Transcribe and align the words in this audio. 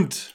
Und 0.00 0.34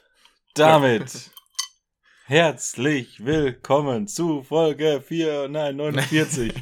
damit 0.54 1.32
herzlich 2.28 3.26
willkommen 3.26 4.08
zu 4.08 4.44
Folge 4.44 5.02
4, 5.04 5.48
nein, 5.48 5.76
49. 5.76 6.54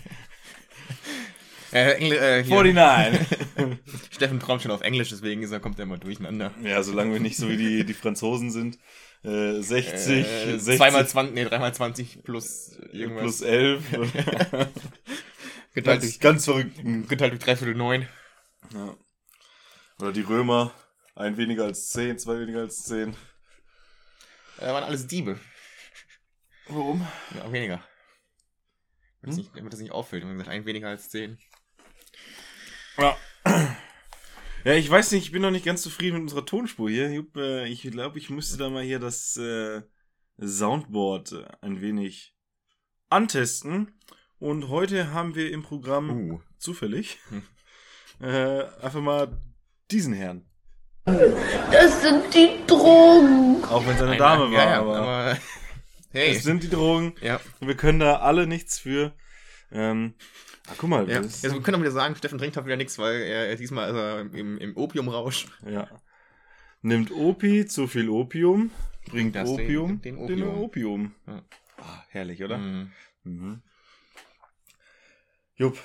Äh, 1.74 1.96
Engl 1.96 2.16
äh, 2.16 2.44
hier. 2.46 2.56
49. 2.56 3.28
Steffen 4.10 4.40
träumt 4.40 4.62
schon 4.62 4.72
auf 4.72 4.80
Englisch, 4.80 5.10
deswegen 5.10 5.44
ist 5.44 5.52
er, 5.52 5.60
kommt 5.60 5.80
er 5.80 5.84
immer 5.84 5.98
durcheinander. 5.98 6.54
ja, 6.64 6.82
solange 6.82 7.12
wir 7.12 7.20
nicht 7.20 7.36
so 7.36 7.50
wie 7.50 7.58
die, 7.58 7.84
die 7.84 7.94
Franzosen 7.94 8.52
sind. 8.52 8.80
Äh, 9.26 9.60
60, 9.60 10.26
Äh, 10.26 10.58
60 10.60 10.78
zweimal 10.78 11.06
20, 11.06 11.36
nee, 11.36 11.44
dreimal 11.44 11.74
20 11.74 12.24
plus 12.24 12.78
irgendwas. 12.94 13.40
plus 13.40 13.42
11. 13.42 13.84
geteilt, 15.74 15.84
ganz, 15.84 16.02
durch, 16.04 16.20
ganz 16.22 16.46
verrückt. 16.46 16.78
geteilt 17.10 17.34
durch 17.34 17.44
dreiviertel 17.44 17.76
neun. 17.76 18.08
Ja. 18.74 18.96
Oder 20.00 20.14
die 20.14 20.22
Römer, 20.22 20.74
ein 21.16 21.38
weniger 21.38 21.66
als 21.66 21.90
10, 21.90 22.20
zwei 22.20 22.40
weniger 22.40 22.62
als 22.62 22.84
10. 22.84 23.16
Äh, 24.60 24.68
waren 24.68 24.84
alles 24.84 25.08
Diebe. 25.08 25.40
Warum? 26.68 27.06
Ja, 27.36 27.52
weniger. 27.52 27.84
Damit, 29.22 29.22
Hm? 29.22 29.30
das 29.30 29.38
nicht, 29.38 29.56
damit 29.56 29.74
das 29.74 29.80
nicht 29.80 29.92
auffällt. 29.92 30.24
Man 30.24 30.34
gesagt, 30.34 30.50
ein 30.50 30.66
weniger 30.66 30.90
als 30.90 31.10
zehn. 31.10 31.38
Ja. 32.98 33.18
Ja, 34.66 34.76
ich 34.76 34.90
weiß 34.90 35.12
nicht, 35.12 35.26
ich 35.26 35.32
bin 35.34 35.42
noch 35.42 35.52
nicht 35.52 35.66
ganz 35.66 35.82
zufrieden 35.82 36.14
mit 36.14 36.22
unserer 36.22 36.46
Tonspur 36.46 36.90
hier. 36.90 37.10
Äh, 37.36 37.68
Ich 37.68 37.82
glaube, 37.82 38.18
ich 38.18 38.30
müsste 38.30 38.56
da 38.58 38.70
mal 38.70 38.82
hier 38.82 38.98
das 38.98 39.36
äh, 39.36 39.82
Soundboard 40.42 41.34
äh, 41.34 41.46
ein 41.60 41.82
wenig 41.82 42.34
antesten. 43.10 44.00
Und 44.40 44.70
heute 44.70 45.12
haben 45.12 45.36
wir 45.36 45.52
im 45.52 45.64
Programm 45.64 46.10
Uh. 46.32 46.42
zufällig 46.60 47.20
Hm. 47.28 47.44
äh, 48.22 48.64
einfach 48.82 49.02
mal 49.02 49.38
diesen 49.92 50.14
Herrn. 50.14 50.50
Das 51.06 52.02
sind 52.02 52.34
die 52.34 52.66
Drogen. 52.66 53.64
Auch 53.66 53.86
wenn 53.86 53.96
es 53.96 54.02
eine 54.02 54.12
Ein- 54.12 54.18
Dame 54.18 54.44
war, 54.46 54.52
ja, 54.52 54.70
ja, 54.72 54.80
aber, 54.80 54.96
aber 54.98 55.38
hey. 56.12 56.32
es 56.32 56.44
sind 56.44 56.64
die 56.64 56.70
Drogen. 56.70 57.16
ja. 57.22 57.40
Und 57.60 57.68
wir 57.68 57.76
können 57.76 58.00
da 58.00 58.18
alle 58.18 58.48
nichts 58.48 58.80
für. 58.80 59.14
Ähm, 59.72 60.14
ah, 60.68 60.74
guck 60.78 60.90
mal, 60.90 61.10
Ja. 61.10 61.20
das, 61.22 61.44
Also 61.44 61.58
wir 61.58 61.62
können 61.64 61.76
auch 61.76 61.82
wieder 61.82 61.92
sagen, 61.92 62.16
Steffen 62.16 62.38
trinkt 62.38 62.56
halt 62.56 62.66
wieder 62.66 62.78
nichts, 62.78 62.98
weil 63.00 63.22
er, 63.22 63.56
diesmal 63.56 63.90
ist 63.90 63.96
er 63.96 64.20
im, 64.22 64.58
im 64.60 64.78
Opiumrausch. 64.78 65.48
Ja. 65.68 65.90
Nimmt 66.82 67.12
Opi, 67.12 67.66
zu 67.66 67.88
viel 67.88 68.10
Opium, 68.10 68.72
bringt 69.10 69.36
Das 69.36 69.50
den- 69.50 69.54
Opium, 69.66 70.02
den 70.02 70.16
den 70.28 70.44
Opium. 70.44 70.58
Opium. 70.60 71.16
Ja. 71.28 71.42
Ah, 71.80 72.04
herrlich, 72.10 72.44
oder? 72.44 72.58
Mhm. 72.60 72.92
Mhm. 73.24 73.62
Jupp. 75.56 75.78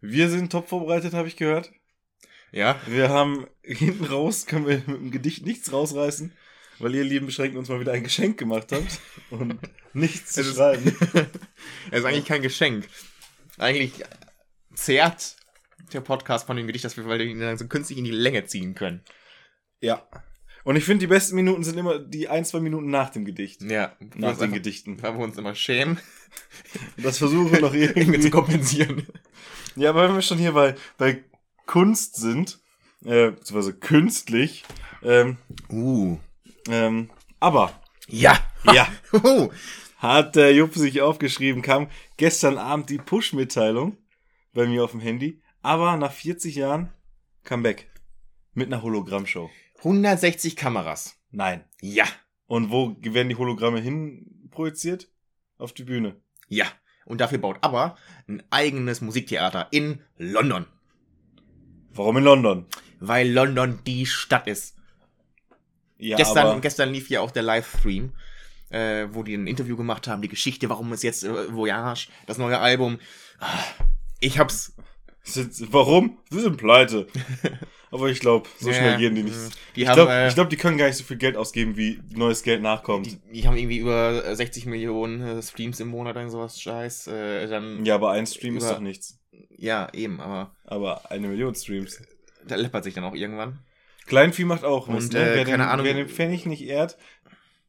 Wir 0.00 0.28
sind 0.28 0.50
top 0.52 0.68
vorbereitet, 0.68 1.14
habe 1.14 1.28
ich 1.28 1.36
gehört. 1.36 1.72
Ja. 2.54 2.80
Wir 2.86 3.08
haben 3.08 3.46
hinten 3.62 4.04
raus, 4.04 4.46
können 4.46 4.66
wir 4.66 4.76
mit 4.86 4.86
dem 4.86 5.10
Gedicht 5.10 5.44
nichts 5.44 5.72
rausreißen, 5.72 6.32
weil 6.78 6.94
ihr 6.94 7.02
lieben 7.02 7.26
Beschränkten 7.26 7.58
uns 7.58 7.68
mal 7.68 7.80
wieder 7.80 7.92
ein 7.92 8.04
Geschenk 8.04 8.38
gemacht 8.38 8.70
habt 8.70 9.00
und 9.30 9.58
nichts 9.92 10.32
zu 10.34 10.42
Es 10.42 10.46
ist- 10.48 10.56
schreiben. 10.56 10.84
Es 11.90 11.98
ist 12.00 12.04
eigentlich 12.04 12.24
kein 12.26 12.42
Geschenk. 12.42 12.86
Eigentlich 13.58 13.92
zehrt 14.74 15.36
der 15.92 16.00
Podcast 16.00 16.46
von 16.46 16.56
dem 16.56 16.66
Gedicht, 16.66 16.84
dass 16.84 16.96
wir 16.96 17.06
weil 17.06 17.18
wir 17.18 17.26
ihn 17.26 17.40
dann 17.40 17.58
so 17.58 17.66
künstlich 17.66 17.98
in 17.98 18.04
die 18.04 18.10
Länge 18.10 18.44
ziehen 18.46 18.74
können. 18.74 19.02
Ja. 19.80 20.06
Und 20.62 20.76
ich 20.76 20.84
finde, 20.84 21.00
die 21.00 21.06
besten 21.08 21.34
Minuten 21.34 21.62
sind 21.62 21.76
immer 21.76 21.98
die 21.98 22.28
ein, 22.28 22.44
zwei 22.44 22.60
Minuten 22.60 22.88
nach 22.88 23.10
dem 23.10 23.24
Gedicht. 23.24 23.62
Ja. 23.62 23.96
Nach 24.00 24.10
den 24.10 24.24
einfach- 24.24 24.50
Gedichten. 24.52 25.02
Weil 25.02 25.14
wir 25.18 25.24
uns 25.24 25.36
immer 25.36 25.54
schämen, 25.56 25.98
Und 26.96 27.04
das 27.04 27.18
versuchen 27.18 27.52
wir 27.52 27.60
noch 27.60 27.74
irgendwie 27.74 28.20
zu 28.20 28.30
kompensieren. 28.30 29.06
Ja, 29.76 29.90
aber 29.90 30.08
wenn 30.08 30.14
wir 30.14 30.22
schon 30.22 30.38
hier 30.38 30.52
bei, 30.52 30.74
bei 30.96 31.22
Kunst 31.66 32.16
sind, 32.16 32.60
äh, 33.04 33.30
beziehungsweise 33.30 33.74
künstlich, 33.74 34.64
ähm, 35.02 35.38
Uh. 35.70 36.18
ähm, 36.68 37.10
aber, 37.40 37.72
Ja. 38.08 38.38
ja, 38.72 38.88
Uh. 39.12 39.50
hat 39.98 40.36
der 40.36 40.54
Jupp 40.54 40.74
sich 40.74 41.00
aufgeschrieben, 41.02 41.62
kam 41.62 41.88
gestern 42.16 42.58
Abend 42.58 42.90
die 42.90 42.98
Push-Mitteilung 42.98 43.96
bei 44.52 44.66
mir 44.66 44.84
auf 44.84 44.92
dem 44.92 45.00
Handy, 45.00 45.42
aber 45.62 45.96
nach 45.96 46.12
40 46.12 46.54
Jahren 46.56 46.92
Comeback 47.44 47.90
mit 48.52 48.66
einer 48.72 48.82
Hologrammshow. 48.82 49.50
160 49.78 50.56
Kameras. 50.56 51.16
Nein. 51.30 51.64
Ja. 51.80 52.04
Und 52.46 52.70
wo 52.70 52.96
werden 53.00 53.28
die 53.28 53.36
Hologramme 53.36 53.80
hin 53.80 54.48
projiziert? 54.50 55.08
Auf 55.58 55.72
die 55.72 55.84
Bühne. 55.84 56.16
Ja. 56.48 56.66
Und 57.06 57.20
dafür 57.20 57.38
baut 57.38 57.58
aber 57.62 57.96
ein 58.28 58.42
eigenes 58.50 59.00
Musiktheater 59.00 59.68
in 59.72 60.00
London. 60.16 60.66
Warum 61.94 62.16
in 62.18 62.24
London? 62.24 62.66
Weil 63.00 63.30
London 63.30 63.78
die 63.86 64.06
Stadt 64.06 64.46
ist. 64.46 64.76
Ja, 65.98 66.16
gestern, 66.16 66.60
gestern 66.60 66.92
lief 66.92 67.08
ja 67.08 67.20
auch 67.20 67.30
der 67.30 67.42
Livestream, 67.42 68.12
äh, 68.70 69.06
wo 69.10 69.22
die 69.22 69.34
ein 69.34 69.46
Interview 69.46 69.76
gemacht 69.76 70.08
haben, 70.08 70.22
die 70.22 70.28
Geschichte, 70.28 70.68
warum 70.68 70.92
ist 70.92 71.02
jetzt 71.02 71.24
äh, 71.24 71.52
Voyage, 71.54 72.08
das 72.26 72.38
neue 72.38 72.58
Album. 72.58 72.98
Ah, 73.38 73.46
Ich 74.20 74.38
hab's. 74.38 74.74
warum? 75.70 76.18
Sie 76.30 76.40
sind 76.40 76.56
pleite. 76.56 77.06
aber 77.90 78.08
ich 78.08 78.20
glaube, 78.20 78.48
so 78.58 78.68
Ja, 78.70 78.74
schnell 78.74 78.98
gehen 78.98 79.14
die 79.14 79.22
nicht. 79.24 79.36
mh. 79.36 79.48
Die 79.76 79.82
Ich 79.82 79.92
glaube, 79.92 80.12
äh, 80.12 80.32
glaub, 80.32 80.50
die 80.50 80.56
können 80.56 80.78
gar 80.78 80.86
nicht 80.86 80.96
so 80.96 81.04
viel 81.04 81.16
Geld 81.16 81.36
ausgeben, 81.36 81.76
wie 81.76 82.00
neues 82.10 82.42
Geld 82.42 82.62
nachkommt. 82.62 83.06
die, 83.06 83.18
die 83.32 83.46
haben 83.46 83.56
irgendwie 83.56 83.78
über 83.78 84.24
äh, 84.24 84.34
60 84.36 84.66
Millionen 84.66 85.20
äh, 85.20 85.42
Streams 85.42 85.80
im 85.80 85.88
Monat 85.88 86.16
und 86.16 86.30
sowas 86.30 86.60
Scheiß. 86.60 87.06
Äh, 87.08 87.46
dann, 87.48 87.84
ja, 87.84 87.94
aber 87.96 88.10
ein 88.12 88.26
Stream 88.26 88.56
ist 88.56 88.64
über- 88.64 88.74
doch 88.74 88.80
nichts. 88.80 89.18
ja, 89.56 89.88
eben, 89.92 90.20
aber 90.20 90.54
Aber 90.64 91.10
eine 91.10 91.28
Million 91.28 91.54
Streams. 91.54 92.02
da 92.46 92.56
läppert 92.56 92.84
sich 92.84 92.94
dann 92.94 93.04
auch 93.04 93.14
irgendwann. 93.14 93.58
Kleinvieh 94.06 94.44
macht 94.44 94.64
auch 94.64 94.88
was. 94.88 95.04
Und, 95.04 95.12
ne? 95.14 95.20
äh, 95.20 95.34
wer, 95.36 95.44
keine 95.44 95.62
den, 95.64 95.68
Ahnung- 95.68 95.86
wer 95.86 95.94
den 95.94 96.08
Pfennig 96.08 96.44
nicht 96.46 96.62
ehrt, 96.62 96.98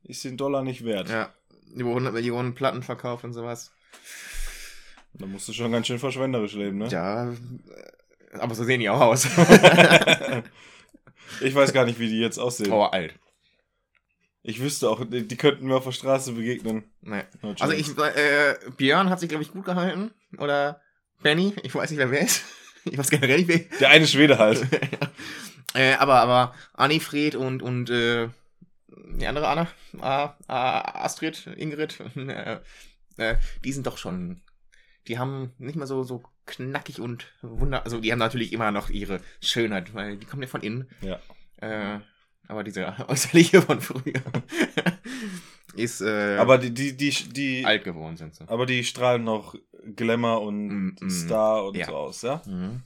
ist 0.03 0.23
den 0.25 0.35
Dollar 0.37 0.63
nicht 0.63 0.83
wert. 0.83 1.09
Ja. 1.09 1.33
Über 1.73 1.89
100 1.89 2.13
Millionen 2.13 2.53
Platten 2.55 2.83
verkauft 2.83 3.23
und 3.23 3.33
sowas. 3.33 3.71
Da 5.13 5.25
musst 5.25 5.47
du 5.47 5.53
schon 5.53 5.71
ganz 5.71 5.87
schön 5.87 5.97
verschwenderisch 5.99 6.53
leben, 6.55 6.77
ne? 6.77 6.87
Ja, 6.89 7.31
äh, 7.31 7.35
aber 8.33 8.55
so 8.55 8.63
sehen 8.63 8.79
die 8.79 8.89
auch 8.89 9.01
aus. 9.01 9.27
Ich 11.41 11.55
weiß 11.55 11.73
gar 11.73 11.85
nicht, 11.85 11.99
wie 11.99 12.09
die 12.09 12.19
jetzt 12.19 12.37
aussehen. 12.37 12.71
oh, 12.71 12.83
alt. 12.83 13.13
Ich 14.43 14.59
wüsste 14.59 14.89
auch, 14.89 15.03
die, 15.03 15.37
könnten 15.37 15.65
mir 15.65 15.75
auf 15.75 15.85
der 15.85 15.91
Straße 15.91 16.33
begegnen. 16.33 16.83
Nee. 17.01 17.23
No 17.41 17.55
Also 17.59 17.73
ich, 17.73 17.97
äh, 17.97 18.55
Björn 18.77 19.09
hat 19.09 19.19
sich, 19.19 19.29
glaube 19.29 19.43
ich, 19.43 19.51
gut 19.51 19.65
gehalten. 19.65 20.11
Oder 20.37 20.81
Benny, 21.23 21.53
ich 21.63 21.73
weiß 21.73 21.89
nicht, 21.89 21.99
wer 21.99 22.11
wer 22.11 22.21
ist. 22.21 22.43
Ich 22.87 22.99
weiß 22.99 23.09
generell 23.09 23.37
nicht, 23.37 23.47
wer. 23.47 23.79
Der 23.79 23.89
eine 23.89 24.05
Schwede 24.05 24.37
halt. 24.37 24.63
äh, 25.73 25.93
aber, 25.95 26.19
aber 26.19 26.53
Annifred 26.73 27.33
und, 27.33 27.63
und, 27.63 27.89
äh, 27.89 28.29
die 28.87 29.25
andere 29.25 29.47
Anna, 29.47 29.67
äh, 29.93 30.25
äh, 30.25 30.29
Astrid, 30.47 31.47
Ingrid, 31.57 31.99
äh, 32.15 32.59
äh, 33.17 33.37
die 33.63 33.71
sind 33.71 33.87
doch 33.87 33.97
schon, 33.97 34.43
die 35.07 35.17
haben 35.17 35.51
nicht 35.57 35.77
mehr 35.77 35.87
so, 35.87 36.03
so 36.03 36.21
knackig 36.45 36.99
und 36.99 37.27
wunder, 37.41 37.83
also 37.83 37.99
die 37.99 38.11
haben 38.11 38.19
natürlich 38.19 38.53
immer 38.53 38.71
noch 38.71 38.89
ihre 38.89 39.19
Schönheit, 39.41 39.93
weil 39.93 40.17
die 40.17 40.25
kommen 40.25 40.41
ja 40.43 40.47
von 40.47 40.61
innen. 40.61 40.89
Ja. 41.01 41.19
Äh, 41.61 41.99
aber 42.47 42.63
diese 42.63 42.93
äußerliche 43.07 43.61
von 43.61 43.81
früher 43.81 44.21
ist, 45.75 46.01
äh, 46.01 46.37
Aber 46.37 46.57
die, 46.57 46.73
die, 46.73 46.95
die, 46.95 47.11
die, 47.11 47.65
alt 47.65 47.83
geworden 47.83 48.15
sind 48.17 48.35
sie. 48.35 48.47
aber 48.47 48.65
die 48.65 48.83
strahlen 48.83 49.23
noch 49.23 49.55
Glamour 49.95 50.41
und 50.41 50.67
Mm, 50.67 50.95
mm. 51.01 51.09
Star 51.09 51.65
und 51.65 51.75
Ja. 51.77 51.85
so 51.87 51.95
aus, 51.95 52.21
ja? 52.21 52.41
Mhm. 52.45 52.83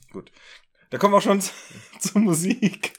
Da 0.90 0.98
kommen 0.98 1.12
wir 1.14 1.18
auch 1.18 1.22
schon 1.22 1.40
zur 2.00 2.20
Musik. 2.20 2.92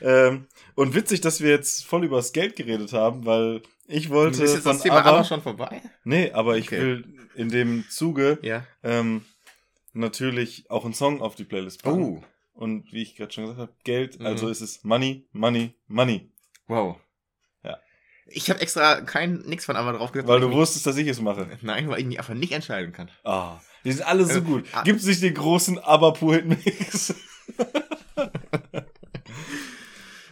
Ähm, 0.00 0.46
und 0.74 0.94
witzig, 0.94 1.20
dass 1.20 1.40
wir 1.40 1.50
jetzt 1.50 1.84
voll 1.84 2.04
über 2.04 2.16
das 2.16 2.32
Geld 2.32 2.54
geredet 2.56 2.92
haben, 2.92 3.24
weil 3.26 3.62
ich 3.86 4.10
wollte 4.10 4.42
ist 4.44 4.54
jetzt 4.54 4.66
das 4.66 4.82
Thema 4.82 4.96
ABBA, 4.98 5.10
aber 5.10 5.24
schon 5.24 5.42
vorbei? 5.42 5.80
nee, 6.04 6.30
aber 6.32 6.56
ich 6.58 6.66
Okay. 6.66 6.80
will 6.80 7.28
in 7.34 7.48
dem 7.48 7.84
Zuge 7.88 8.38
Ja. 8.42 8.66
ähm, 8.82 9.24
natürlich 9.96 10.70
auch 10.70 10.84
einen 10.84 10.94
Song 10.94 11.20
auf 11.22 11.34
die 11.34 11.44
Playlist 11.44 11.82
packen. 11.82 12.02
Oh, 12.02 12.24
Und 12.52 12.92
wie 12.92 13.02
ich 13.02 13.16
gerade 13.16 13.32
schon 13.32 13.44
gesagt 13.44 13.60
habe, 13.60 13.72
Geld, 13.84 14.18
Mhm. 14.20 14.26
also 14.26 14.48
ist 14.48 14.60
es 14.60 14.82
Money, 14.84 15.28
Money, 15.32 15.74
Money. 15.88 16.32
wow. 16.66 16.96
Ja. 17.62 17.78
Ich 18.26 18.48
habe 18.50 18.60
extra 18.60 19.00
kein 19.02 19.40
nix 19.46 19.64
von 19.64 19.76
einmal 19.76 19.94
drauf 19.94 20.12
gesetzt. 20.12 20.28
Weil 20.28 20.40
du 20.40 20.50
wusstest, 20.52 20.86
dass 20.86 20.96
ich 20.96 21.06
es 21.08 21.20
mache. 21.20 21.48
Nein, 21.62 21.88
weil 21.88 22.00
ich 22.00 22.06
mich 22.06 22.18
einfach 22.18 22.34
nicht 22.34 22.52
entscheiden 22.52 22.92
kann. 22.92 23.10
Ah, 23.24 23.60
die 23.84 23.92
sind 23.92 24.06
alle 24.06 24.24
so 24.24 24.38
Äh, 24.38 24.42
gut. 24.42 24.64
ah. 24.72 24.82
Gibt 24.82 25.00
es 25.00 25.06
nicht 25.06 25.22
den 25.22 25.34
großen 25.34 25.78
ABBA 25.78 26.10
Poet 26.12 26.46
Mix? 26.46 27.14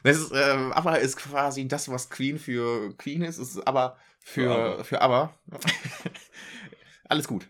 Das 0.03 0.19
ist, 0.19 0.33
äh, 0.33 0.37
ABBA 0.73 0.97
ist 0.97 1.17
quasi 1.17 1.67
das, 1.67 1.89
was 1.89 2.11
Queen 2.11 2.39
für 2.39 2.95
Queen 2.99 3.23
ist, 3.23 3.39
ist 3.39 3.67
aber 3.67 3.97
Für 4.21 4.43
für, 4.43 4.51
ABBA. 4.53 4.85
für 4.85 5.01
ABBA. 5.01 5.35
alles 7.09 7.27
gut. 7.27 7.49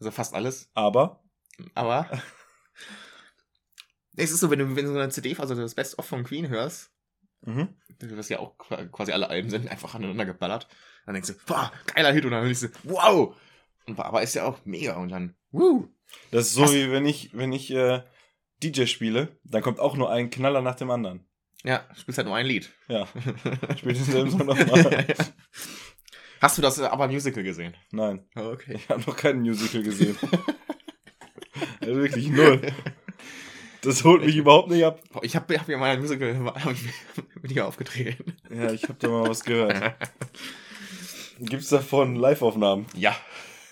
Also 0.00 0.10
fast 0.10 0.32
alles. 0.34 0.70
Aber, 0.72 1.22
Aber 1.74 2.08
es 4.16 4.30
ist 4.30 4.40
so, 4.40 4.50
wenn 4.50 4.58
du, 4.58 4.76
wenn 4.76 4.84
du 4.84 4.92
so 4.92 4.98
eine 4.98 5.08
CD, 5.10 5.36
also 5.38 5.54
das 5.54 5.74
Best-of 5.74 6.06
von 6.06 6.24
Queen 6.24 6.48
hörst, 6.48 6.90
mhm. 7.42 7.68
was 8.00 8.28
ja 8.28 8.38
auch 8.38 8.56
qua- 8.58 8.84
quasi 8.86 9.12
alle 9.12 9.28
Alben 9.28 9.50
sind, 9.50 9.68
einfach 9.68 9.94
aneinander 9.94 10.24
geballert, 10.26 10.68
dann 11.04 11.14
denkst 11.14 11.28
du, 11.30 11.34
boah, 11.46 11.72
geiler 11.94 12.12
Hit, 12.12 12.24
und 12.24 12.32
dann 12.32 12.44
denkst 12.44 12.60
du, 12.60 12.68
wow! 12.84 13.36
Und 13.86 13.98
aber 14.00 14.22
ist 14.22 14.34
ja 14.34 14.44
auch 14.44 14.58
mega, 14.64 14.96
und 14.96 15.10
dann, 15.10 15.36
wuh! 15.50 15.88
das 16.30 16.48
ist 16.48 16.54
so 16.54 16.62
Hast- 16.64 16.74
wie 16.74 16.90
wenn 16.90 17.06
ich, 17.06 17.30
wenn 17.34 17.52
ich 17.52 17.70
äh, 17.70 18.02
DJ 18.62 18.86
spiele, 18.86 19.38
dann 19.44 19.62
kommt 19.62 19.80
auch 19.80 19.96
nur 19.96 20.10
ein 20.10 20.30
Knaller 20.30 20.62
nach 20.62 20.76
dem 20.76 20.90
anderen. 20.90 21.26
Ja, 21.64 21.86
spielst 21.96 22.18
halt 22.18 22.26
nur 22.28 22.36
ein 22.36 22.46
Lied. 22.46 22.70
Ja, 22.88 23.06
spielt 23.76 23.96
denselben 23.96 24.30
Song 24.30 24.46
nochmal. 24.46 25.06
Hast 26.40 26.58
du 26.58 26.62
das 26.62 26.78
aber 26.80 27.08
Musical 27.08 27.42
gesehen? 27.42 27.76
Nein, 27.90 28.24
Okay. 28.34 28.74
ich 28.74 28.88
habe 28.88 29.00
noch 29.02 29.16
kein 29.16 29.40
Musical 29.40 29.82
gesehen. 29.82 30.16
Also 31.86 32.00
wirklich 32.00 32.28
null. 32.30 32.60
Das 33.82 34.02
holt 34.02 34.24
mich 34.24 34.36
überhaupt 34.36 34.70
nicht 34.70 34.84
ab. 34.84 35.00
Ich 35.22 35.36
habe 35.36 35.56
hab 35.58 35.68
ja 35.68 35.78
mal 35.78 35.90
ein 35.90 36.00
Musical 36.00 36.36
hab 36.36 36.72
ich 36.72 36.80
mit 37.42 37.52
dir 37.52 37.66
aufgetreten. 37.66 38.36
Ja, 38.50 38.72
ich 38.72 38.82
habe 38.84 38.96
da 38.98 39.08
mal 39.08 39.28
was 39.28 39.44
gehört. 39.44 39.94
Gibt's 41.38 41.68
davon 41.68 42.16
Live-Aufnahmen? 42.16 42.86
Ja. 42.96 43.16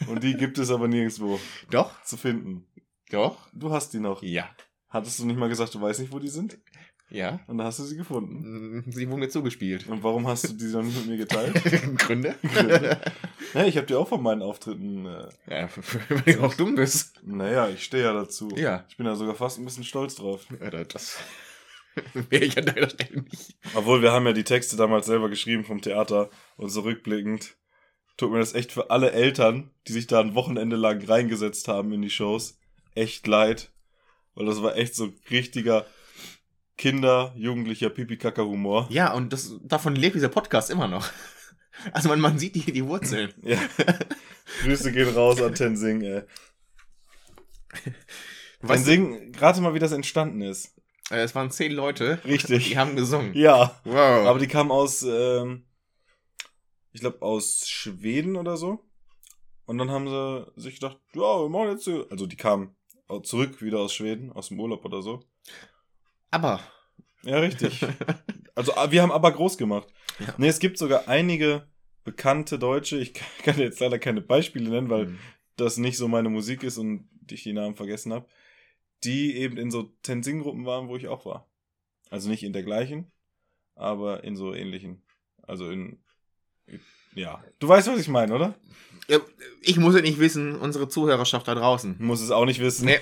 Und 0.06 0.22
die 0.22 0.34
gibt 0.34 0.58
es 0.58 0.70
aber 0.70 0.86
nirgendwo 0.86 1.40
Doch? 1.70 2.00
zu 2.02 2.16
finden. 2.16 2.66
Doch? 3.10 3.48
Du 3.52 3.72
hast 3.72 3.92
die 3.92 4.00
noch. 4.00 4.22
Ja. 4.22 4.48
Hattest 4.88 5.18
du 5.18 5.26
nicht 5.26 5.38
mal 5.38 5.48
gesagt, 5.48 5.74
du 5.74 5.80
weißt 5.80 6.00
nicht, 6.00 6.12
wo 6.12 6.18
die 6.18 6.28
sind? 6.28 6.58
Ja. 7.10 7.40
Und 7.46 7.58
dann 7.58 7.66
hast 7.66 7.78
du 7.78 7.84
sie 7.84 7.96
gefunden. 7.96 8.78
Mm, 8.78 8.90
Sie 8.90 9.08
wurden 9.08 9.20
mir 9.20 9.28
zugespielt. 9.28 9.86
Und 9.88 10.02
warum 10.02 10.26
hast 10.26 10.48
du 10.48 10.52
die 10.54 10.64
noch 10.72 10.82
nicht 10.82 10.96
mit 10.96 11.06
mir 11.06 11.16
geteilt? 11.18 11.54
Gründe? 11.98 12.34
Gründe? 12.42 13.00
Ja, 13.52 13.64
ich 13.64 13.76
habe 13.76 13.86
dir 13.86 13.98
auch 13.98 14.08
von 14.08 14.22
meinen 14.22 14.42
Auftritten. 14.42 15.06
Äh, 15.06 15.28
Ja, 15.48 15.68
wenn 16.24 16.36
du 16.36 16.42
auch 16.42 16.54
dumm 16.54 16.74
bist. 16.74 17.20
naja, 17.22 17.68
ich 17.68 17.84
stehe 17.84 18.04
ja 18.04 18.12
dazu. 18.12 18.48
Ja. 18.56 18.84
Ich 18.88 18.96
bin 18.96 19.06
da 19.06 19.14
sogar 19.14 19.34
fast 19.34 19.58
ein 19.58 19.64
bisschen 19.64 19.84
stolz 19.84 20.16
drauf. 20.16 20.46
Alter, 20.60 20.84
das 20.86 21.18
wäre 22.30 22.44
ich 22.44 22.56
an 22.58 22.64
deiner 22.66 22.88
Stelle 22.90 23.22
nicht. 23.22 23.56
Obwohl, 23.74 24.02
wir 24.02 24.10
haben 24.12 24.26
ja 24.26 24.32
die 24.32 24.42
Texte 24.44 24.76
damals 24.76 25.06
selber 25.06 25.28
geschrieben 25.28 25.64
vom 25.64 25.80
Theater 25.80 26.30
und 26.56 26.70
so 26.70 26.80
rückblickend 26.80 27.56
tut 28.16 28.30
mir 28.30 28.38
das 28.38 28.54
echt 28.54 28.70
für 28.72 28.90
alle 28.90 29.10
Eltern, 29.10 29.70
die 29.88 29.92
sich 29.92 30.06
da 30.06 30.20
ein 30.20 30.34
Wochenende 30.36 30.76
lang 30.76 31.04
reingesetzt 31.04 31.66
haben 31.68 31.92
in 31.92 32.00
die 32.02 32.10
Shows, 32.10 32.58
echt 32.94 33.26
leid. 33.26 33.72
Weil 34.36 34.46
das 34.46 34.62
war 34.62 34.76
echt 34.76 34.94
so 34.94 35.12
richtiger 35.30 35.84
Kinder-, 36.76 37.32
Jugendlicher 37.36 37.90
Pipi-Kaka-Humor. 37.90 38.86
Ja, 38.90 39.12
und 39.14 39.32
das, 39.32 39.54
davon 39.62 39.94
lebt 39.96 40.16
dieser 40.16 40.28
Podcast 40.28 40.70
immer 40.70 40.88
noch. 40.88 41.08
Also 41.92 42.08
man, 42.08 42.20
man 42.20 42.38
sieht 42.38 42.54
die, 42.54 42.72
die 42.72 42.84
Wurzeln. 42.86 43.32
Ja. 43.42 43.58
Grüße 44.62 44.92
gehen 44.92 45.08
raus 45.14 45.40
an 45.40 45.54
Tenzing, 45.54 46.02
ey. 46.02 46.22
Weißt 48.60 48.86
du, 48.86 48.90
Tenzing, 48.92 49.34
rate 49.36 49.60
mal, 49.60 49.74
wie 49.74 49.78
das 49.78 49.92
entstanden 49.92 50.40
ist. 50.42 50.74
äh, 51.10 51.20
es 51.22 51.34
waren 51.34 51.50
zehn 51.50 51.72
Leute, 51.72 52.20
Richtig. 52.24 52.68
die 52.68 52.78
haben 52.78 52.96
gesungen. 52.96 53.34
Ja. 53.34 53.80
Wow. 53.84 54.26
Aber 54.26 54.38
die 54.38 54.46
kamen 54.48 54.70
aus, 54.70 55.02
ähm, 55.02 55.64
ich 56.92 57.00
glaube, 57.00 57.22
aus 57.22 57.66
Schweden 57.68 58.36
oder 58.36 58.56
so. 58.56 58.84
Und 59.66 59.78
dann 59.78 59.90
haben 59.90 60.08
sie 60.08 60.52
sich 60.60 60.74
gedacht, 60.74 60.98
ja, 61.14 61.20
wir 61.40 61.48
machen 61.48 61.70
jetzt, 61.70 61.84
so- 61.84 62.08
also 62.08 62.26
die 62.26 62.36
kamen 62.36 62.76
zurück 63.22 63.60
wieder 63.62 63.78
aus 63.80 63.94
Schweden, 63.94 64.32
aus 64.32 64.48
dem 64.48 64.60
Urlaub 64.60 64.84
oder 64.84 65.02
so. 65.02 65.22
Aber. 66.34 66.60
Ja, 67.22 67.38
richtig. 67.38 67.84
Also 68.54 68.74
ah, 68.76 68.90
wir 68.90 69.02
haben 69.02 69.12
aber 69.12 69.32
groß 69.32 69.56
gemacht. 69.56 69.88
Ja. 70.18 70.34
Nee, 70.36 70.48
es 70.48 70.58
gibt 70.58 70.76
sogar 70.78 71.08
einige 71.08 71.66
bekannte 72.04 72.58
Deutsche, 72.58 72.98
ich 72.98 73.14
kann- 73.42 73.58
jetzt 73.58 73.80
leider 73.80 73.98
keine 73.98 74.20
Beispiele 74.20 74.68
nennen, 74.70 74.90
weil 74.90 75.06
Mhm. 75.06 75.18
das 75.56 75.76
nicht 75.78 75.96
so 75.96 76.06
meine 76.08 76.28
Musik 76.28 76.62
ist 76.62 76.76
und 76.78 77.08
ich 77.30 77.42
die 77.44 77.52
Namen 77.54 77.76
vergessen 77.76 78.12
habe, 78.12 78.26
die 79.04 79.36
eben 79.36 79.56
in 79.56 79.70
so 79.70 79.84
Tenzing-Gruppen 80.02 80.66
waren, 80.66 80.88
wo 80.88 80.96
ich 80.96 81.08
auch 81.08 81.24
war. 81.24 81.48
Also 82.10 82.28
nicht 82.28 82.42
in 82.42 82.52
der 82.52 82.62
gleichen, 82.62 83.10
aber 83.74 84.22
in 84.24 84.36
so 84.36 84.52
ähnlichen. 84.54 85.02
Also 85.42 85.70
in, 85.70 86.02
ja. 87.14 87.42
Du 87.58 87.68
weißt, 87.68 87.88
was 87.88 87.98
ich 88.00 88.08
meine, 88.08 88.34
oder? 88.34 88.54
Ich 89.62 89.76
muss 89.78 89.94
ja 89.94 90.00
nicht 90.02 90.18
wissen, 90.18 90.56
unsere 90.56 90.88
Zuhörerschaft 90.88 91.46
da 91.48 91.54
draußen. 91.54 91.96
Muss 91.98 92.20
es 92.20 92.30
auch 92.30 92.44
nicht 92.44 92.60
wissen. 92.60 92.86
Nee. 92.86 92.98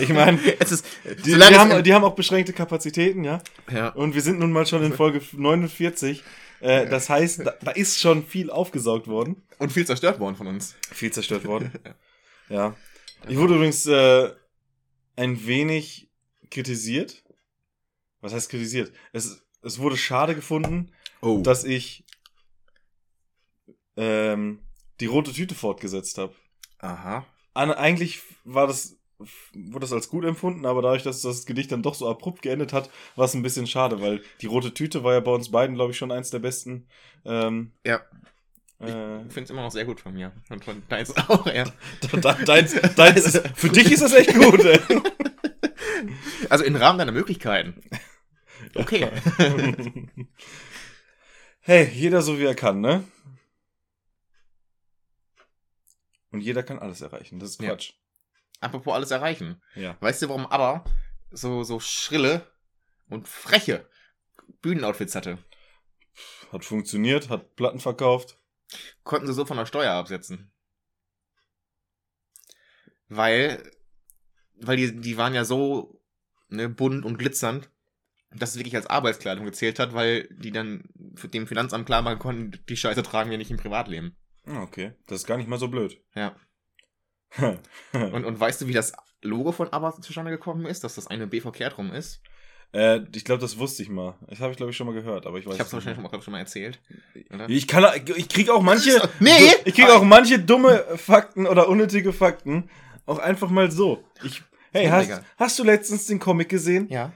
Ich 0.00 0.08
meine, 0.10 0.38
es 0.60 0.72
ist. 0.72 0.86
die, 1.24 1.32
die, 1.32 1.40
haben, 1.40 1.82
die 1.82 1.94
haben 1.94 2.04
auch 2.04 2.14
beschränkte 2.14 2.52
Kapazitäten, 2.52 3.24
ja. 3.24 3.42
ja. 3.70 3.88
Und 3.88 4.14
wir 4.14 4.22
sind 4.22 4.38
nun 4.38 4.52
mal 4.52 4.66
schon 4.66 4.82
in 4.82 4.92
Folge 4.96 5.20
49. 5.32 6.22
Äh, 6.60 6.88
das 6.88 7.08
heißt, 7.08 7.46
da, 7.46 7.54
da 7.60 7.70
ist 7.72 8.00
schon 8.00 8.24
viel 8.26 8.50
aufgesaugt 8.50 9.08
worden. 9.08 9.42
Und 9.58 9.72
viel 9.72 9.86
zerstört 9.86 10.20
worden 10.20 10.36
von 10.36 10.46
uns. 10.46 10.76
Viel 10.90 11.12
zerstört 11.12 11.44
worden. 11.44 11.72
Ja. 12.48 12.76
Ich 13.28 13.38
wurde 13.38 13.54
übrigens 13.54 13.86
äh, 13.86 14.30
ein 15.16 15.46
wenig 15.46 16.10
kritisiert. 16.50 17.24
Was 18.20 18.34
heißt 18.34 18.50
kritisiert? 18.50 18.92
Es, 19.12 19.42
es 19.62 19.78
wurde 19.78 19.96
schade 19.96 20.34
gefunden, 20.34 20.92
Oh. 21.22 21.40
dass 21.40 21.64
ich 21.64 22.04
ähm, 23.96 24.60
die 25.00 25.06
rote 25.06 25.32
Tüte 25.32 25.54
fortgesetzt 25.54 26.18
habe. 26.18 26.34
Aha. 26.78 27.24
An, 27.54 27.70
eigentlich 27.70 28.20
war 28.44 28.66
das, 28.66 28.98
wurde 29.54 29.80
das 29.80 29.92
als 29.92 30.08
gut 30.08 30.24
empfunden, 30.24 30.66
aber 30.66 30.82
dadurch, 30.82 31.02
dass 31.02 31.22
das 31.22 31.46
Gedicht 31.46 31.72
dann 31.72 31.82
doch 31.82 31.94
so 31.94 32.08
abrupt 32.08 32.42
geendet 32.42 32.72
hat, 32.72 32.90
war 33.16 33.24
es 33.26 33.34
ein 33.34 33.42
bisschen 33.42 33.66
schade, 33.66 34.00
weil 34.00 34.22
die 34.40 34.46
rote 34.46 34.72
Tüte 34.74 35.04
war 35.04 35.14
ja 35.14 35.20
bei 35.20 35.32
uns 35.32 35.50
beiden, 35.50 35.74
glaube 35.76 35.92
ich, 35.92 35.98
schon 35.98 36.12
eins 36.12 36.30
der 36.30 36.38
besten. 36.40 36.86
Ähm, 37.24 37.72
Ja. 37.86 38.00
äh, 38.80 39.18
Ich 39.26 39.32
finde 39.32 39.42
es 39.44 39.50
immer 39.50 39.62
noch 39.62 39.70
sehr 39.72 39.84
gut 39.84 40.00
von 40.00 40.14
mir. 40.14 40.32
Und 40.50 40.64
von 40.64 40.82
deins 40.88 41.16
auch, 41.28 41.46
ja. 41.46 41.64
de- 42.12 42.44
deins, 42.44 42.74
deins 42.96 43.26
ist, 43.26 43.42
für 43.54 43.68
dich 43.70 43.90
ist 43.92 44.02
das 44.02 44.12
echt 44.14 44.34
gut, 44.34 44.64
ey. 44.64 44.80
Also 46.50 46.64
im 46.64 46.74
Rahmen 46.74 46.98
deiner 46.98 47.12
Möglichkeiten. 47.12 47.80
Okay. 48.74 49.08
hey, 51.60 51.88
jeder 51.92 52.22
so 52.22 52.38
wie 52.38 52.44
er 52.44 52.54
kann, 52.56 52.80
ne? 52.80 53.04
Und 56.32 56.40
jeder 56.40 56.62
kann 56.62 56.78
alles 56.78 57.00
erreichen. 57.02 57.38
Das 57.38 57.50
ist 57.50 57.62
Ja. 57.62 57.76
Apropos 58.62 58.94
alles 58.94 59.10
erreichen. 59.10 59.60
Ja. 59.74 59.96
Weißt 60.00 60.22
du, 60.22 60.28
warum 60.28 60.46
aber 60.46 60.84
so, 61.30 61.64
so 61.64 61.80
schrille 61.80 62.46
und 63.08 63.26
freche 63.26 63.86
Bühnenoutfits 64.62 65.16
hatte? 65.16 65.38
Hat 66.52 66.64
funktioniert, 66.64 67.28
hat 67.28 67.56
Platten 67.56 67.80
verkauft. 67.80 68.38
Konnten 69.02 69.26
sie 69.26 69.34
so 69.34 69.44
von 69.44 69.56
der 69.56 69.66
Steuer 69.66 69.92
absetzen. 69.92 70.52
Weil, 73.08 73.68
weil 74.54 74.76
die, 74.76 75.00
die 75.00 75.16
waren 75.16 75.34
ja 75.34 75.44
so 75.44 76.00
ne, 76.48 76.68
bunt 76.68 77.04
und 77.04 77.18
glitzernd, 77.18 77.68
dass 78.30 78.50
es 78.50 78.58
wirklich 78.58 78.76
als 78.76 78.86
Arbeitskleidung 78.86 79.44
gezählt 79.44 79.80
hat, 79.80 79.92
weil 79.92 80.28
die 80.30 80.52
dann 80.52 80.84
für 81.16 81.28
dem 81.28 81.48
Finanzamt 81.48 81.86
klar 81.86 82.02
machen 82.02 82.20
konnten, 82.20 82.64
die 82.68 82.76
Scheiße 82.76 83.02
tragen 83.02 83.30
wir 83.30 83.38
nicht 83.38 83.50
im 83.50 83.56
Privatleben. 83.58 84.16
Ah, 84.46 84.62
Okay, 84.62 84.92
das 85.08 85.22
ist 85.22 85.26
gar 85.26 85.36
nicht 85.36 85.48
mal 85.48 85.58
so 85.58 85.66
blöd. 85.68 86.00
Ja. 86.14 86.36
Und, 87.92 88.24
und 88.24 88.40
weißt 88.40 88.60
du, 88.60 88.66
wie 88.68 88.72
das 88.72 88.92
Logo 89.22 89.52
von 89.52 89.72
ABBA 89.72 90.00
zustande 90.00 90.30
gekommen 90.30 90.66
ist? 90.66 90.82
Dass 90.84 90.94
das 90.96 91.06
eine 91.06 91.26
B 91.26 91.40
verkehrt 91.40 91.78
rum 91.78 91.92
ist? 91.92 92.20
äh, 92.72 93.00
ich 93.14 93.24
glaube, 93.24 93.40
das 93.40 93.58
wusste 93.58 93.82
ich 93.82 93.88
mal. 93.90 94.14
Das 94.28 94.40
habe 94.40 94.50
ich, 94.50 94.56
glaube 94.56 94.70
ich, 94.70 94.76
schon 94.76 94.86
mal 94.86 94.94
gehört, 94.94 95.26
aber 95.26 95.38
ich 95.38 95.46
weiß 95.46 95.54
Ich 95.54 95.60
hab's 95.60 95.68
es 95.68 95.74
wahrscheinlich 95.74 95.96
schon 95.96 96.02
mal, 96.04 96.08
glaub 96.08 96.22
schon 96.24 96.32
mal 96.32 96.38
erzählt. 96.38 96.80
Oder? 97.32 97.48
Ich 97.50 97.68
kann, 97.68 97.84
ich 98.16 98.28
krieg 98.28 98.48
auch 98.50 98.62
manche, 98.62 99.08
Nee! 99.20 99.30
ich 99.64 99.74
krieg 99.74 99.90
auch 99.90 100.02
manche 100.02 100.38
dumme 100.38 100.84
Fakten 100.96 101.46
oder 101.46 101.68
unnötige 101.68 102.12
Fakten 102.14 102.70
auch 103.06 103.18
einfach 103.18 103.50
mal 103.50 103.70
so. 103.70 104.02
Ich, 104.24 104.42
hey, 104.72 104.86
hast, 104.88 105.06
egal. 105.06 105.24
hast 105.36 105.58
du 105.58 105.64
letztens 105.64 106.06
den 106.06 106.18
Comic 106.18 106.48
gesehen 106.48 106.88
Ja. 106.88 107.12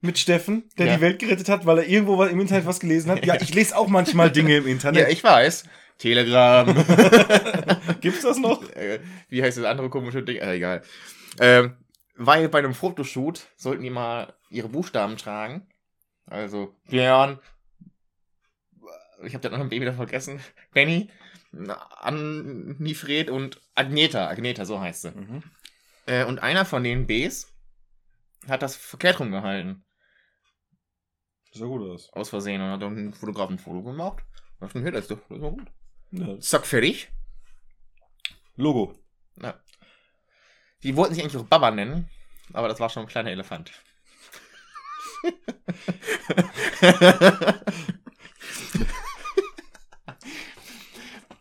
mit 0.00 0.18
Steffen, 0.18 0.64
der 0.78 0.86
Ja. 0.86 0.94
die 0.96 1.00
Welt 1.02 1.18
gerettet 1.18 1.48
hat, 1.50 1.66
weil 1.66 1.78
er 1.78 1.86
irgendwo 1.86 2.22
im 2.24 2.40
Internet 2.40 2.64
was 2.66 2.80
gelesen 2.80 3.10
hat? 3.10 3.22
Ja, 3.26 3.34
ich 3.40 3.52
lese 3.54 3.76
auch 3.76 3.88
manchmal 3.88 4.30
Dinge 4.30 4.56
im 4.56 4.66
Ja, 4.66 4.72
Internet. 4.72 5.08
ich 5.10 5.22
weiß. 5.22 5.64
Telegram. 6.00 6.66
Gibt's 8.00 8.22
das 8.22 8.38
noch? 8.38 8.62
Äh, 8.74 9.00
Wie 9.28 9.42
heißt 9.42 9.58
das 9.58 9.64
andere 9.66 9.90
komische 9.90 10.22
Ding? 10.22 10.36
Äh, 10.36 10.54
egal. 10.54 10.82
Ähm, 11.38 11.76
weil 12.16 12.48
bei 12.48 12.58
einem 12.58 12.74
Fotoshoot 12.74 13.46
sollten 13.56 13.82
die 13.82 13.90
mal 13.90 14.34
ihre 14.48 14.68
Buchstaben 14.68 15.16
tragen. 15.16 15.68
Also 16.26 16.74
Björn. 16.88 17.38
Ich 19.22 19.34
habe 19.34 19.42
den 19.42 19.52
anderen 19.52 19.68
Baby 19.68 19.84
da 19.84 19.92
vergessen. 19.92 20.40
Benny. 20.72 21.10
Annifred 22.00 23.28
und 23.28 23.60
Agneta. 23.74 24.28
Agneta, 24.28 24.64
so 24.64 24.80
heißt 24.80 25.02
sie. 25.02 25.10
Mhm. 25.10 25.42
Äh, 26.06 26.24
und 26.24 26.38
einer 26.38 26.64
von 26.64 26.82
den 26.82 27.06
Bs 27.06 27.52
hat 28.48 28.62
das 28.62 28.76
verkehrt 28.76 29.20
rumgehalten. 29.20 29.84
Sah 31.52 31.66
gut 31.66 31.82
aus. 31.82 32.10
Aus 32.12 32.30
Versehen. 32.30 32.62
Und 32.62 32.70
hat 32.70 32.82
dann 32.82 32.96
ein 32.96 33.12
Fotograf 33.12 33.50
ein 33.50 33.58
Foto 33.58 33.82
gemacht. 33.82 34.24
Das 34.60 34.74
ist 34.74 34.84
doch 34.84 34.92
das 34.92 35.02
ist 35.02 35.10
doch 35.10 35.28
gut. 35.28 35.70
Ja. 36.12 36.38
Zack, 36.40 36.66
fertig. 36.66 37.12
Logo. 38.56 38.94
Ja. 39.40 39.58
Die 40.82 40.96
wollten 40.96 41.14
sich 41.14 41.22
eigentlich 41.22 41.40
auch 41.40 41.46
Baba 41.46 41.70
nennen, 41.70 42.08
aber 42.52 42.68
das 42.68 42.80
war 42.80 42.88
schon 42.88 43.04
ein 43.04 43.08
kleiner 43.08 43.30
Elefant. 43.30 43.70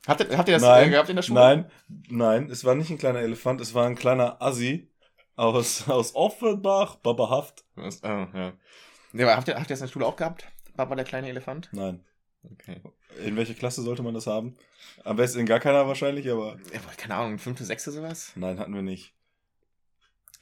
habt, 0.05 0.19
ihr, 0.19 0.37
habt 0.37 0.49
ihr 0.49 0.55
das 0.55 0.61
Nein, 0.61 0.87
äh, 0.87 0.91
gehabt 0.91 1.09
in 1.09 1.15
der 1.15 1.23
Schule? 1.23 1.39
Nein, 1.39 1.71
nein, 2.09 2.49
es 2.49 2.65
war 2.65 2.75
nicht 2.75 2.89
ein 2.89 2.97
kleiner 2.97 3.21
Elefant, 3.21 3.61
es 3.61 3.73
war 3.73 3.85
ein 3.87 3.95
kleiner 3.95 4.41
Assi 4.41 4.91
aus, 5.35 5.87
aus 5.87 6.13
Offenbach, 6.15 6.97
Babahaft. 6.97 7.63
Was? 7.75 8.03
Oh, 8.03 8.07
ja. 8.07 8.53
ja 9.13 9.25
aber 9.25 9.37
habt, 9.37 9.47
ihr, 9.47 9.55
habt 9.55 9.69
ihr 9.69 9.73
das 9.73 9.79
in 9.79 9.87
der 9.87 9.93
Schule 9.93 10.05
auch 10.05 10.17
gehabt? 10.17 10.45
Baba 10.75 10.95
der 10.95 11.05
kleine 11.05 11.29
Elefant? 11.29 11.69
Nein. 11.71 12.05
Okay. 12.43 12.81
In 13.25 13.35
welcher 13.35 13.53
Klasse 13.53 13.81
sollte 13.81 14.03
man 14.03 14.13
das 14.13 14.27
haben? 14.27 14.55
Am 15.03 15.15
besten 15.17 15.39
in 15.39 15.45
gar 15.45 15.59
keiner 15.59 15.87
wahrscheinlich, 15.87 16.29
aber 16.29 16.57
Ja, 16.73 16.79
keine 16.97 17.15
Ahnung, 17.15 17.39
fünfte, 17.39 17.65
sechste 17.65 17.91
sowas? 17.91 18.31
nein, 18.35 18.59
hatten 18.59 18.73
wir 18.73 18.81
nicht. 18.81 19.13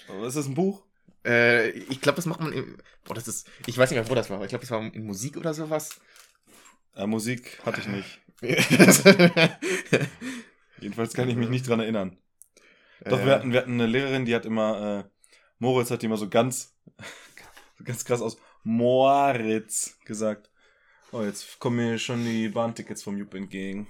Aber 0.07 0.25
ist 0.27 0.36
das 0.38 0.47
ein 0.47 0.53
Buch? 0.53 0.83
Äh, 1.25 1.69
ich 1.71 2.01
glaube, 2.01 2.17
das 2.17 2.25
macht 2.25 2.39
man 2.39 2.53
im. 2.53 2.77
Boah, 3.03 3.13
das 3.13 3.27
ist. 3.27 3.50
Ich 3.65 3.77
weiß 3.77 3.89
nicht 3.89 4.00
mehr, 4.00 4.09
wo 4.09 4.15
das 4.15 4.29
war, 4.29 4.36
aber 4.38 4.45
ich 4.45 4.50
glaube, 4.50 4.62
das 4.63 4.71
war 4.71 4.81
in 4.81 5.05
Musik 5.05 5.38
oder 5.38 5.53
sowas. 5.53 6.00
Äh, 6.95 7.07
Musik 7.07 7.59
hatte 7.65 7.81
ich 7.81 7.88
nicht. 7.88 8.19
Jedenfalls 10.79 11.13
kann 11.13 11.29
ich 11.29 11.36
mich 11.36 11.50
nicht 11.50 11.67
dran 11.67 11.79
erinnern. 11.79 12.17
Doch, 13.05 13.19
Äh, 13.19 13.25
wir, 13.25 13.33
hatten, 13.33 13.51
wir 13.51 13.59
hatten 13.59 13.74
eine 13.74 13.88
Lehrerin, 13.88 14.25
die 14.25 14.36
hat 14.36 14.45
immer, 14.45 15.05
äh, 15.05 15.09
Moritz 15.59 15.91
hat 15.91 16.01
die 16.01 16.05
immer 16.05 16.17
so 16.17 16.29
ganz, 16.29 16.75
ganz 17.83 18.05
krass 18.05 18.21
aus 18.21 18.38
Moritz 18.63 19.97
gesagt. 20.05 20.50
Oh, 21.17 21.24
jetzt 21.24 21.57
kommen 21.57 21.77
mir 21.77 21.97
schon 21.97 22.24
die 22.24 22.47
Bahntickets 22.47 23.01
vom 23.01 23.17
Jupp 23.17 23.33
entgegen. 23.33 23.88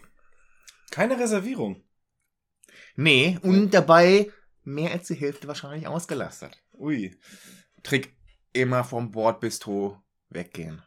Keine 0.91 1.19
Reservierung. 1.19 1.83
Nee, 2.95 3.37
und 3.41 3.73
dabei 3.73 4.31
mehr 4.63 4.91
als 4.91 5.07
die 5.07 5.15
Hälfte 5.15 5.49
wahrscheinlich 5.49 5.87
ausgelastet. 5.87 6.57
Ui. 6.71 7.19
Trick, 7.83 8.15
immer 8.53 8.85
vom 8.85 9.11
Bordbistro 9.11 10.01
weggehen. 10.29 10.81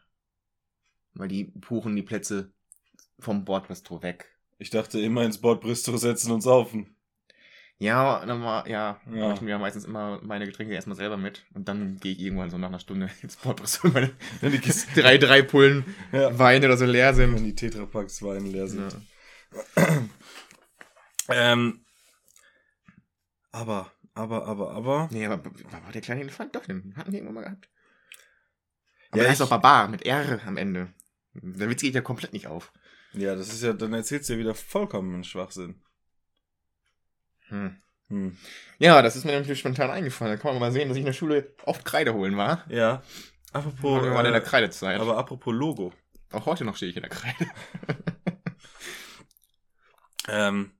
Weil 1.13 1.27
die 1.27 1.43
buchen 1.43 1.95
die 1.95 2.01
Plätze 2.01 2.51
vom 3.19 3.45
Bordbistro 3.45 4.01
weg. 4.01 4.35
Ich 4.57 4.71
dachte 4.71 4.99
immer 4.99 5.23
ins 5.23 5.41
Bordbistro 5.41 5.97
setzen 5.97 6.31
und 6.31 6.41
saufen. 6.41 6.95
Ja, 7.81 8.23
war, 8.43 8.67
ja, 8.67 9.01
Ja. 9.11 9.15
ja. 9.17 9.33
ich 9.33 9.41
mir 9.41 9.57
meistens 9.57 9.85
immer 9.85 10.19
meine 10.23 10.45
Getränke 10.45 10.73
erstmal 10.73 10.95
selber 10.95 11.17
mit. 11.17 11.45
Und 11.53 11.67
dann 11.67 11.97
gehe 11.97 12.11
ich 12.13 12.19
irgendwann 12.19 12.49
so 12.51 12.57
nach 12.59 12.67
einer 12.69 12.79
Stunde 12.79 13.09
ins 13.23 13.35
meine 13.37 14.11
Wenn 14.39 14.51
die, 14.51 14.59
Kisten, 14.59 14.93
drei, 15.01 15.17
drei 15.17 15.41
Pullen 15.41 15.83
ja, 16.11 16.37
Wein 16.37 16.63
oder 16.63 16.77
so 16.77 16.85
leer 16.85 17.17
wenn 17.17 17.35
sind. 17.37 17.45
die 17.45 17.55
Tetrapacks 17.55 18.21
Wein 18.21 18.45
leer 18.45 18.67
sind. 18.67 18.95
Ja. 19.75 19.97
Ähm, 21.29 21.85
aber, 23.51 23.91
aber, 24.15 24.45
aber, 24.47 24.71
aber. 24.71 25.07
Nee, 25.11 25.25
aber 25.25 25.43
war 25.45 25.91
der 25.93 26.01
kleine 26.01 26.21
Elefant 26.21 26.55
doch, 26.55 26.65
den 26.65 26.93
hatten 26.97 27.11
wir 27.11 27.19
irgendwann 27.19 27.35
mal 27.35 27.43
gehabt. 27.43 27.69
Aber 29.11 29.21
ja, 29.23 29.29
heißt 29.29 29.39
ich- 29.39 29.45
doch 29.45 29.49
Barbar 29.49 29.87
mit 29.87 30.05
R 30.05 30.39
am 30.45 30.57
Ende. 30.57 30.89
Der 31.33 31.69
Witz 31.69 31.81
geht 31.81 31.95
ja 31.95 32.01
komplett 32.01 32.33
nicht 32.33 32.47
auf. 32.47 32.73
Ja, 33.13 33.35
das 33.35 33.47
ist 33.53 33.63
ja, 33.63 33.71
dann 33.73 33.93
erzählst 33.93 34.27
du 34.29 34.33
ja 34.33 34.39
wieder 34.39 34.55
vollkommen 34.55 35.23
Schwachsinn. 35.23 35.81
Hm. 37.51 37.75
Hm. 38.07 38.37
Ja, 38.79 39.01
das 39.01 39.15
ist 39.15 39.23
mir 39.25 39.33
natürlich 39.33 39.59
spontan 39.59 39.89
eingefallen. 39.91 40.33
Da 40.35 40.41
kann 40.41 40.51
man 40.53 40.59
mal 40.59 40.71
sehen, 40.71 40.87
dass 40.89 40.97
ich 40.97 41.01
in 41.01 41.05
der 41.05 41.13
Schule 41.13 41.53
oft 41.65 41.85
Kreide 41.85 42.13
holen 42.13 42.35
war. 42.35 42.65
Ja. 42.69 43.03
Apropos, 43.53 44.03
wir 44.03 44.11
waren 44.11 44.25
in 44.25 44.33
der 44.33 44.41
äh, 44.41 44.45
Kreidezeit. 44.45 44.99
aber 44.99 45.17
apropos 45.17 45.53
Logo. 45.53 45.93
auch 46.31 46.45
heute 46.45 46.65
noch 46.65 46.75
stehe 46.77 46.89
ich 46.89 46.95
in 46.97 47.03
der 47.03 47.11
Kreide. 47.11 47.45
Ähm, 50.27 50.71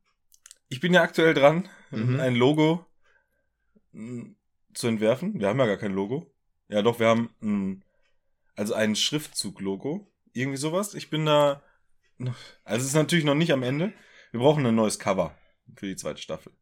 ich 0.70 0.80
bin 0.80 0.94
ja 0.94 1.02
aktuell 1.02 1.34
dran, 1.34 1.68
Mhm. 1.90 2.20
ein 2.20 2.36
Logo 2.36 2.86
mh, 3.92 4.36
zu 4.74 4.88
entwerfen. 4.88 5.40
Wir 5.40 5.48
haben 5.48 5.60
ja 5.60 5.66
gar 5.66 5.78
kein 5.78 5.94
Logo. 5.94 6.32
Ja, 6.70 6.82
doch, 6.82 7.00
wir 7.00 7.08
haben 7.08 7.30
mh, 7.42 7.78
also 8.56 8.74
ein 8.74 8.96
Schriftzug-Logo. 8.96 10.08
Irgendwie 10.34 10.58
sowas. 10.58 10.94
Ich 10.94 11.10
bin 11.10 11.26
da. 11.26 11.62
noch- 12.18 12.36
Also, 12.64 12.82
es 12.84 12.88
ist 12.90 12.94
natürlich 12.96 13.26
noch 13.26 13.36
nicht 13.36 13.52
am 13.52 13.64
Ende. 13.64 13.92
Wir 14.32 14.40
brauchen 14.40 14.66
ein 14.66 14.76
neues 14.76 15.00
Cover 15.00 15.36
für 15.76 15.88
die 15.88 15.96
zweite 15.98 16.22
Staffel. 16.22 16.54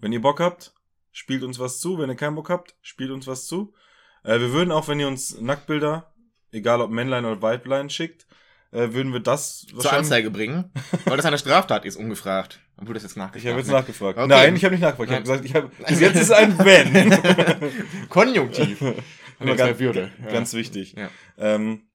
Wenn 0.00 0.12
ihr 0.12 0.20
Bock 0.20 0.40
habt, 0.40 0.72
spielt 1.12 1.42
uns 1.42 1.58
was 1.58 1.78
zu. 1.78 1.98
Wenn 1.98 2.10
ihr 2.10 2.16
keinen 2.16 2.34
Bock 2.34 2.50
habt, 2.50 2.74
spielt 2.80 3.10
uns 3.10 3.26
was 3.26 3.46
zu. 3.46 3.74
Äh, 4.24 4.40
wir 4.40 4.52
würden 4.52 4.72
auch, 4.72 4.88
wenn 4.88 5.00
ihr 5.00 5.08
uns 5.08 5.40
Nacktbilder, 5.40 6.12
egal 6.52 6.80
ob 6.80 6.90
Männlein 6.90 7.24
oder 7.24 7.40
Weiblein, 7.42 7.90
schickt, 7.90 8.26
äh, 8.72 8.92
würden 8.92 9.12
wir 9.12 9.20
das 9.20 9.66
Zur 9.66 9.92
Anzeige 9.92 10.30
bringen. 10.30 10.72
Weil 11.04 11.16
das 11.16 11.26
eine 11.26 11.38
Straftat 11.38 11.84
ist, 11.84 11.96
ungefragt. 11.96 12.60
Obwohl 12.76 12.94
das 12.94 13.02
jetzt 13.02 13.16
nachgefragt 13.16 13.44
Ich 13.44 13.50
habe 13.50 13.58
jetzt 13.58 13.68
ne? 13.68 13.74
nachgefragt. 13.74 14.18
Okay. 14.18 14.28
Nein, 14.28 14.56
ich 14.56 14.64
habe 14.64 14.74
nicht 14.74 14.82
nachgefragt. 14.82 15.10
Ich 15.10 15.16
habe 15.16 15.22
gesagt, 15.22 15.44
ich 15.44 15.54
habe 15.54 15.70
bis 15.86 16.00
jetzt 16.00 16.20
ist 16.20 16.30
ein 16.30 16.58
Wenn. 16.58 18.08
Konjunktiv. 18.08 18.82
Nee, 19.42 19.56
ganz, 19.56 19.78
Würde. 19.78 20.10
Ja. 20.22 20.32
ganz 20.32 20.52
wichtig. 20.52 20.96
Ja. 20.98 21.08
Ähm, 21.38 21.88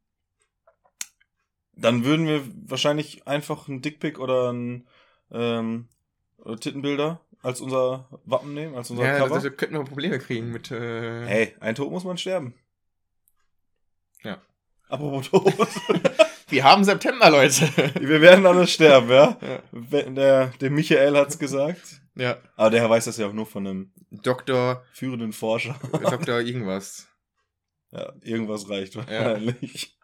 dann 1.76 2.04
würden 2.04 2.26
wir 2.26 2.42
wahrscheinlich 2.68 3.28
einfach 3.28 3.68
einen 3.68 3.84
Dickpick 3.84 4.18
oder 4.18 4.52
ein 4.52 4.88
ähm, 5.32 5.88
oder 6.38 6.58
Tittenbilder 6.60 7.22
als 7.46 7.62
unser 7.62 8.10
Wappen 8.26 8.54
nehmen, 8.54 8.76
als 8.76 8.90
unser 8.90 9.04
Ja, 9.06 9.18
Cover. 9.20 9.36
das, 9.36 9.44
das 9.44 9.56
könnten 9.58 9.76
wir 9.76 9.84
Probleme 9.84 10.20
kriegen 10.20 10.52
mit. 10.52 10.72
Äh, 10.72 11.26
Hey, 11.26 11.56
ein 11.60 11.76
Tod 11.76 11.92
muss 11.92 12.04
man 12.04 12.18
sterben. 12.18 12.56
Ja. 14.24 14.42
Apropos 14.90 15.30
Tod. 15.30 15.54
Wir 16.48 16.64
haben 16.64 16.84
September, 16.84 17.32
Leute. 17.32 17.68
wir 18.00 18.22
werden 18.22 18.46
alle 18.46 18.68
sterben, 18.68 19.10
ja? 19.10 19.36
Ja. 19.42 20.02
Der, 20.12 20.48
der 20.62 20.70
Michael 20.70 21.18
hat's 21.18 21.40
gesagt. 21.40 22.02
ja. 22.14 22.38
Aber 22.56 22.70
der 22.70 22.88
weiß 22.88 23.06
das 23.06 23.18
ja 23.18 23.26
auch 23.28 23.34
nur 23.34 23.48
von 23.48 23.66
einem 23.66 23.92
Doktor, 24.12 24.84
führenden 24.94 25.34
Forscher. 25.34 25.74
Doktor 25.92 26.42
irgendwas. 26.42 27.08
Ja, 27.92 28.14
irgendwas 28.22 28.70
reicht 28.70 28.96
wahrscheinlich. 28.96 29.98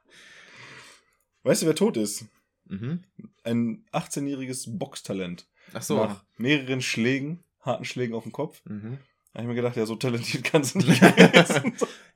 Weißt 1.43 1.61
du, 1.61 1.67
wer 1.67 1.75
tot 1.75 1.95
ist? 1.95 2.25
Mhm. 2.65 3.03
Ein 3.43 3.85
18-jähriges 3.93 4.79
Boxtalent. 4.79 5.47
Ach 5.73 5.81
so. 5.81 5.97
Nach 5.97 6.23
mehreren 6.37 6.81
Schlägen, 6.81 7.43
harten 7.61 7.85
Schlägen 7.85 8.15
auf 8.15 8.23
den 8.23 8.31
Kopf. 8.31 8.61
Mhm. 8.65 8.97
Da 9.33 9.37
hab 9.37 9.43
ich 9.43 9.47
mir 9.47 9.55
gedacht, 9.55 9.77
ja, 9.77 9.85
so 9.85 9.95
talentiert 9.95 10.43
kannst 10.43 10.75
du 10.75 10.79
nicht. 10.85 11.01
Äh, 11.01 11.63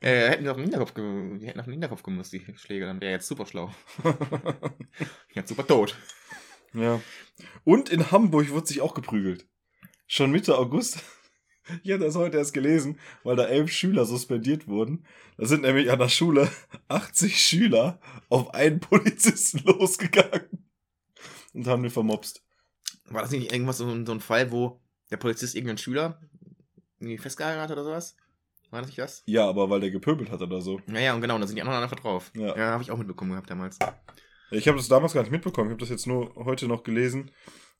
hätten 0.00 0.44
wir 0.44 0.50
auf 0.50 0.56
den 0.56 0.64
Hinterkopf, 0.64 0.92
ge 0.94 1.38
die 1.38 1.46
hätten 1.46 1.60
auf 1.60 1.66
den 1.66 1.72
Hinterkopf 1.72 2.02
gemusst, 2.02 2.32
die 2.32 2.44
Schläge, 2.56 2.84
dann 2.84 3.00
wäre 3.00 3.12
er 3.12 3.16
jetzt 3.16 3.28
super 3.28 3.46
schlau. 3.46 3.72
Jetzt 5.34 5.48
super 5.48 5.66
tot. 5.66 5.96
ja. 6.74 7.00
Und 7.64 7.88
in 7.90 8.10
Hamburg 8.10 8.50
wurde 8.50 8.66
sich 8.66 8.80
auch 8.80 8.94
geprügelt. 8.94 9.46
Schon 10.06 10.30
Mitte 10.30 10.56
August. 10.56 11.02
Ich 11.82 11.90
habe 11.90 12.04
das 12.04 12.14
heute 12.14 12.36
erst 12.38 12.54
gelesen, 12.54 12.98
weil 13.24 13.34
da 13.36 13.44
elf 13.44 13.72
Schüler 13.72 14.04
suspendiert 14.04 14.68
wurden. 14.68 15.04
Da 15.36 15.46
sind 15.46 15.62
nämlich 15.62 15.90
an 15.90 15.98
der 15.98 16.08
Schule 16.08 16.48
80 16.88 17.38
Schüler 17.38 17.98
auf 18.28 18.54
einen 18.54 18.78
Polizisten 18.80 19.58
losgegangen 19.64 20.68
und 21.52 21.66
haben 21.66 21.82
den 21.82 21.90
vermopst. 21.90 22.45
War 23.08 23.22
das 23.22 23.30
nicht 23.30 23.52
irgendwas 23.52 23.78
so, 23.78 24.04
so 24.04 24.12
ein 24.12 24.20
Fall, 24.20 24.50
wo 24.50 24.80
der 25.10 25.16
Polizist 25.16 25.54
irgendeinen 25.54 25.78
Schüler 25.78 26.20
irgendwie 26.98 27.18
festgehalten 27.18 27.60
hat 27.60 27.70
oder 27.70 27.84
sowas? 27.84 28.16
War 28.70 28.80
das 28.80 28.88
nicht 28.88 28.98
das? 28.98 29.22
Ja, 29.26 29.48
aber 29.48 29.70
weil 29.70 29.80
der 29.80 29.90
gepöbelt 29.90 30.30
hat 30.30 30.42
oder 30.42 30.60
so. 30.60 30.80
Ja, 30.88 30.98
ja, 30.98 31.14
und 31.14 31.20
genau, 31.20 31.36
und 31.36 31.40
da 31.40 31.46
sind 31.46 31.56
die 31.56 31.62
anderen 31.62 31.82
einfach 31.82 32.00
drauf. 32.00 32.32
Ja. 32.34 32.56
Ja, 32.56 32.70
habe 32.72 32.82
ich 32.82 32.90
auch 32.90 32.98
mitbekommen 32.98 33.30
gehabt 33.30 33.48
damals. 33.48 33.78
Ich 34.50 34.68
habe 34.68 34.76
das 34.78 34.88
damals 34.88 35.12
gar 35.12 35.22
nicht 35.22 35.30
mitbekommen. 35.32 35.70
Ich 35.70 35.72
habe 35.72 35.80
das 35.80 35.90
jetzt 35.90 36.06
nur 36.06 36.34
heute 36.36 36.66
noch 36.68 36.82
gelesen, 36.82 37.30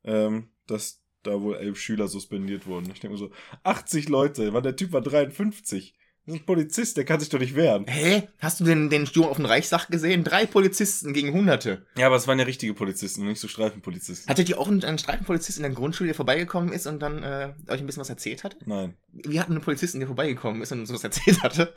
ähm, 0.05 0.51
dass 0.67 1.03
da 1.23 1.41
wohl 1.41 1.57
elf 1.57 1.79
Schüler 1.79 2.09
suspendiert 2.09 2.67
wurden. 2.67 2.91
Ich 2.93 3.01
denke 3.01 3.11
mir 3.11 3.19
so, 3.19 3.31
80 3.65 4.09
Leute, 4.09 4.53
weil 4.53 4.63
der 4.63 4.77
Typ 4.77 4.93
war 4.93 5.01
53. 5.01 5.95
Das 6.26 6.35
ist 6.35 6.40
ein 6.40 6.47
Polizist, 6.47 6.97
der 6.97 7.04
kann 7.04 7.21
sich 7.21 7.28
doch 7.28 7.38
nicht 7.38 7.54
wehren. 7.54 7.87
Hä? 7.87 8.26
Hast 8.40 8.59
du 8.59 8.64
den, 8.64 8.90
den 8.90 9.06
Sturm 9.06 9.28
auf 9.28 9.37
den 9.37 9.47
Reichstag 9.47 9.87
gesehen? 9.87 10.25
Drei 10.25 10.45
Polizisten 10.45 11.12
gegen 11.12 11.33
Hunderte. 11.33 11.87
Ja, 11.97 12.06
aber 12.06 12.16
es 12.16 12.26
waren 12.26 12.37
ja 12.40 12.45
richtige 12.45 12.75
Polizisten 12.75 13.25
nicht 13.28 13.38
so 13.38 13.47
Streifenpolizisten. 13.47 14.28
Hattet 14.28 14.49
ihr 14.49 14.59
auch 14.59 14.66
einen, 14.66 14.83
einen 14.83 14.99
Streifenpolizist 14.99 15.59
in 15.59 15.62
der 15.62 15.71
Grundschule, 15.71 16.09
der 16.09 16.16
vorbeigekommen 16.16 16.73
ist 16.73 16.88
und 16.88 16.99
dann 16.99 17.23
äh, 17.23 17.52
euch 17.68 17.78
ein 17.78 17.87
bisschen 17.87 18.00
was 18.00 18.11
erzählt 18.11 18.42
hat? 18.42 18.56
Nein. 18.66 18.97
Wir 19.12 19.40
hatten 19.40 19.52
einen 19.52 19.61
Polizisten, 19.61 20.00
der 20.00 20.09
vorbeigekommen 20.09 20.62
ist 20.62 20.73
und 20.73 20.80
uns 20.80 20.92
was 20.92 21.04
erzählt 21.04 21.45
hatte. 21.45 21.73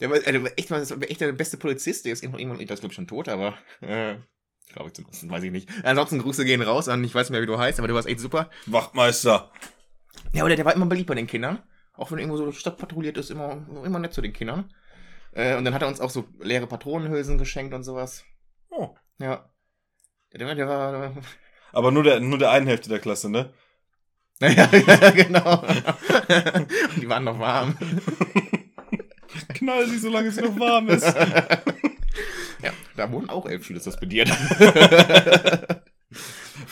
Der 0.00 0.10
war, 0.10 0.18
der 0.18 0.42
war 0.42 0.50
echt, 0.56 0.72
war 0.72 0.80
echt 0.80 1.20
der 1.20 1.30
beste 1.30 1.58
Polizist. 1.58 2.06
Der 2.06 2.12
ist 2.12 2.24
irgendwann, 2.24 2.58
ich 2.58 2.66
glaube 2.66 2.92
schon 2.92 3.06
tot, 3.06 3.28
aber 3.28 3.56
äh, 3.82 4.16
glaube 4.72 4.88
ich 4.88 4.94
zumindest, 4.94 5.30
weiß 5.30 5.44
ich 5.44 5.52
nicht. 5.52 5.68
Ansonsten 5.84 6.18
Grüße 6.18 6.44
gehen 6.44 6.60
raus 6.60 6.88
an, 6.88 7.04
ich 7.04 7.14
weiß 7.14 7.30
nicht 7.30 7.34
mehr, 7.34 7.42
wie 7.42 7.46
du 7.46 7.56
heißt, 7.56 7.78
aber 7.78 7.86
du 7.86 7.94
warst 7.94 8.08
echt 8.08 8.18
super. 8.18 8.50
Wachtmeister. 8.66 9.52
Ja, 10.32 10.42
aber 10.42 10.48
der, 10.48 10.56
der 10.56 10.64
war 10.64 10.74
immer 10.74 10.86
beliebt 10.86 11.06
bei 11.06 11.14
den 11.14 11.28
Kindern. 11.28 11.62
Auch 11.96 12.10
wenn 12.10 12.18
irgendwo 12.18 12.36
so 12.36 12.44
durch 12.44 12.56
die 12.56 12.60
Stadt 12.60 12.78
patrouilliert 12.78 13.16
ist, 13.16 13.30
immer, 13.30 13.66
immer 13.84 13.98
nett 13.98 14.12
zu 14.12 14.20
den 14.20 14.32
Kindern. 14.32 14.72
Äh, 15.32 15.56
und 15.56 15.64
dann 15.64 15.74
hat 15.74 15.82
er 15.82 15.88
uns 15.88 16.00
auch 16.00 16.10
so 16.10 16.24
leere 16.40 16.66
Patronenhülsen 16.66 17.38
geschenkt 17.38 17.74
und 17.74 17.84
sowas. 17.84 18.24
Oh. 18.70 18.94
Ja. 19.18 19.50
Der, 20.32 20.54
der 20.54 20.68
war. 20.68 21.12
Aber 21.72 21.90
nur 21.90 22.02
der, 22.02 22.20
nur 22.20 22.38
der 22.38 22.50
einen 22.50 22.66
Hälfte 22.66 22.88
der 22.88 23.00
Klasse, 23.00 23.30
ne? 23.30 23.52
ja, 24.40 24.48
ja, 24.48 25.10
genau. 25.10 25.60
und 25.62 27.02
die 27.02 27.08
waren 27.08 27.24
noch 27.24 27.38
warm. 27.38 27.76
Knall 29.54 29.86
sie, 29.86 29.98
solange 29.98 30.28
es 30.28 30.36
noch 30.36 30.58
warm 30.58 30.88
ist. 30.88 31.06
ja, 32.62 32.72
da 32.96 33.10
wurden 33.10 33.30
auch 33.30 33.46
elf 33.46 33.64
Schüler 33.64 33.80
suspendiert. 33.80 34.28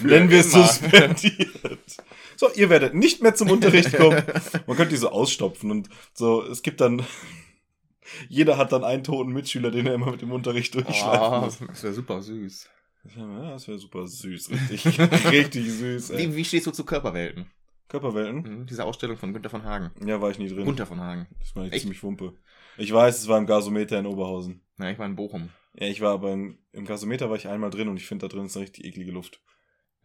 Nennen 0.01 0.29
wir 0.29 0.41
es 0.41 0.53
suspendiert. 0.53 1.97
So, 2.45 2.55
ihr 2.55 2.69
werdet 2.71 2.95
nicht 2.95 3.23
mehr 3.23 3.35
zum 3.35 3.51
Unterricht 3.51 3.93
kommen. 3.97 4.23
Man 4.67 4.77
könnte 4.77 4.91
die 4.91 4.97
so 4.97 5.09
ausstopfen 5.09 5.71
und 5.71 5.89
so, 6.13 6.43
es 6.43 6.63
gibt 6.63 6.81
dann 6.81 7.03
Jeder 8.29 8.59
hat 8.59 8.73
dann 8.73 8.85
einen 8.85 9.03
toten 9.03 9.33
Mitschüler, 9.33 9.71
den 9.71 9.87
er 9.87 9.95
immer 9.95 10.11
mit 10.11 10.21
dem 10.23 10.31
Unterricht 10.31 10.75
durchschleifen 10.75 11.63
Oh, 11.63 11.67
das 11.69 11.83
wäre 11.83 11.95
super 11.95 12.21
süß. 12.21 12.69
Ja, 13.17 13.51
das 13.51 13.67
wäre 13.67 13.79
super 13.79 14.07
süß, 14.07 14.51
richtig, 14.71 15.01
richtig 15.31 15.71
süß. 15.71 16.11
Ey. 16.11 16.19
Wie, 16.33 16.37
wie 16.37 16.45
stehst 16.45 16.67
du 16.67 16.71
zu 16.71 16.85
Körperwelten? 16.85 17.47
Körperwelten? 17.89 18.43
Mhm, 18.43 18.67
Diese 18.67 18.85
Ausstellung 18.85 19.17
von 19.17 19.33
Günter 19.33 19.51
von 19.51 19.63
Hagen. 19.65 19.91
Ja, 20.07 20.21
war 20.21 20.31
ich 20.31 20.39
nie 20.39 20.49
drin. 20.49 20.65
Gunther 20.65 20.87
von 20.87 21.01
Hagen. 21.01 21.27
Das 21.39 21.55
war 21.55 21.67
ich 21.67 21.81
ziemlich 21.81 22.03
wumpe. 22.03 22.35
Ich 22.77 22.93
weiß, 22.93 23.19
es 23.19 23.29
war 23.29 23.39
im 23.39 23.47
Gasometer 23.47 23.99
in 23.99 24.07
Oberhausen. 24.07 24.63
Na, 24.77 24.91
ich 24.91 24.99
war 24.99 25.07
in 25.07 25.17
Bochum. 25.17 25.49
Ja, 25.79 25.87
ich 25.87 26.01
war 26.01 26.13
aber 26.13 26.33
im, 26.33 26.59
im 26.73 26.85
Gasometer 26.87 27.29
war 27.31 27.37
ich 27.37 27.49
einmal 27.49 27.71
drin 27.71 27.89
und 27.89 27.97
ich 27.97 28.07
finde, 28.07 28.27
da 28.29 28.35
drin 28.35 28.47
ist 28.47 28.57
eine 28.57 28.65
richtig 28.65 28.85
eklige 28.85 29.13
Luft. 29.13 29.41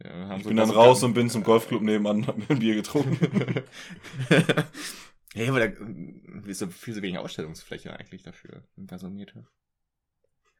Ja, 0.02 0.36
Ich 0.36 0.42
so- 0.44 0.48
bin 0.48 0.56
dann 0.56 0.68
so- 0.68 0.74
raus 0.74 1.02
und 1.02 1.14
bin 1.14 1.28
zum 1.30 1.42
Golfclub 1.42 1.82
nebenan 1.82 2.16
und 2.18 2.26
hab 2.26 2.38
mir 2.38 2.48
ein 2.50 2.58
Bier 2.58 2.74
getrunken. 2.74 3.62
ja, 5.34 5.48
aber 5.48 5.68
da 5.68 6.48
ist 6.48 6.58
so 6.58 6.66
viel 6.68 6.94
so 6.94 7.02
wenig 7.02 7.18
Ausstellungsfläche 7.18 7.92
eigentlich 7.92 8.22
dafür. 8.22 8.64
Im 8.76 8.86
Gasometer. 8.86 9.46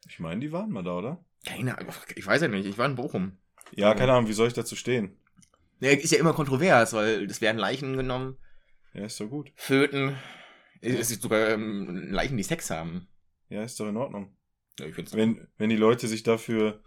Ich 0.08 0.18
meine, 0.18 0.40
die 0.40 0.52
waren 0.52 0.70
mal 0.70 0.82
da, 0.82 0.96
oder? 0.98 1.24
Keine 1.46 1.76
Ahnung. 1.78 1.92
Ich 2.16 2.26
weiß 2.26 2.42
ja 2.42 2.48
nicht. 2.48 2.66
Ich 2.66 2.78
war 2.78 2.86
in 2.86 2.96
Bochum. 2.96 3.38
Ja, 3.72 3.94
keine 3.94 4.12
Ahnung, 4.12 4.28
wie 4.28 4.32
soll 4.34 4.48
ich 4.48 4.54
dazu 4.54 4.76
stehen? 4.76 5.16
Ja, 5.80 5.90
ist 5.90 6.10
ja 6.12 6.18
immer 6.18 6.32
kontrovers, 6.34 6.92
weil 6.92 7.24
es 7.24 7.40
werden 7.40 7.58
Leichen 7.58 7.96
genommen, 7.96 8.36
Ja, 8.92 9.04
ist 9.04 9.20
doch 9.20 9.28
gut. 9.28 9.52
Föten. 9.54 10.16
Es 10.82 11.10
ist 11.10 11.22
sogar 11.22 11.48
ähm, 11.50 12.08
Leichen, 12.10 12.36
die 12.36 12.42
Sex 12.42 12.70
haben. 12.70 13.08
Ja, 13.48 13.62
ist 13.62 13.78
doch 13.80 13.88
in 13.88 13.96
Ordnung. 13.96 14.34
Ja, 14.78 14.86
ich 14.86 14.94
find's, 14.94 15.14
Wenn, 15.14 15.46
wenn 15.58 15.70
die 15.70 15.76
Leute 15.76 16.08
sich 16.08 16.22
dafür 16.22 16.82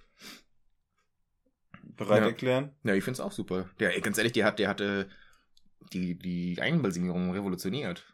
bereit 1.96 2.22
Ja. 2.22 2.28
erklären. 2.28 2.72
ja, 2.84 2.94
ich 2.94 3.04
find's 3.04 3.20
auch 3.20 3.32
super. 3.32 3.70
Der, 3.80 3.96
ey, 3.96 4.02
ganz 4.02 4.18
ehrlich, 4.18 4.34
der 4.34 4.46
hat, 4.46 4.60
der 4.60 4.70
hatte 4.70 5.10
die, 5.94 6.18
die 6.18 6.60
Einbalsamierung 6.62 7.32
revolutioniert. 7.32 8.06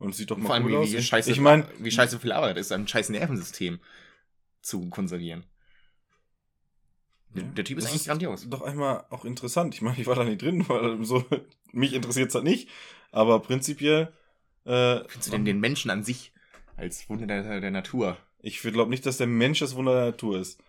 Und 0.00 0.10
es 0.10 0.16
sieht 0.16 0.30
doch 0.30 0.36
mal 0.36 0.46
Vor 0.46 0.54
allem, 0.54 0.64
cool 0.66 0.70
wie, 0.70 0.76
aus. 0.76 0.92
wie, 0.92 1.02
scheiße, 1.02 1.32
ich 1.32 1.40
meine, 1.40 1.66
wie 1.80 1.90
scheiße 1.90 2.20
viel 2.20 2.30
Arbeit 2.30 2.56
ist, 2.56 2.70
ein 2.70 2.86
scheiß 2.86 3.08
Nervensystem 3.08 3.80
zu 4.62 4.88
konservieren. 4.90 5.44
Der, 7.34 7.42
Ja. 7.42 7.48
der 7.50 7.64
Typ 7.64 7.78
ist 7.78 7.84
Das 7.84 7.92
eigentlich 7.92 8.06
grandios. 8.06 8.48
doch 8.48 8.62
einmal 8.62 9.04
auch 9.10 9.24
interessant. 9.24 9.74
Ich 9.74 9.82
meine, 9.82 9.98
ich 10.00 10.06
war 10.06 10.14
da 10.14 10.22
nicht 10.22 10.40
drin, 10.40 10.64
weil 10.68 11.04
so 11.04 11.24
mich 11.72 11.92
interessiert 11.94 12.28
es 12.28 12.34
halt 12.36 12.44
nicht. 12.44 12.68
Aber 13.10 13.40
prinzipiell, 13.40 14.12
äh, 14.64 15.00
Findest 15.08 15.26
du 15.26 15.30
denn 15.32 15.44
den 15.44 15.58
Menschen 15.58 15.90
an 15.90 16.04
sich 16.04 16.32
als 16.76 17.08
Wunder 17.08 17.26
der, 17.26 17.60
der 17.60 17.70
Natur? 17.72 18.16
ich 18.40 18.60
glaube 18.60 18.90
nicht, 18.90 19.04
dass 19.04 19.16
der 19.16 19.26
Mensch 19.26 19.58
das 19.58 19.74
Wunder 19.74 19.94
der 19.94 20.04
Natur 20.12 20.38
ist. 20.38 20.62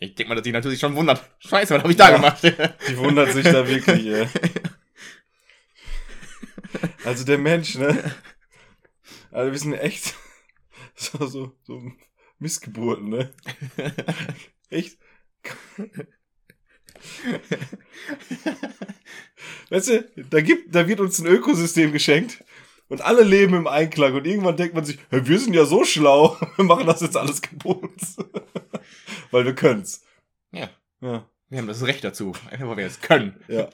Ich 0.00 0.14
denke 0.14 0.28
mal, 0.28 0.34
dass 0.34 0.44
die 0.44 0.52
Natur 0.52 0.70
sich 0.70 0.80
schon 0.80 0.94
wundert. 0.96 1.22
Scheiße, 1.40 1.74
was 1.74 1.82
habe 1.82 1.90
ich 1.92 1.96
da 1.96 2.10
Ja. 2.10 2.16
gemacht? 2.16 2.42
Die 2.88 2.96
wundert 2.98 3.32
sich 3.32 3.44
da 3.44 3.66
wirklich, 3.68 4.06
ey. 4.06 4.28
Also 7.04 7.24
der 7.24 7.38
Mensch, 7.38 7.76
ne? 7.76 8.14
Also 9.30 9.52
wir 9.52 9.58
sind 9.58 9.74
echt 9.74 10.14
so, 10.94 11.26
so, 11.26 11.56
so 11.62 11.80
Missgeburten, 12.38 13.08
ne? 13.08 13.32
Echt? 14.68 14.98
Weißt 19.70 19.88
du, 19.88 20.02
da 20.30 20.40
gibt, 20.40 20.74
da 20.74 20.86
wird 20.88 21.00
uns 21.00 21.18
ein 21.18 21.26
Ökosystem 21.26 21.92
geschenkt 21.92 22.44
und 22.88 23.00
alle 23.02 23.22
leben 23.22 23.54
im 23.54 23.66
Einklang 23.66 24.14
und 24.14 24.26
irgendwann 24.26 24.56
denkt 24.56 24.74
man 24.74 24.84
sich, 24.84 24.98
hey, 25.10 25.26
wir 25.26 25.38
sind 25.40 25.54
ja 25.54 25.64
so 25.64 25.84
schlau, 25.84 26.36
wir 26.56 26.64
machen 26.64 26.86
das 26.86 27.00
jetzt 27.00 27.16
alles 27.16 27.42
kaputt. 27.42 27.90
Weil 29.30 29.44
wir 29.44 29.54
können's. 29.54 30.02
ja, 30.52 30.68
Ja. 31.00 31.26
wir 31.48 31.58
haben 31.58 31.66
das 31.68 31.84
Recht 31.86 32.04
dazu. 32.04 32.32
Einfach, 32.50 32.68
weil 32.68 32.76
wir 32.78 32.86
es 32.86 33.00
können. 33.00 33.34
Ja. 33.48 33.68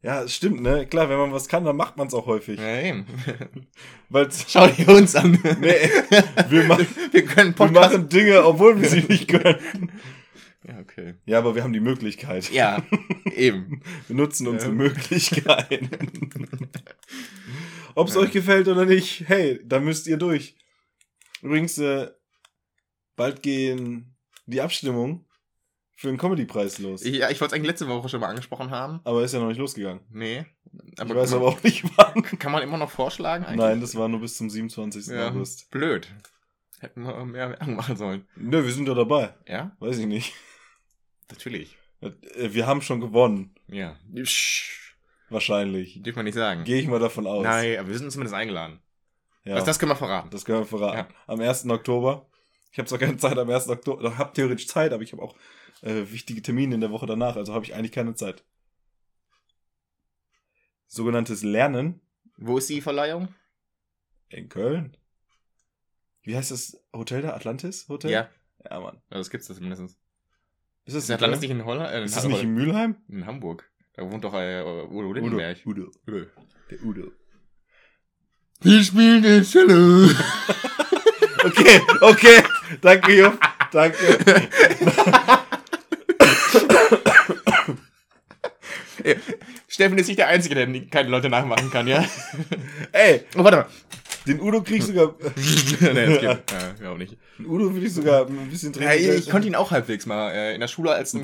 Ja, 0.00 0.22
es 0.22 0.32
stimmt, 0.34 0.60
ne? 0.62 0.86
Klar, 0.86 1.08
wenn 1.08 1.18
man 1.18 1.32
was 1.32 1.48
kann, 1.48 1.64
dann 1.64 1.76
macht 1.76 1.96
man 1.96 2.06
es 2.06 2.14
auch 2.14 2.26
häufig. 2.26 2.60
Ja, 2.60 2.80
eben. 2.82 3.04
Weil 4.08 4.28
Schau 4.46 4.68
dir 4.68 4.88
uns 4.90 5.16
an. 5.16 5.32
nee, 5.60 5.74
wir, 6.50 6.64
ma 6.64 6.78
wir 7.10 7.24
können 7.24 7.50
wir 7.50 7.66
Podcast. 7.66 7.92
machen 7.94 8.08
Dinge, 8.08 8.44
obwohl 8.44 8.80
wir 8.80 8.88
sie 8.88 9.02
nicht 9.02 9.26
können. 9.26 9.90
Ja, 10.66 10.78
okay. 10.80 11.14
Ja, 11.24 11.38
aber 11.38 11.54
wir 11.54 11.62
haben 11.62 11.72
die 11.72 11.80
Möglichkeit. 11.80 12.50
Ja, 12.50 12.82
eben. 13.36 13.80
Wir 14.08 14.16
nutzen 14.16 14.46
unsere 14.48 14.70
Ja. 14.72 14.76
Möglichkeiten. 14.76 15.88
Ob 17.94 18.08
es 18.08 18.14
Ja. 18.14 18.20
euch 18.20 18.32
gefällt 18.32 18.68
oder 18.68 18.84
nicht, 18.84 19.24
hey, 19.28 19.60
da 19.64 19.80
müsst 19.80 20.06
ihr 20.06 20.16
durch. 20.16 20.56
Übrigens, 21.42 21.78
äh, 21.78 22.10
bald 23.16 23.42
gehen 23.42 24.16
die 24.46 24.60
Abstimmungen 24.60 25.24
für 25.96 26.08
den 26.08 26.16
Comedy-Preis 26.18 26.78
los. 26.78 27.04
Ja, 27.04 27.30
ich 27.30 27.40
wollte 27.40 27.52
es 27.54 27.56
eigentlich 27.58 27.70
letzte 27.70 27.88
Woche 27.88 28.08
schon 28.08 28.20
mal 28.20 28.28
angesprochen 28.28 28.70
haben. 28.70 29.00
aber 29.04 29.22
ist 29.24 29.32
ja 29.34 29.40
noch 29.40 29.48
nicht 29.48 29.58
losgegangen. 29.58 30.00
Nee. 30.10 30.44
ich 31.00 31.08
weiß 31.14 31.32
aber 31.34 31.46
auch 31.48 31.62
nicht 31.62 31.84
wann. 31.96 32.22
Kann 32.38 32.52
man 32.52 32.62
immer 32.62 32.78
noch 32.78 32.90
vorschlagen 32.90 33.44
eigentlich? 33.44 33.58
Nein, 33.60 33.80
das 33.80 33.94
war 33.96 34.08
nur 34.08 34.20
bis 34.20 34.36
zum 34.36 34.48
27. 34.50 35.06
ja, 35.08 35.28
August. 35.28 35.70
blöd. 35.70 36.08
Hätten 36.80 37.02
wir 37.02 37.24
mehr 37.24 37.50
Werbung 37.50 37.74
machen 37.74 37.96
sollen. 37.96 38.26
Nö, 38.36 38.64
wir 38.64 38.72
sind 38.72 38.86
ja 38.86 38.94
dabei. 38.94 39.34
Ja, 39.48 39.76
Weiß 39.80 39.98
ich 39.98 40.06
nicht. 40.06 40.34
Natürlich. 41.30 41.76
Äh, 42.00 42.10
Wir 42.52 42.66
haben 42.66 42.82
schon 42.82 43.00
gewonnen. 43.00 43.54
Ja. 43.66 43.96
Wahrscheinlich. 45.30 46.02
Dürfen 46.02 46.18
wir 46.18 46.22
nicht 46.24 46.34
sagen. 46.34 46.64
Gehe 46.64 46.80
ich 46.80 46.86
mal 46.88 46.98
davon 47.00 47.26
aus. 47.26 47.42
Nein, 47.44 47.78
aber 47.78 47.88
wir 47.88 47.98
sind 47.98 48.10
zumindest 48.10 48.34
eingeladen. 48.34 48.80
Ja, 49.44 49.56
Was, 49.56 49.64
das 49.64 49.78
können 49.78 49.92
wir 49.92 49.96
verraten. 49.96 50.30
das 50.30 50.44
können 50.44 50.60
wir 50.60 50.66
verraten. 50.66 51.10
Ja. 51.10 51.16
Am 51.26 51.40
1. 51.40 51.66
Oktober. 51.68 52.28
Ich 52.72 52.78
habe 52.78 52.88
zwar 52.88 52.98
keine 52.98 53.16
Zeit 53.16 53.38
am 53.38 53.48
1. 53.48 53.68
Oktober. 53.68 54.08
Ich 54.12 54.18
habe 54.18 54.32
theoretisch 54.32 54.66
Zeit, 54.68 54.92
aber 54.92 55.02
ich 55.02 55.12
habe 55.12 55.22
auch 55.22 55.34
äh, 55.82 56.10
wichtige 56.10 56.42
Termine 56.42 56.74
in 56.74 56.80
der 56.80 56.90
Woche 56.90 57.06
danach. 57.06 57.36
Also 57.36 57.54
habe 57.54 57.64
ich 57.64 57.74
eigentlich 57.74 57.92
keine 57.92 58.14
Zeit. 58.14 58.44
Sogenanntes 60.86 61.42
Lernen 61.42 62.00
Wo 62.36 62.58
ist 62.58 62.68
die 62.70 62.80
Verleihung? 62.80 63.34
in 64.30 64.48
Köln. 64.50 64.96
Wie 66.22 66.36
heißt 66.36 66.50
das 66.50 66.82
Hotel 66.94 67.22
da? 67.22 67.34
Atlantis 67.34 67.88
Hotel? 67.88 68.10
Ja, 68.10 68.28
Ja, 68.64 68.80
Mann. 68.80 68.96
also 69.08 69.20
das 69.20 69.30
gibt's 69.30 69.48
das 69.48 69.60
mindestens. 69.60 69.98
Ist 70.88 70.94
das, 70.96 71.02
Ist 71.02 71.10
das 71.10 71.20
Land 71.20 71.42
nicht 71.42 71.50
in 71.50 71.64
Holland? 71.66 71.90
Äh, 71.92 71.98
in, 71.98 72.04
ist 72.04 72.16
das 72.16 72.24
nicht 72.24 72.42
in 72.42 72.54
Mülheim? 72.54 72.96
in 73.10 73.26
Hamburg. 73.26 73.68
Da 73.94 74.10
wohnt 74.10 74.24
doch 74.24 74.32
äh, 74.32 74.62
Udo 74.90 75.12
Lindenberg. 75.12 75.58
Udo. 75.66 75.90
Udo. 76.06 76.26
Der 76.70 76.82
Udo. 76.82 77.12
Wir 78.62 78.82
spielen 78.82 79.22
den 79.22 79.44
Cello. 79.44 80.08
Okay, 81.44 81.80
okay. 82.00 82.42
Danke, 82.80 83.12
Jupp. 83.16 83.38
Danke. 83.70 83.96
Steffen 89.68 89.98
ist 89.98 90.08
nicht 90.08 90.18
der 90.18 90.28
Einzige, 90.28 90.54
der 90.54 90.66
keine 90.86 91.08
Leute 91.08 91.28
nachmachen 91.28 91.70
kann, 91.70 91.86
ja? 91.86 92.04
Ey, 92.92 93.22
Oh, 93.36 93.44
warte 93.44 93.58
mal. 93.58 93.66
Den 94.28 94.40
Udo 94.40 94.62
krieg 94.62 94.78
ich 94.78 94.84
sogar. 94.84 95.14
nee, 95.80 96.06
das 96.06 96.20
geht. 96.20 96.52
Ja, 96.82 96.92
auch 96.92 96.98
nicht. 96.98 97.16
Den 97.38 97.46
Udo 97.46 97.72
würde 97.72 97.86
ich 97.86 97.94
sogar 97.94 98.26
ein 98.26 98.50
bisschen 98.50 98.72
Ja, 98.74 98.92
ich, 98.92 99.08
ich 99.08 99.30
konnte 99.30 99.48
ihn 99.48 99.54
auch 99.54 99.70
halbwegs 99.70 100.06
mal 100.06 100.30
äh, 100.30 100.54
in 100.54 100.60
der 100.60 100.68
Schule, 100.68 100.92
als, 100.92 101.16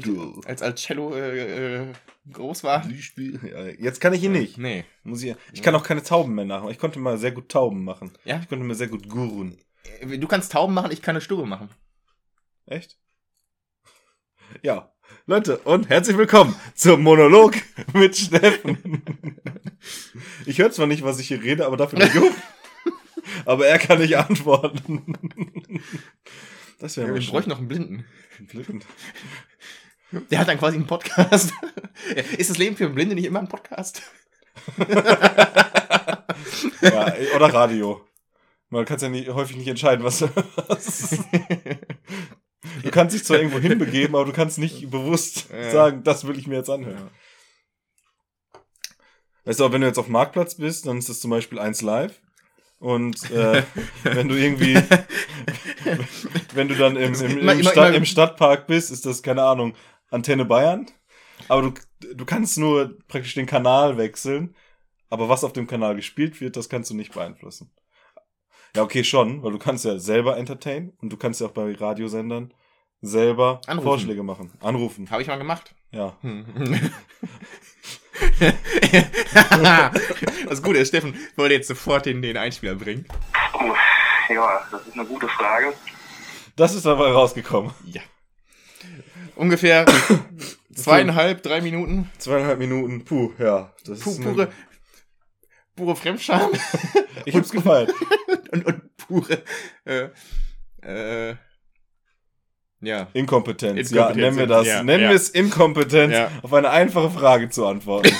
als, 0.46 0.62
als 0.62 0.82
Cello 0.82 1.14
äh, 1.14 1.82
äh, 1.82 1.92
groß 2.32 2.64
war. 2.64 2.88
Jetzt 3.78 4.00
kann 4.00 4.14
ich 4.14 4.22
ihn 4.22 4.32
nicht. 4.32 4.58
Nee. 4.58 4.84
Muss 5.04 5.22
ich, 5.22 5.36
ich 5.52 5.62
kann 5.62 5.74
auch 5.74 5.84
keine 5.84 6.02
Tauben 6.02 6.34
mehr 6.34 6.44
nachmachen. 6.44 6.72
Ich 6.72 6.78
konnte 6.78 6.98
mal 6.98 7.18
sehr 7.18 7.32
gut 7.32 7.48
Tauben 7.50 7.84
machen. 7.84 8.12
Ja? 8.24 8.40
Ich 8.40 8.48
konnte 8.48 8.64
mir 8.64 8.74
sehr 8.74 8.88
gut 8.88 9.08
Gurun. 9.08 9.58
Äh, 10.00 10.18
Du 10.18 10.26
kannst 10.26 10.52
Tauben 10.52 10.74
machen, 10.74 10.90
ich 10.90 11.02
kann 11.02 11.14
eine 11.14 11.20
Stube 11.20 11.46
machen. 11.46 11.68
Echt? 12.66 12.98
Ja. 14.62 14.90
Leute, 15.26 15.58
und 15.58 15.90
herzlich 15.90 16.16
willkommen 16.16 16.54
zum 16.74 17.02
Monolog 17.02 17.54
mit 17.92 18.16
Steffen. 18.16 19.02
Ich 20.46 20.58
höre 20.58 20.70
zwar 20.70 20.86
nicht, 20.86 21.02
was 21.02 21.20
ich 21.20 21.28
hier 21.28 21.42
rede, 21.42 21.66
aber 21.66 21.76
dafür 21.76 21.98
der 21.98 22.08
Jupp. 22.08 22.32
Aber 23.44 23.66
er 23.66 23.78
kann 23.78 23.98
nicht 23.98 24.16
antworten. 24.16 25.18
Das 26.80 26.96
wäre 26.96 27.08
Ja, 27.08 27.14
ich 27.14 27.30
bräuchte 27.30 27.48
noch 27.50 27.58
einen 27.58 27.68
Blinden. 27.68 28.04
schön. 28.50 28.82
Der 30.30 30.38
hat 30.40 30.48
dann 30.48 30.58
quasi 30.58 30.76
einen 30.76 30.86
Podcast. 30.88 31.52
ist 32.36 32.50
das 32.50 32.58
Leben 32.58 32.76
für 32.76 32.90
Blinde 32.90 33.14
nicht 33.14 33.24
immer 33.26 33.38
ein 33.38 33.48
Podcast? 33.48 34.02
Ja, 36.80 37.14
oder 37.36 37.52
Radio. 37.54 38.06
Man 38.68 38.84
kann 38.84 38.98
ja 38.98 39.08
nicht, 39.08 39.28
häufig 39.30 39.56
nicht 39.56 39.68
entscheiden, 39.68 40.04
was, 40.04 40.22
was. 40.22 41.18
Du 42.82 42.90
kannst 42.90 43.14
dich 43.14 43.24
zwar 43.24 43.38
irgendwo 43.38 43.58
hinbegeben, 43.60 44.14
aber 44.16 44.24
du 44.26 44.32
kannst 44.32 44.58
nicht 44.58 44.90
bewusst 44.90 45.48
Ja. 45.50 45.70
sagen, 45.70 46.02
das 46.02 46.26
will 46.26 46.38
ich 46.38 46.46
mir 46.46 46.56
jetzt 46.56 46.70
anhören. 46.70 47.10
Weißt 49.44 49.60
du, 49.60 49.64
auch 49.64 49.72
wenn 49.72 49.80
du 49.80 49.86
jetzt 49.86 49.98
auf 49.98 50.06
dem 50.06 50.12
Marktplatz 50.12 50.56
bist, 50.56 50.86
dann 50.86 50.98
ist 50.98 51.08
das 51.08 51.20
zum 51.20 51.30
Beispiel 51.30 51.58
1 51.58 51.82
Live. 51.82 52.20
Und 52.84 53.30
äh, 53.30 53.62
wenn 54.02 54.28
du 54.28 54.34
irgendwie, 54.34 54.74
wenn 56.52 56.68
du 56.68 56.74
dann 56.74 56.96
im, 56.96 57.14
im, 57.14 57.30
im, 57.30 57.38
immer- 57.48 57.70
Stadt, 57.70 57.94
im 57.94 58.04
Stadtpark 58.04 58.66
bist, 58.66 58.90
ist 58.90 59.06
das, 59.06 59.22
keine 59.22 59.42
Ahnung, 59.42 59.74
Antenne 60.10 60.44
Bayern. 60.44 60.84
Aber 61.48 61.62
du, 61.62 61.72
du 62.14 62.24
kannst 62.26 62.58
nur 62.58 62.98
praktisch 63.08 63.32
den 63.34 63.46
Kanal 63.46 63.96
wechseln. 63.96 64.54
Aber 65.08 65.30
was 65.30 65.44
auf 65.44 65.54
dem 65.54 65.66
Kanal 65.66 65.96
gespielt 65.96 66.42
wird, 66.42 66.56
das 66.56 66.68
kannst 66.68 66.90
du 66.90 66.94
nicht 66.94 67.14
beeinflussen. 67.14 67.70
Ja, 68.76 68.82
okay, 68.82 69.02
schon, 69.02 69.42
weil 69.42 69.52
du 69.52 69.58
kannst 69.58 69.86
ja 69.86 69.98
selber 69.98 70.36
entertain 70.36 70.92
und 71.00 71.10
du 71.10 71.16
kannst 71.16 71.40
ja 71.40 71.46
auch 71.46 71.52
bei 71.52 71.72
Radiosendern 71.74 72.52
selber 73.00 73.62
Anrufen. 73.66 73.86
Vorschläge 73.88 74.22
machen. 74.22 74.52
Anrufen, 74.60 75.10
Habe 75.10 75.22
ich 75.22 75.28
mal 75.28 75.36
gemacht. 75.38 75.74
ja. 75.90 76.18
Das 80.48 80.62
Gute 80.62 80.78
ist, 80.78 80.88
Steffen 80.88 81.14
wollte 81.36 81.54
jetzt 81.54 81.68
sofort 81.68 82.06
den, 82.06 82.22
den 82.22 82.36
Einspieler 82.36 82.74
bringen. 82.74 83.06
Puh, 83.52 83.74
ja, 84.32 84.60
das 84.70 84.86
ist 84.86 84.94
eine 84.94 85.04
gute 85.06 85.28
Frage. 85.28 85.72
Das 86.56 86.74
ist 86.74 86.86
dabei 86.86 87.10
rausgekommen. 87.10 87.72
Ja. 87.86 88.02
Ungefähr 89.36 89.84
zweieinhalb, 90.74 91.42
drei 91.42 91.60
Minuten. 91.60 92.10
Zweieinhalb 92.18 92.58
Minuten. 92.58 93.04
Puh, 93.04 93.32
ja. 93.38 93.72
Das 93.84 94.00
Pu 94.00 94.10
ist 94.10 94.20
eine- 94.20 94.32
pure, 94.32 94.52
pure 95.76 95.96
Fremdscham. 95.96 96.50
Ich 97.26 97.34
hab's 97.34 97.50
gefallen. 97.50 97.90
und, 98.52 98.66
und 98.66 98.96
pure, 98.98 99.42
äh, 99.86 100.08
äh, 100.82 101.36
ja. 102.86 103.08
Inkompetenz. 103.12 103.90
Ja, 103.90 104.12
nennen 104.14 104.36
wir 104.36 104.46
das. 104.46 104.66
ja, 104.66 104.82
nennen 104.82 105.04
ja. 105.04 105.08
wir 105.10 105.16
es 105.16 105.28
Inkompetenz, 105.30 106.12
Ja. 106.12 106.30
auf 106.42 106.52
eine 106.52 106.70
einfache 106.70 107.10
Frage 107.10 107.48
zu 107.50 107.66
antworten. 107.66 108.10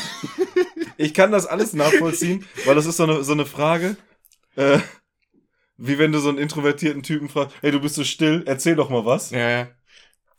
ich 0.97 1.15
kann 1.15 1.33
das 1.33 1.47
alles 1.47 1.73
nachvollziehen, 1.73 2.45
weil 2.65 2.75
das 2.75 2.87
ist 2.87 2.97
so 2.97 3.05
eine, 3.05 3.25
so 3.25 3.33
eine 3.33 3.47
Frage, 3.47 3.97
äh, 4.57 4.79
wie 5.77 5.99
wenn 5.99 6.13
du 6.13 6.19
so 6.19 6.29
einen 6.29 6.39
introvertierten 6.39 7.03
Typen 7.03 7.29
fragst, 7.29 7.55
hey, 7.61 7.71
du 7.71 7.81
bist 7.81 7.95
so 7.97 8.05
still, 8.05 8.43
erzähl 8.47 8.77
doch 8.77 8.91
mal 8.91 9.05
was. 9.05 9.31
Ja, 9.31 9.51
ja. 9.51 9.69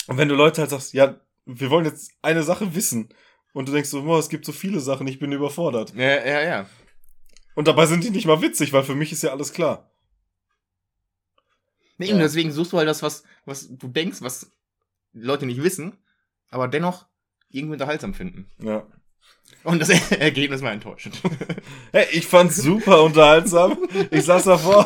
Und 0.08 0.18
wenn 0.18 0.30
du 0.30 0.36
Leute 0.36 0.62
halt 0.62 0.70
sagst, 0.72 0.94
ja, 0.94 1.20
wir 1.46 1.70
wollen 1.70 1.86
jetzt 1.86 2.12
eine 2.22 2.44
Sache 2.44 2.76
wissen. 2.76 3.10
Und 3.54 3.70
du 3.70 3.74
denkst 3.74 3.90
so, 3.90 4.04
boah, 4.04 4.20
es 4.20 4.30
gibt 4.30 4.46
so 4.46 4.52
viele 4.52 4.80
Sachen, 4.80 5.08
ich 5.08 5.20
bin 5.20 5.32
überfordert. 5.32 5.94
Ja, 5.96 6.26
ja, 6.26 6.42
ja. 6.42 6.66
Und 7.56 7.68
dabei 7.68 7.86
sind 7.86 8.04
die 8.04 8.10
nicht 8.10 8.26
mal 8.28 8.42
witzig, 8.42 8.74
weil 8.74 8.84
für 8.84 8.96
mich 8.96 9.12
ist 9.12 9.24
ja 9.24 9.32
alles 9.32 9.54
klar. 9.54 9.90
Nee, 11.98 12.08
eben 12.08 12.18
Ja. 12.18 12.24
deswegen 12.24 12.52
suchst 12.52 12.74
du 12.74 12.78
halt 12.78 12.88
das, 12.88 13.02
was, 13.04 13.24
was 13.46 13.68
du 13.70 13.88
denkst, 13.88 14.22
was 14.22 14.52
Leute 15.14 15.46
nicht 15.46 15.64
wissen, 15.64 15.98
aber 16.50 16.68
dennoch 16.68 17.08
irgendwie 17.50 17.74
unterhaltsam 17.74 18.14
finden. 18.14 18.50
Ja. 18.62 18.86
Und 19.64 19.80
das 19.80 19.90
Ergebnis 20.12 20.62
war 20.62 20.72
enttäuschend. 20.72 21.22
Hey, 21.92 22.08
ich 22.12 22.28
fand's 22.28 22.58
super 22.58 23.04
unterhaltsam. 23.04 23.78
Ich 24.12 24.24
saß 24.26 24.44
davor. 24.44 24.86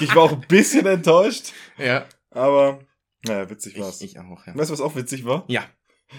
Ich 0.00 0.12
war 0.16 0.24
auch 0.24 0.32
ein 0.32 0.40
bisschen 0.48 0.84
enttäuscht. 0.86 1.52
ja. 1.78 2.06
Aber, 2.30 2.80
naja, 3.24 3.48
witzig 3.48 3.78
war's. 3.78 4.00
Ich, 4.00 4.16
ich 4.16 4.18
auch, 4.18 4.44
ja. 4.46 4.56
Weißt 4.56 4.70
du, 4.70 4.72
was 4.72 4.80
auch 4.80 4.96
witzig 4.96 5.24
war? 5.24 5.44
Ja. 5.46 5.64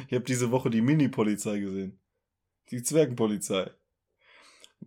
Ich 0.07 0.13
habe 0.13 0.23
diese 0.23 0.49
Woche 0.51 0.69
die 0.69 0.81
Mini-Polizei 0.81 1.59
gesehen. 1.59 1.99
Die 2.71 2.81
Zwergenpolizei. 2.81 3.69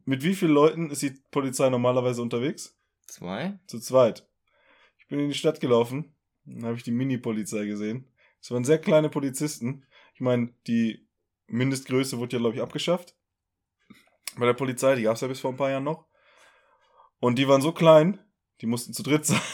Mit 0.07 0.23
wie 0.23 0.35
vielen 0.35 0.53
Leuten 0.53 0.91
ist 0.91 1.03
die 1.03 1.11
Polizei 1.31 1.69
normalerweise 1.69 2.23
unterwegs? 2.23 2.77
Zwei? 3.07 3.59
Zu 3.67 3.79
zweit. 3.81 4.27
Ich 5.09 5.11
bin 5.11 5.21
in 5.21 5.29
die 5.31 5.35
Stadt 5.35 5.59
gelaufen, 5.59 6.15
dann 6.45 6.67
habe 6.67 6.77
ich 6.77 6.83
die 6.83 6.91
Mini-Polizei 6.91 7.65
gesehen. 7.65 8.13
Es 8.43 8.51
waren 8.51 8.65
sehr 8.65 8.79
kleine 8.79 9.09
Polizisten. 9.09 9.87
Ich 10.13 10.21
meine, 10.21 10.53
die 10.67 11.09
Mindestgröße 11.47 12.19
wurde 12.19 12.37
ja, 12.37 12.41
glaube 12.41 12.57
ich, 12.57 12.61
abgeschafft. 12.61 13.17
Bei 14.37 14.45
der 14.45 14.53
Polizei, 14.53 14.97
die 14.97 15.05
gab 15.05 15.15
es 15.15 15.23
ja 15.23 15.29
bis 15.29 15.41
vor 15.41 15.51
ein 15.51 15.57
paar 15.57 15.71
Jahren 15.71 15.85
noch. 15.85 16.05
Und 17.21 17.39
die 17.39 17.49
waren 17.49 17.63
so 17.63 17.73
klein, 17.73 18.21
die 18.61 18.67
mussten 18.67 18.93
zu 18.93 19.03
dritt 19.03 19.25
sein. 19.25 19.41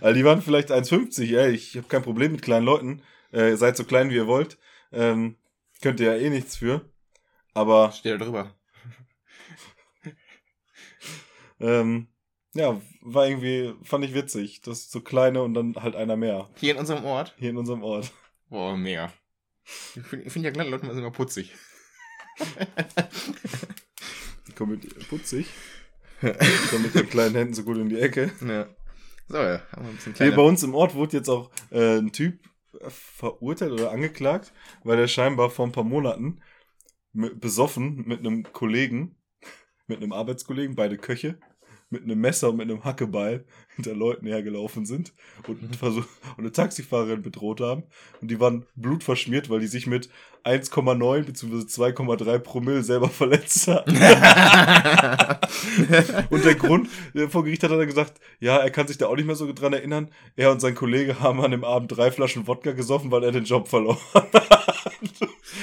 Also 0.00 0.14
die 0.14 0.24
waren 0.24 0.40
vielleicht 0.40 0.70
1,50, 0.70 1.36
ey, 1.36 1.50
ich 1.52 1.76
habe 1.76 1.88
kein 1.88 2.02
Problem 2.02 2.30
mit 2.30 2.42
kleinen 2.42 2.66
Leuten. 2.66 3.02
Äh, 3.32 3.56
seid 3.56 3.76
so 3.76 3.84
klein, 3.84 4.10
wie 4.10 4.16
ihr 4.16 4.28
wollt. 4.28 4.56
Ähm, 4.92 5.36
könnt 5.82 5.98
ihr 5.98 6.14
ja 6.14 6.20
eh 6.20 6.30
nichts 6.30 6.56
für. 6.56 6.88
Aber 7.54 7.90
Steht 7.90 8.20
da 8.20 8.24
drüber. 8.24 8.54
Ähm, 11.60 12.08
ja, 12.54 12.80
war 13.02 13.26
irgendwie, 13.26 13.74
fand 13.82 14.04
ich 14.04 14.14
witzig. 14.14 14.62
Das 14.62 14.90
so 14.90 15.00
kleine 15.00 15.42
und 15.42 15.54
dann 15.54 15.74
halt 15.76 15.96
einer 15.96 16.16
mehr. 16.16 16.48
Hier 16.56 16.72
in 16.72 16.78
unserem 16.78 17.04
Ort. 17.04 17.34
Hier 17.38 17.50
in 17.50 17.56
unserem 17.56 17.82
Ort. 17.82 18.12
Boah, 18.48 18.76
mega. 18.76 19.12
Ich 19.96 20.02
finde 20.02 20.30
find 20.30 20.44
ja 20.44 20.50
kleine 20.50 20.70
Leute 20.70 20.86
immer 20.86 21.10
putzig. 21.10 21.52
Mit 24.66 25.08
putzig. 25.08 25.48
Kommen 26.20 26.82
mit 26.84 26.94
den 26.94 27.08
kleinen 27.08 27.34
Händen 27.34 27.54
so 27.54 27.64
gut 27.64 27.76
in 27.76 27.88
die 27.88 27.98
Ecke. 27.98 28.30
Ja. 28.46 28.68
So, 29.28 29.38
ja, 29.38 29.60
haben 29.72 29.84
wir 29.84 29.90
ein 29.90 29.96
bisschen 29.96 30.12
Hier 30.12 30.26
kleiner. 30.26 30.36
bei 30.36 30.42
uns 30.42 30.62
im 30.62 30.74
Ort 30.74 30.94
wurde 30.94 31.16
jetzt 31.16 31.28
auch 31.28 31.50
äh, 31.70 31.98
ein 31.98 32.12
Typ 32.12 32.38
verurteilt 32.88 33.72
oder 33.72 33.90
angeklagt, 33.90 34.52
weil 34.84 34.98
er 34.98 35.08
scheinbar 35.08 35.50
vor 35.50 35.66
ein 35.66 35.72
paar 35.72 35.84
Monaten 35.84 36.40
besoffen 37.12 38.04
mit 38.06 38.20
einem 38.20 38.44
Kollegen, 38.52 39.16
mit 39.86 39.98
einem 39.98 40.12
Arbeitskollegen, 40.12 40.76
beide 40.76 40.98
Köche, 40.98 41.38
mit 41.94 42.04
einem 42.04 42.20
Messer 42.20 42.50
und 42.50 42.58
mit 42.58 42.70
einem 42.70 42.84
Hackebeil 42.84 43.44
hinter 43.74 43.94
Leuten 43.94 44.26
hergelaufen 44.26 44.86
sind 44.86 45.12
und, 45.48 45.74
versuch, 45.76 46.04
und 46.36 46.44
eine 46.44 46.52
Taxifahrerin 46.52 47.22
bedroht 47.22 47.60
haben. 47.60 47.82
Und 48.20 48.30
die 48.30 48.38
waren 48.38 48.66
blutverschmiert, 48.76 49.50
weil 49.50 49.60
die 49.60 49.66
sich 49.66 49.86
mit 49.86 50.08
1,9 50.44 51.22
bzw. 51.24 51.56
2,3 51.56 52.38
Promille 52.38 52.82
selber 52.82 53.08
verletzt 53.08 53.66
haben. 53.68 53.90
Und 56.30 56.44
der 56.44 56.54
Grund, 56.54 56.88
vor 57.28 57.44
Gericht 57.44 57.62
hat 57.62 57.70
er 57.70 57.78
dann 57.78 57.86
gesagt, 57.86 58.20
ja, 58.40 58.56
er 58.58 58.70
kann 58.70 58.86
sich 58.86 58.98
da 58.98 59.06
auch 59.06 59.16
nicht 59.16 59.26
mehr 59.26 59.36
so 59.36 59.50
dran 59.52 59.72
erinnern. 59.72 60.10
Er 60.36 60.52
und 60.52 60.60
sein 60.60 60.74
Kollege 60.74 61.20
haben 61.20 61.40
an 61.40 61.50
dem 61.50 61.64
Abend 61.64 61.96
drei 61.96 62.10
Flaschen 62.10 62.46
Wodka 62.46 62.72
gesoffen, 62.72 63.10
weil 63.10 63.24
er 63.24 63.32
den 63.32 63.44
Job 63.44 63.68
verloren 63.68 63.98
hat. 64.14 64.28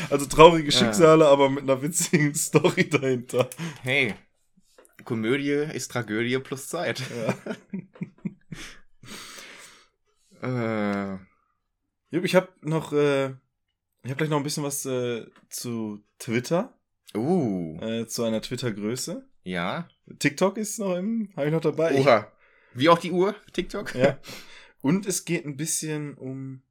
Also 0.10 0.26
traurige 0.26 0.72
Ja. 0.72 0.78
Schicksale, 0.80 1.28
aber 1.28 1.50
mit 1.50 1.64
einer 1.64 1.82
witzigen 1.82 2.34
Story 2.36 2.90
dahinter. 2.90 3.50
hey, 3.84 4.14
Komödie 5.04 5.68
ist 5.74 5.92
Tragödie 5.92 6.40
plus 6.40 6.68
Zeit. 6.68 7.02
Ja. 7.16 7.36
Äh, 10.42 11.20
Jupp, 12.10 12.26
ich 12.26 12.36
habe 12.36 12.50
noch, 12.62 12.94
äh, 12.94 13.28
ich 14.04 14.10
habe 14.10 14.16
gleich 14.16 14.30
noch 14.30 14.38
ein 14.38 14.44
bisschen 14.44 14.64
was 14.64 14.86
äh, 14.88 15.28
zu 15.50 16.04
Twitter, 16.18 16.78
uh, 17.16 17.80
äh, 17.80 18.08
zu 18.08 18.24
einer 18.24 18.42
Twitter-Größe. 18.42 19.28
ja. 19.44 19.88
TikTok 20.20 20.58
ist 20.58 20.80
noch 20.80 20.96
im, 20.98 21.32
habe 21.38 21.46
ich 21.46 21.54
noch 21.54 21.62
dabei. 21.62 21.94
Ich, 21.94 22.00
Oha. 22.00 22.30
Wie 22.74 22.90
auch 22.90 22.98
die 22.98 23.12
Uhr, 23.12 23.36
TikTok? 23.54 23.96
ja. 23.96 24.20
Und 24.82 25.06
es 25.06 25.26
geht 25.26 25.46
ein 25.46 25.58
bisschen 25.58 26.16
um, 26.16 26.64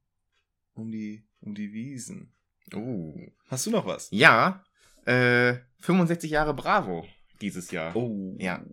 um 0.73 0.91
die, 0.91 1.23
um 1.39 1.55
die 1.55 1.71
Wiesen. 1.71 2.33
Uh. 2.73 3.15
Hast 3.47 3.65
du 3.65 3.71
noch 3.71 3.85
was? 3.85 4.09
Ja, 4.11 4.65
äh, 5.05 5.55
65 5.79 6.29
Jahre 6.29 6.53
Bravo 6.53 7.07
dieses 7.41 7.71
Jahr. 7.71 7.95
Oh. 7.95 8.35
Ja. 8.39 8.63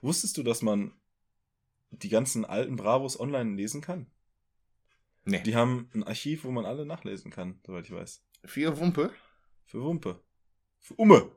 Wusstest 0.00 0.36
du, 0.36 0.42
dass 0.42 0.62
man 0.62 0.92
die 1.90 2.08
ganzen 2.08 2.44
alten 2.44 2.76
Bravos 2.76 3.18
online 3.18 3.54
lesen 3.56 3.80
kann? 3.80 4.06
Nee. 5.24 5.42
Die 5.42 5.56
haben 5.56 5.88
ein 5.94 6.04
Archiv, 6.04 6.44
wo 6.44 6.50
man 6.50 6.66
alle 6.66 6.86
nachlesen 6.86 7.30
kann, 7.30 7.58
soweit 7.66 7.86
ich 7.86 7.92
weiß. 7.92 8.22
Für 8.44 8.78
Wumpe? 8.78 9.10
Für 9.64 9.82
Wumpe. 9.82 10.22
Für 10.78 10.94
Umme. 10.94 11.32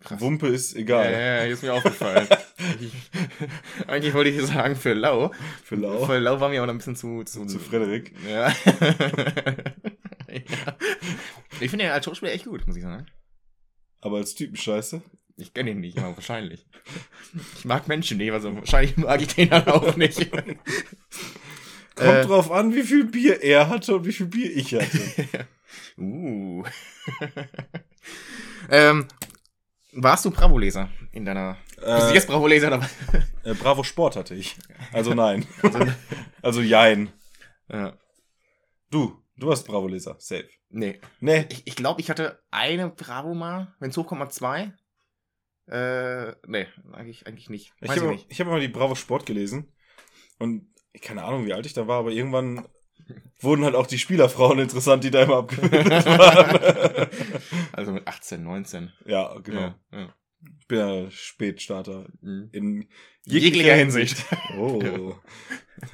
Krass. 0.00 0.20
Wumpe 0.20 0.48
ist 0.48 0.74
Ja, 0.74 0.80
egal. 0.80 1.12
ja, 1.12 1.18
ja, 1.18 1.42
ist 1.44 1.62
mir 1.62 1.72
aufgefallen. 1.74 2.28
ich, 2.80 2.92
eigentlich 3.86 4.14
wollte 4.14 4.30
ich 4.30 4.42
sagen 4.42 4.76
für 4.76 4.92
Lau. 4.94 5.32
Für 5.64 5.76
Lau. 5.76 6.04
Für 6.06 6.18
Lau 6.18 6.40
war 6.40 6.48
mir 6.48 6.60
aber 6.60 6.66
noch 6.66 6.74
ein 6.74 6.78
bisschen 6.78 6.96
zu... 6.96 7.24
Zu, 7.24 7.46
Zu 7.46 7.58
Frederik. 7.58 8.14
Ja. 8.26 8.48
ja. 10.28 10.76
Ich 11.60 11.70
finde 11.70 11.86
ihn 11.86 11.90
als 11.90 12.04
Schauspieler 12.04 12.32
echt 12.32 12.44
gut, 12.46 12.66
muss 12.66 12.76
ich 12.76 12.82
sagen. 12.82 13.06
Aber 14.00 14.18
als 14.18 14.34
Typen 14.34 14.56
scheiße. 14.56 15.02
Ich 15.36 15.52
kenne 15.52 15.70
ihn 15.72 15.80
nicht, 15.80 15.98
aber 15.98 16.16
wahrscheinlich. 16.16 16.66
Ich 17.58 17.64
mag 17.64 17.88
Menschen 17.88 18.16
nicht, 18.18 18.32
also 18.32 18.54
wahrscheinlich 18.56 18.96
mag 18.96 19.20
ich 19.20 19.34
den 19.34 19.50
dann 19.50 19.66
auch 19.68 19.96
nicht. 19.96 20.30
Kommt 21.94 22.08
Äh. 22.10 22.26
drauf 22.26 22.50
an, 22.50 22.74
wie 22.74 22.82
viel 22.82 23.04
Bier 23.04 23.42
er 23.42 23.68
hatte 23.68 23.96
und 23.96 24.04
wie 24.06 24.12
viel 24.12 24.26
Bier 24.26 24.54
ich 24.54 24.74
hatte. 24.74 25.48
uh. 25.98 26.62
ähm, 28.70 29.06
warst 29.92 30.24
du 30.24 30.30
Bravo-Leser 30.30 30.90
in 31.12 31.24
deiner... 31.24 31.56
Bist 31.76 31.86
du 31.86 31.90
äh, 31.90 32.14
jetzt 32.14 32.26
Bravo-Leser 32.28 32.70
dabei? 32.70 32.86
äh, 33.44 33.54
Bravo 33.54 33.82
Sport 33.82 34.16
hatte 34.16 34.34
ich. 34.34 34.56
Also 34.92 35.14
nein. 35.14 35.46
also 36.42 36.60
jein. 36.60 37.10
ja. 37.70 37.94
Du, 38.90 39.22
du 39.36 39.50
hast 39.50 39.64
Bravo-Leser. 39.64 40.16
Safe. 40.18 40.48
Nee. 40.68 41.00
Nee. 41.20 41.46
Ich, 41.50 41.66
ich 41.66 41.76
glaube, 41.76 42.00
ich 42.00 42.10
hatte 42.10 42.42
eine 42.50 42.88
Bravo 42.90 43.34
mal, 43.34 43.74
wenn 43.80 43.90
es 43.90 43.96
hochkommt, 43.96 44.18
mal 44.20 44.30
zwei. 44.30 44.72
Äh, 45.68 46.32
nee, 46.46 46.66
eigentlich, 46.92 47.26
eigentlich 47.26 47.50
nicht. 47.50 47.72
Ich 47.80 47.90
habe 47.90 48.18
ich 48.28 48.40
hab 48.40 48.46
immer 48.46 48.60
die 48.60 48.68
Bravo 48.68 48.94
Sport 48.94 49.26
gelesen. 49.26 49.72
Und 50.38 50.68
keine 51.02 51.24
Ahnung, 51.24 51.46
wie 51.46 51.52
alt 51.52 51.66
ich 51.66 51.72
da 51.72 51.86
war, 51.88 51.98
aber 52.00 52.10
irgendwann 52.12 52.66
wurden 53.40 53.64
halt 53.64 53.74
auch 53.74 53.86
die 53.86 53.98
Spielerfrauen 53.98 54.58
interessant, 54.58 55.02
die 55.04 55.10
da 55.10 55.22
immer 55.22 55.36
abgebildet 55.38 56.06
waren. 56.06 57.08
Also 57.72 57.92
mit 57.92 58.06
18, 58.06 58.42
19. 58.42 58.92
ja, 59.06 59.36
genau. 59.40 59.60
Ja, 59.60 59.76
ja. 59.92 60.14
Ich 60.60 60.66
bin 60.68 60.78
ja 60.78 61.10
Spätstarter 61.10 62.06
Mhm. 62.20 62.48
in 62.52 62.88
Jeglicher 63.24 63.74
Hinsicht. 63.74 64.24
Oh. 64.58 65.14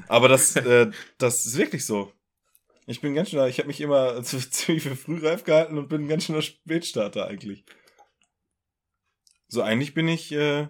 Aber 0.08 0.28
das, 0.28 0.56
äh, 0.56 0.90
das 1.18 1.46
ist 1.46 1.56
wirklich 1.56 1.86
so. 1.86 2.12
Ich 2.86 3.00
bin 3.00 3.14
ganz 3.14 3.30
schön, 3.30 3.46
ich 3.48 3.58
habe 3.58 3.68
mich 3.68 3.80
immer 3.80 4.22
zu- 4.24 4.38
ziemlich 4.50 4.82
für 4.82 4.96
frühreif 4.96 5.44
gehalten 5.44 5.78
und 5.78 5.88
bin 5.88 6.08
ganz 6.08 6.24
schöner 6.24 6.42
Spätstarter 6.42 7.26
eigentlich. 7.28 7.64
So, 9.52 9.60
eigentlich 9.60 9.92
bin 9.92 10.08
ich 10.08 10.32
äh, 10.32 10.66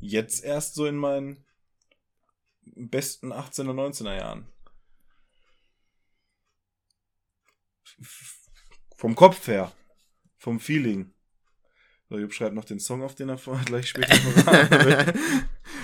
jetzt 0.00 0.42
erst 0.42 0.76
so 0.76 0.86
in 0.86 0.96
meinen 0.96 1.44
besten 2.62 3.34
18er, 3.34 3.74
19er 3.74 4.16
Jahren. 4.16 4.46
Vom 8.96 9.14
Kopf 9.14 9.46
her. 9.46 9.72
Vom 10.38 10.58
Feeling. 10.58 11.12
So, 12.08 12.16
Jupp 12.16 12.32
schreibt 12.32 12.54
noch 12.54 12.64
den 12.64 12.80
Song 12.80 13.02
auf, 13.02 13.14
den 13.14 13.28
er 13.28 13.36
vorher 13.36 13.64
gleich 13.66 13.90
später 13.90 14.16
verraten 14.16 14.70
will. 14.86 15.40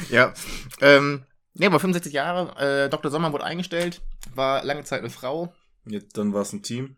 ja. 0.08 0.32
Ähm, 0.80 1.26
nee, 1.52 1.66
aber 1.66 1.78
65 1.78 2.14
Jahre. 2.14 2.56
Äh, 2.86 2.88
Dr. 2.88 3.10
Sommer 3.10 3.34
wurde 3.34 3.44
eingestellt. 3.44 4.00
War 4.34 4.64
lange 4.64 4.84
Zeit 4.84 5.00
eine 5.00 5.10
Frau. 5.10 5.54
Jetzt, 5.84 6.16
dann 6.16 6.32
war 6.32 6.40
es 6.40 6.54
ein 6.54 6.62
Team. 6.62 6.96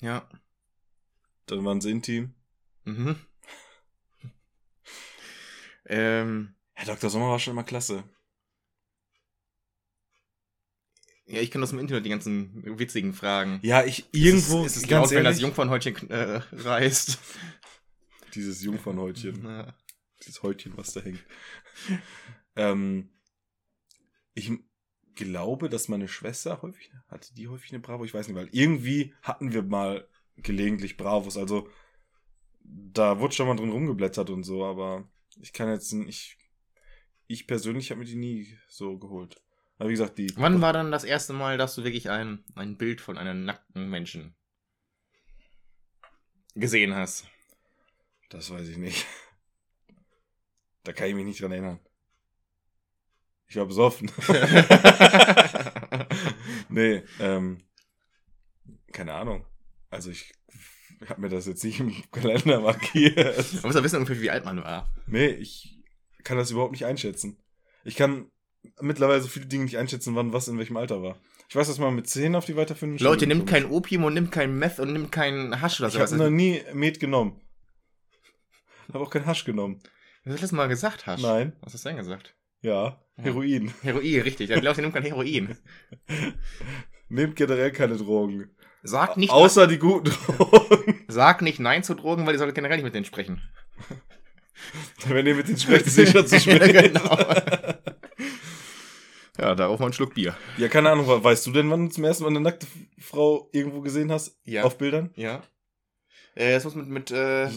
Ja. 0.00 0.28
Dann 1.46 1.64
waren 1.64 1.80
sie 1.80 1.92
ein 1.92 2.02
Team. 2.02 2.34
Mhm. 2.84 3.16
Ähm, 5.90 6.54
Herr 6.72 6.86
Dr. 6.86 7.10
Sommer 7.10 7.28
war 7.28 7.38
schon 7.38 7.52
immer 7.52 7.64
klasse. 7.64 8.04
ja, 11.26 11.40
ich 11.40 11.50
kann 11.50 11.62
aus 11.62 11.70
dem 11.70 11.78
Internet 11.78 12.04
die 12.04 12.10
ganzen 12.10 12.78
witzigen 12.78 13.12
Fragen. 13.12 13.60
Ja, 13.62 13.84
ich 13.84 14.06
irgendwo, 14.12 14.60
Es 14.64 14.72
ist, 14.72 14.76
es 14.76 14.82
ist 14.82 14.88
ganz 14.88 15.10
laut, 15.10 15.16
wenn 15.16 15.24
das 15.24 15.36
ehrlich, 15.36 15.42
Jungfernhäutchen 15.42 16.10
äh, 16.10 16.40
reißt. 16.52 17.18
dieses 18.34 18.62
Jungfernhäutchen. 18.62 19.44
Ja. 19.44 19.74
dieses 20.20 20.42
Häutchen, 20.42 20.76
was 20.76 20.92
da 20.92 21.00
hängt. 21.00 21.24
ähm, 22.56 23.10
ich 24.34 24.50
glaube, 25.14 25.68
dass 25.68 25.88
meine 25.88 26.08
Schwester 26.08 26.62
häufig, 26.62 26.90
hatte 27.08 27.32
die 27.34 27.48
häufig 27.48 27.70
eine 27.72 27.80
Bravo? 27.80 28.04
Ich 28.04 28.14
weiß 28.14 28.26
nicht, 28.26 28.36
weil 28.36 28.48
irgendwie 28.50 29.14
hatten 29.22 29.52
wir 29.52 29.62
mal 29.62 30.08
gelegentlich 30.36 30.96
Bravos. 30.96 31.36
Also, 31.36 31.68
da 32.64 33.20
wurde 33.20 33.34
schon 33.34 33.46
mal 33.46 33.56
drin 33.56 33.70
rumgeblättert 33.70 34.30
und 34.30 34.42
so, 34.42 34.64
aber 34.64 35.08
ich 35.40 35.52
kann 35.52 35.68
jetzt 35.68 35.92
nicht, 35.92 36.36
ich 37.26 37.46
persönlich 37.46 37.90
habe 37.90 38.00
mir 38.00 38.06
die 38.06 38.16
nie 38.16 38.58
so 38.68 38.98
geholt. 38.98 39.40
Aber 39.78 39.88
wie 39.88 39.94
gesagt, 39.94 40.18
die, 40.18 40.30
Wann 40.36 40.60
war 40.60 40.72
dann 40.72 40.92
das 40.92 41.04
erste 41.04 41.32
Mal, 41.32 41.56
dass 41.56 41.74
du 41.74 41.84
wirklich 41.84 42.10
ein, 42.10 42.44
ein 42.54 42.76
Bild 42.76 43.00
von 43.00 43.16
einem 43.16 43.44
nackten 43.44 43.88
Menschen 43.88 44.34
gesehen 46.54 46.94
hast? 46.94 47.26
das 48.28 48.50
weiß 48.50 48.68
ich 48.68 48.76
nicht. 48.76 49.06
Da 50.82 50.94
kann 50.94 51.08
ich 51.08 51.14
mich 51.14 51.26
nicht 51.26 51.42
dran 51.42 51.52
erinnern. 51.52 51.78
Ich 53.46 53.56
war 53.56 53.66
besoffen. 53.66 54.10
nee, 56.70 57.02
ähm, 57.18 57.62
keine 58.90 59.12
Ahnung. 59.12 59.44
Also 59.90 60.10
ich 60.10 60.32
habe 61.08 61.20
mir 61.20 61.28
das 61.28 61.46
jetzt 61.46 61.64
nicht 61.64 61.80
im 61.80 61.94
Kalender 62.10 62.60
markiert. 62.60 63.16
Man 63.16 63.62
muss 63.62 63.74
ja 63.74 63.82
wissen, 63.82 63.96
ungefähr, 63.96 64.20
wie 64.20 64.30
alt 64.30 64.44
man 64.44 64.62
war. 64.62 64.92
Nee, 65.06 65.28
ich 65.28 65.78
kann 66.24 66.36
das 66.36 66.50
überhaupt 66.50 66.72
nicht 66.72 66.84
einschätzen. 66.84 67.38
Ich 67.84 67.96
kann 67.96 68.30
mittlerweile 68.80 69.20
so 69.20 69.28
viele 69.28 69.46
Dinge 69.46 69.64
nicht 69.64 69.78
einschätzen, 69.78 70.14
wann 70.14 70.32
was 70.32 70.48
in 70.48 70.58
welchem 70.58 70.76
Alter 70.76 71.02
war. 71.02 71.18
Ich 71.48 71.56
weiß, 71.56 71.66
dass 71.66 71.78
man 71.78 71.94
mit 71.94 72.06
10 72.06 72.34
auf 72.34 72.44
die 72.44 72.56
weiterführenden 72.56 73.04
Leute, 73.04 73.26
nimmt 73.26 73.48
kein 73.48 73.64
Opium 73.64 74.04
und 74.04 74.14
nimmt 74.14 74.30
kein 74.30 74.56
Meth 74.56 74.78
und 74.78 74.92
nimmt 74.92 75.10
kein 75.10 75.60
Hasch 75.60 75.80
oder 75.80 75.88
ist. 75.88 75.94
Ich 75.94 76.00
habe 76.00 76.16
noch 76.16 76.30
nie 76.30 76.62
Met 76.74 77.00
genommen. 77.00 77.40
Habe 78.92 79.04
auch 79.04 79.10
kein 79.10 79.26
Hasch 79.26 79.44
genommen. 79.44 79.80
Was 80.24 80.34
hast 80.34 80.40
du 80.40 80.42
das 80.42 80.52
mal 80.52 80.68
gesagt, 80.68 81.06
Hasch? 81.06 81.22
Nein. 81.22 81.54
Was 81.62 81.74
hast 81.74 81.84
du 81.84 81.88
denn 81.88 81.98
gesagt? 81.98 82.36
Ja, 82.60 83.02
Heroin. 83.16 83.72
Heroin, 83.82 84.20
richtig. 84.20 84.50
Ja, 84.50 84.60
Leute, 84.60 84.82
nimmt 84.82 84.94
kein 84.94 85.04
Heroin. 85.04 85.56
Nehmt 87.08 87.36
generell 87.36 87.72
keine 87.72 87.96
Drogen. 87.96 88.50
Sag 88.82 89.16
nicht, 89.16 89.30
Außer 89.30 89.66
die 89.66 89.78
guten 89.78 90.10
Drogen. 90.10 91.04
sag 91.08 91.42
nicht 91.42 91.60
Nein 91.60 91.82
zu 91.82 91.94
Drogen, 91.94 92.26
weil 92.26 92.34
ihr 92.34 92.38
solltet 92.38 92.54
generell 92.54 92.76
nicht 92.76 92.84
mit 92.84 92.94
denen 92.94 93.04
sprechen. 93.04 93.42
Wenn 95.06 95.26
ihr 95.26 95.34
mit 95.34 95.48
denen 95.48 95.58
sprecht, 95.58 95.86
ist 95.86 96.12
schon 96.12 96.26
zu 96.26 96.40
spät. 96.40 96.72
genau. 96.72 97.18
Ja, 99.38 99.54
darauf 99.54 99.78
mal 99.80 99.86
einen 99.86 99.92
Schluck 99.94 100.14
Bier. 100.14 100.36
Ja, 100.58 100.68
keine 100.68 100.90
Ahnung, 100.90 101.06
weißt 101.06 101.46
du 101.46 101.52
denn, 101.52 101.70
wann 101.70 101.86
du 101.86 101.90
zum 101.94 102.04
ersten 102.04 102.24
Mal 102.24 102.30
eine 102.30 102.40
nackte 102.40 102.66
Frau 102.98 103.48
irgendwo 103.52 103.80
gesehen 103.80 104.12
hast? 104.12 104.38
Ja. 104.44 104.64
Auf 104.64 104.76
Bildern? 104.76 105.10
Ja. 105.14 105.42
Äh, 106.34 106.52
es 106.54 106.64
muss 106.64 106.74
mit, 106.74 106.88
mit 106.88 107.10
äh, 107.10 107.48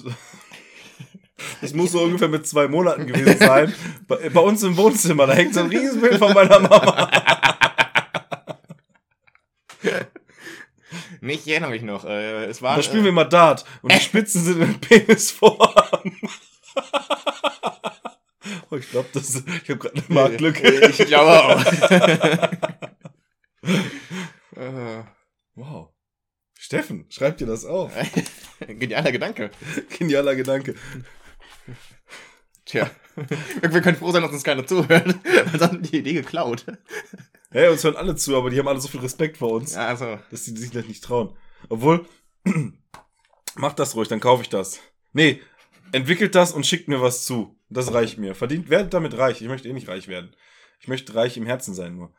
Das 1.62 1.73
muss 1.73 1.91
so 1.91 2.01
ungefähr 2.01 2.29
mit 2.29 2.47
zwei 2.47 2.67
Monaten 2.67 3.05
gewesen 3.05 3.38
sein. 3.38 3.73
Bei, 4.07 4.29
bei 4.29 4.39
uns 4.39 4.63
im 4.63 4.77
Wohnzimmer, 4.77 5.27
da 5.27 5.33
hängt 5.33 5.53
so 5.53 5.59
ein 5.62 5.67
Riesenbild 5.67 6.19
von 6.19 6.33
meiner 6.33 6.59
Mama. 6.59 7.09
Nicht, 11.23 11.47
ich 11.47 11.53
erinnere 11.53 11.71
mich 11.71 11.81
noch. 11.81 12.05
Äh, 12.05 12.45
es 12.45 12.62
war. 12.62 12.75
Da 12.75 12.83
spielen 12.83 13.05
wir 13.05 13.12
mal 13.12 13.23
Dart 13.25 13.65
und 13.81 13.91
die 13.91 13.99
Spitzen 13.99 14.43
sind 14.43 14.62
in 14.62 14.79
Penisform. 14.79 15.57
Oh, 18.69 18.75
ich 18.75 18.89
glaube, 18.89 19.07
das 19.13 19.29
ist, 19.29 19.47
ich 19.47 19.69
habe 19.69 19.77
gerade 19.77 19.95
eine 19.95 20.03
Marktlücke. 20.09 20.63
Äh, 20.63 20.89
Ich 20.89 20.97
glaube 21.05 21.43
auch. 21.43 21.63
äh, 24.57 25.03
Wow. 25.55 25.89
Steffen, 26.57 27.05
schreib 27.09 27.38
dir 27.38 27.45
das 27.45 27.65
auf. 27.65 27.91
genialer 28.67 29.12
Gedanke. 29.12 29.51
Genialer 29.97 30.36
Gedanke. 30.36 30.75
Tja. 32.65 32.89
Wir 33.62 33.81
können 33.81 33.97
froh 33.97 34.12
sein, 34.12 34.23
dass 34.23 34.31
uns 34.31 34.43
keiner 34.43 34.65
zuhört. 34.65 35.15
Sonst 35.51 35.62
haben 35.62 35.81
die 35.83 35.97
Idee 35.97 36.13
geklaut. 36.13 36.65
Hey, 37.54 37.70
uns 37.70 37.84
hören 37.84 37.96
alle 37.96 38.16
zu, 38.16 38.36
aber 38.36 38.50
die 38.50 38.60
haben 38.60 38.68
alle 38.68 38.82
so 38.82 38.88
viel 38.88 39.00
Respekt 39.00 39.38
vor 39.38 39.52
uns. 39.52 39.74
Ja, 39.76 39.88
also. 39.88 40.20
dass 40.32 40.44
die 40.44 40.58
sich 40.58 40.72
das 40.72 40.86
nicht 40.86 41.04
trauen. 41.04 41.36
Obwohl, 41.70 42.06
macht 43.56 43.80
das 43.80 43.96
ruhig, 43.96 44.08
dann 44.08 44.20
kaufe 44.20 44.42
ich 44.44 44.50
das. 44.50 44.80
Nee, 45.13 45.42
entwickelt 45.92 46.36
das 46.36 46.52
und 46.52 46.66
schickt 46.66 46.88
mir 46.88 47.02
was 47.02 47.26
zu. 47.26 47.56
Das 47.70 47.94
reicht 47.94 48.18
mir. 48.18 48.36
Verdient, 48.36 48.70
werdet 48.70 48.94
damit 48.94 49.18
reich. 49.18 49.42
Ich 49.42 49.48
möchte 49.48 49.68
eh 49.70 49.74
nicht 49.74 49.88
reich 49.88 50.08
werden. 50.08 50.36
Ich 50.80 50.88
möchte 50.88 51.16
reich 51.16 51.38
im 51.38 51.46
Herzen 51.46 51.74
sein 51.74 51.96
nur. 51.96 52.12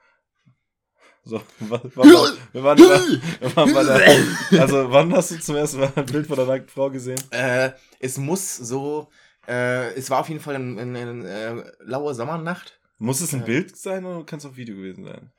So, 1.25 1.39
wa- 1.61 1.81
wa- 1.83 2.05
wa- 2.05 2.33
wir 2.53 2.63
waren, 2.63 2.79
wir 3.41 3.57
waren 3.57 3.75
bei 3.75 3.83
der, 3.85 4.61
also 4.63 4.91
wann 4.93 5.13
hast 5.15 5.31
du 5.33 5.41
zum 5.41 5.57
ersten 5.57 5.81
Mal 5.81 5.93
ein 5.97 6.07
Bild 6.07 6.27
von 6.27 6.39
einer 6.39 6.47
nackten 6.49 6.69
Frau 6.71 6.91
gesehen? 6.91 7.21
Äh, 7.31 7.73
es 7.99 8.19
muss 8.19 8.57
so. 8.57 9.11
Äh, 9.49 9.95
es 9.95 10.09
war 10.11 10.21
auf 10.21 10.29
jeden 10.29 10.41
Fall 10.41 10.55
eine, 10.55 10.81
eine, 10.81 10.99
eine 11.01 11.29
äh, 11.29 11.73
laue 11.81 12.15
Sommernacht. 12.15 12.79
Muss 12.99 13.21
es 13.21 13.35
ein 13.35 13.43
Äh. 13.43 13.47
Bild 13.47 13.77
sein 13.77 14.05
oder 14.05 14.25
kann 14.25 14.39
es 14.39 14.47
auch 14.47 14.57
Video 14.57 14.77
gewesen 14.77 15.05
sein? 15.05 15.33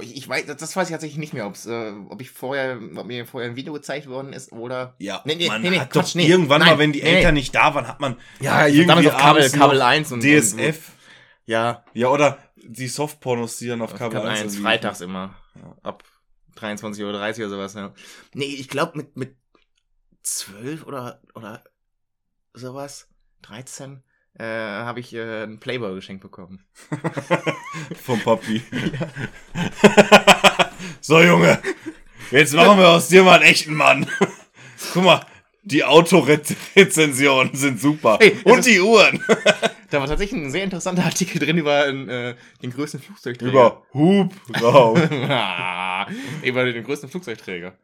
Ich, 0.00 0.16
ich 0.16 0.28
weiß, 0.28 0.46
das, 0.46 0.76
weiß 0.76 0.88
ich 0.88 0.92
tatsächlich 0.92 1.18
nicht 1.18 1.32
mehr, 1.34 1.46
ob's, 1.46 1.66
äh, 1.66 1.92
ob 2.08 2.20
ich 2.20 2.30
vorher, 2.30 2.78
ob 2.96 3.06
mir 3.06 3.26
vorher 3.26 3.50
ein 3.50 3.56
Video 3.56 3.72
gezeigt 3.72 4.08
worden 4.08 4.32
ist 4.32 4.52
oder. 4.52 4.94
Ja, 4.98 5.22
Nee, 5.24 5.34
nee, 5.34 5.48
man 5.48 5.62
nee, 5.62 5.70
nee, 5.70 5.80
hat 5.80 5.90
Quatsch, 5.90 6.10
doch 6.10 6.14
nee. 6.14 6.26
irgendwann 6.26 6.60
Nein, 6.60 6.70
mal, 6.70 6.78
wenn 6.78 6.92
die 6.92 7.02
nee, 7.02 7.08
Eltern 7.16 7.34
nee. 7.34 7.40
nicht 7.40 7.54
da 7.54 7.74
waren, 7.74 7.88
hat 7.88 8.00
man 8.00 8.16
Ja, 8.40 8.66
irgendwie 8.66 8.86
damals 8.86 9.06
auf 9.08 9.16
Kabel, 9.16 9.50
Kabel 9.50 9.78
noch 9.78 9.84
1 9.86 10.12
und 10.12 10.20
DSF. 10.22 10.88
Und, 10.88 10.94
ja, 11.46 11.84
Ja, 11.92 12.08
oder 12.08 12.38
die 12.56 12.88
Softpornos, 12.88 13.56
die 13.58 13.66
dann 13.68 13.82
auf 13.82 13.92
auf 13.92 13.98
Kabel, 13.98 14.18
Kabel 14.20 14.30
1, 14.30 14.42
liefen. 14.44 14.62
freitags 14.62 15.00
immer. 15.00 15.34
Ja. 15.56 15.76
Ab 15.82 16.04
23.30 16.56 17.02
Uhr 17.02 17.08
oder 17.10 17.48
sowas, 17.48 17.74
ja. 17.74 17.92
Nee, 18.32 18.44
ich 18.46 18.68
glaube 18.68 18.96
mit, 18.96 19.16
mit 19.16 19.36
12 20.22 20.86
oder, 20.86 21.20
oder 21.34 21.64
sowas, 22.52 23.08
13, 23.42 24.02
äh, 24.38 24.44
habe 24.44 25.00
ich 25.00 25.14
äh, 25.14 25.44
ein 25.44 25.58
Playboy 25.60 25.94
geschenkt 25.94 26.22
bekommen. 26.22 26.64
Vom 28.02 28.20
Papi. 28.20 28.62
so, 31.00 31.20
Junge. 31.20 31.58
Jetzt 32.30 32.54
machen 32.54 32.78
wir 32.78 32.88
aus 32.88 33.08
dir 33.08 33.22
mal 33.22 33.34
einen 33.40 33.44
echten 33.44 33.74
Mann. 33.74 34.06
Guck 34.92 35.04
mal, 35.04 35.26
die 35.62 35.84
Autorezensionen 35.84 37.54
sind 37.54 37.80
super. 37.80 38.18
Hey, 38.20 38.36
Und 38.44 38.60
ist- 38.60 38.68
die 38.68 38.80
Uhren. 38.80 39.22
Da 39.90 40.00
war 40.00 40.08
tatsächlich 40.08 40.42
ein 40.42 40.50
sehr 40.50 40.64
interessanter 40.64 41.04
Artikel 41.04 41.38
drin 41.38 41.56
über 41.56 41.86
äh, 41.86 42.34
den 42.60 42.70
größten 42.72 43.00
Flugzeugträger. 43.00 43.52
Über 43.52 43.82
Hubraum. 43.92 44.96
Ah, 45.30 46.08
über 46.42 46.64
den 46.64 46.82
größten 46.82 47.08
Flugzeugträger. 47.08 47.74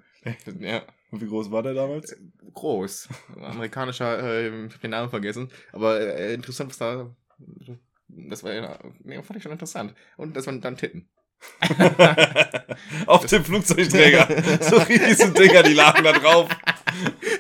Ja, 0.59 0.83
Und 1.11 1.20
wie 1.20 1.27
groß 1.27 1.51
war 1.51 1.62
der 1.62 1.75
damals? 1.75 2.16
groß. 2.55 3.09
Amerikanischer, 3.42 4.23
äh, 4.23 4.66
ich 4.66 4.75
hab 4.75 4.81
den 4.81 4.90
Namen 4.90 5.11
vergessen. 5.11 5.51
Aber 5.73 6.01
äh, 6.01 6.35
interessant, 6.35 6.70
was 6.70 6.79
da. 6.79 7.11
Das 8.09 8.42
war 8.44 8.53
ja, 8.53 8.79
nee, 9.03 9.23
fand 9.23 9.37
ich 9.37 9.42
schon 9.42 9.53
interessant. 9.53 9.94
Und 10.16 10.37
das 10.37 10.46
waren 10.46 10.61
dann 10.61 10.77
Titten. 10.77 11.09
Auf 13.07 13.25
dem 13.27 13.44
Flugzeugträger. 13.44 14.29
So 14.61 14.77
riesen 14.77 15.33
Dinger, 15.33 15.62
die 15.62 15.73
lagen 15.73 16.05
da 16.05 16.12
drauf. 16.12 16.49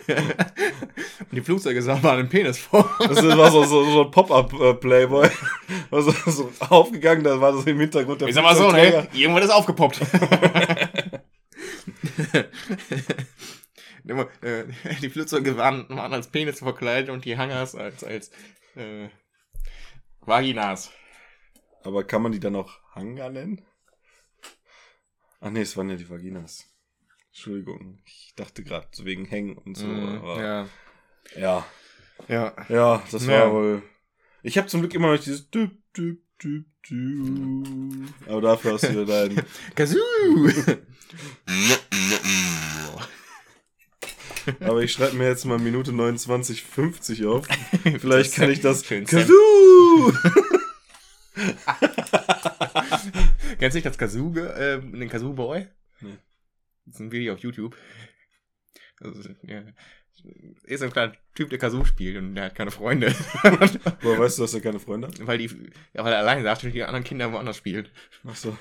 Und 0.08 1.32
die 1.32 1.42
Flugzeuge 1.42 1.82
sahen 1.82 2.00
mal 2.00 2.18
einen 2.18 2.28
Penis 2.28 2.58
vor. 2.58 2.88
Das 2.98 3.22
war 3.22 3.50
so, 3.50 3.64
so, 3.64 3.84
so 3.84 4.04
ein 4.04 4.10
Pop-Up-Playboy. 4.10 5.28
War 5.90 6.02
so, 6.02 6.12
so 6.30 6.50
aufgegangen, 6.60 7.24
da 7.24 7.40
war 7.40 7.52
das 7.52 7.66
im 7.66 7.80
Hintergrund 7.80 8.20
der 8.20 8.28
Ich 8.28 8.34
sag 8.34 8.44
mal 8.44 8.54
so, 8.54 8.70
ne? 8.70 9.08
Irgendwann 9.12 9.42
ist 9.42 9.50
aufgepoppt. 9.50 10.00
Äh, 14.42 14.64
die 15.02 15.10
Flugzeuge 15.10 15.56
waren, 15.56 15.88
waren 15.88 16.12
als 16.12 16.28
Penis 16.28 16.58
verkleidet 16.60 17.10
und 17.10 17.24
die 17.24 17.36
Hangars 17.36 17.74
als, 17.74 18.04
als 18.04 18.30
äh, 18.76 19.08
Vaginas. 20.20 20.90
Aber 21.82 22.04
kann 22.04 22.22
man 22.22 22.32
die 22.32 22.40
dann 22.40 22.56
auch 22.56 22.78
Hanga 22.94 23.28
nennen? 23.30 23.64
Ach 25.40 25.50
nee, 25.50 25.62
es 25.62 25.76
waren 25.76 25.88
ja 25.88 25.96
die 25.96 26.08
Vaginas. 26.08 26.66
Entschuldigung, 27.28 28.00
ich 28.04 28.34
dachte 28.36 28.62
gerade 28.62 28.88
wegen 29.04 29.24
Hängen 29.24 29.56
und 29.56 29.76
so. 29.76 29.86
Mhm, 29.86 30.22
ja. 30.24 30.68
ja. 31.36 31.66
Ja. 32.28 32.54
Ja, 32.68 33.02
das 33.10 33.26
war 33.26 33.34
Ja. 33.34 33.52
wohl. 33.52 33.82
Ich 34.42 34.58
habe 34.58 34.66
zum 34.68 34.80
Glück 34.80 34.94
immer 34.94 35.12
noch 35.12 35.22
dieses. 35.22 35.50
Düp, 35.50 35.72
düp, 35.96 36.22
düp, 36.42 36.66
düp. 36.88 38.08
Aber 38.26 38.40
dafür 38.40 38.74
hast 38.74 38.84
du 38.84 38.90
wieder 38.90 39.06
dein. 39.06 39.42
Kazoo! 39.74 39.98
Aber 44.60 44.82
ich 44.82 44.92
schreibe 44.92 45.16
mir 45.16 45.28
jetzt 45.28 45.44
mal 45.44 45.58
Minute 45.58 45.90
29,50 45.92 47.26
auf. 47.28 47.46
Vielleicht 48.00 48.34
kann 48.34 48.50
ich 48.50 48.60
das. 48.60 48.82
Kazoo! 48.82 50.12
Kennst 53.58 53.74
du 53.74 53.78
nicht 53.78 53.86
das 53.86 53.98
Kazoo, 53.98 54.36
äh, 54.36 54.80
den 54.80 55.08
Kazoo 55.08 55.32
Boy? 55.32 55.66
Nee. 56.00 56.18
Das 56.86 56.94
ist 56.96 57.00
ein 57.00 57.12
Video 57.12 57.34
auf 57.34 57.40
YouTube. 57.40 57.76
Also, 59.00 59.28
ja. 59.42 59.62
Ist 60.64 60.82
ein 60.82 60.92
kleiner 60.92 61.14
Typ, 61.34 61.48
der 61.48 61.58
Kazoo 61.58 61.84
spielt 61.84 62.16
und 62.18 62.34
der 62.34 62.46
hat 62.46 62.54
keine 62.54 62.70
Freunde. 62.70 63.14
Woher 64.02 64.18
weißt 64.18 64.38
du, 64.38 64.42
dass 64.42 64.52
er 64.52 64.60
keine 64.60 64.78
Freunde 64.78 65.08
hat? 65.08 65.26
weil 65.26 65.38
die, 65.38 65.46
ja, 65.94 66.04
weil 66.04 66.12
er 66.12 66.18
alleine 66.18 66.42
sagt 66.42 66.64
und 66.64 66.72
die 66.72 66.82
anderen 66.82 67.04
Kinder 67.04 67.32
woanders 67.32 67.56
spielen. 67.56 67.88
Achso. 68.24 68.56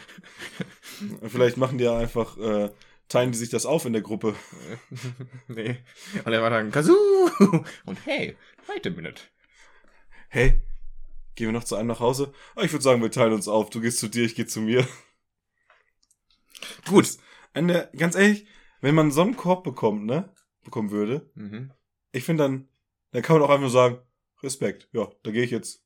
Vielleicht 1.27 1.57
machen 1.57 1.77
die 1.77 1.83
ja 1.83 1.97
einfach, 1.97 2.37
äh, 2.37 2.69
teilen 3.09 3.31
die 3.31 3.37
sich 3.37 3.49
das 3.49 3.65
auf 3.65 3.85
in 3.85 3.93
der 3.93 4.01
Gruppe. 4.01 4.35
nee. 5.47 5.83
Und 6.23 6.31
er 6.31 6.41
war 6.41 6.49
dann 6.49 6.71
Kazoo! 6.71 6.93
Und 7.85 8.05
hey, 8.05 8.37
wait 8.67 8.87
a 8.87 8.89
minute. 8.91 9.21
Hey, 10.29 10.61
gehen 11.35 11.47
wir 11.47 11.51
noch 11.51 11.63
zu 11.63 11.75
einem 11.75 11.87
nach 11.87 11.99
Hause? 11.99 12.33
Ah, 12.55 12.63
ich 12.63 12.71
würde 12.71 12.83
sagen, 12.83 13.01
wir 13.01 13.11
teilen 13.11 13.33
uns 13.33 13.47
auf. 13.47 13.69
Du 13.69 13.81
gehst 13.81 13.99
zu 13.99 14.07
dir, 14.07 14.23
ich 14.25 14.35
gehe 14.35 14.45
zu 14.45 14.61
mir. 14.61 14.87
Gut. 16.87 17.17
Eine, 17.53 17.89
ganz 17.97 18.15
ehrlich, 18.15 18.45
wenn 18.81 18.95
man 18.95 19.11
so 19.11 19.21
einen 19.21 19.35
Korb 19.35 19.63
bekommt, 19.63 20.05
ne? 20.05 20.33
Bekommen 20.63 20.91
würde, 20.91 21.31
Mhm. 21.35 21.71
ich 22.11 22.23
finde 22.23 22.43
dann, 22.43 22.69
dann 23.11 23.21
kann 23.23 23.39
man 23.39 23.49
auch 23.49 23.53
einfach 23.53 23.69
sagen, 23.69 23.99
Respekt, 24.43 24.87
ja, 24.91 25.09
da 25.23 25.31
gehe 25.31 25.43
ich 25.43 25.51
jetzt 25.51 25.83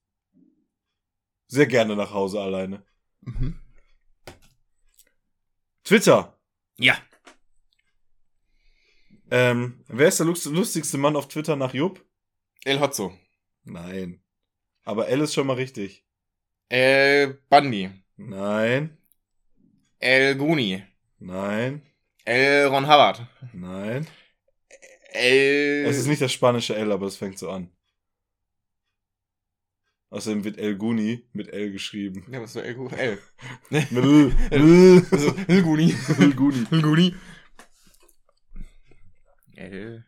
sehr 1.48 1.68
gerne 1.68 1.96
nach 1.96 2.12
Hause 2.12 2.42
alleine. 2.42 2.86
Mhm. 3.22 3.60
Twitter. 5.84 6.38
Ja. 6.78 6.98
Ähm, 9.34 9.84
wer 9.88 10.10
ist 10.10 10.20
der 10.20 10.28
lust- 10.28 10.46
lustigste 10.46 11.00
Mann 11.00 11.16
auf 11.16 11.28
Twitter 11.28 11.56
nach 11.56 11.74
Jupp? 11.74 12.06
El 12.66 12.80
Hotzo. 12.80 13.18
Nein. 13.64 14.22
Aber 14.84 15.08
L 15.08 15.22
ist 15.22 15.34
schon 15.34 15.48
mal 15.48 15.56
richtig. 15.56 16.06
El 16.70 17.40
Bundy. 17.50 17.90
Nein. 18.16 18.96
El 19.98 20.36
Guni. 20.36 20.84
Nein. 21.18 21.82
El 22.26 22.68
Ron 22.68 22.86
Hubbard. 22.86 23.26
Nein. 23.54 24.06
El... 25.14 25.86
Es 25.88 25.98
ist 25.98 26.06
nicht 26.08 26.22
das 26.22 26.32
spanische 26.32 26.76
L, 26.76 26.92
aber 26.92 27.08
es 27.08 27.18
fängt 27.18 27.40
so 27.40 27.50
an. 27.50 27.72
Außerdem 30.12 30.44
wird 30.44 30.60
El 30.60 30.76
Guni 30.78 31.26
mit 31.34 31.48
L 31.52 31.72
geschrieben. 31.72 32.24
Ja, 32.32 32.40
was 32.40 32.56
ist 32.56 32.62
El 32.64 32.76
El? 33.00 33.20
Mit 33.72 33.92
L. 33.92 34.32
L. 34.52 35.06
Also, 35.10 35.34
El 35.48 35.64
Guni. 35.64 35.96
El 36.20 36.36
Guni. 36.36 36.68
El 36.70 36.82
Guni. 36.84 37.16
El... 39.72 40.06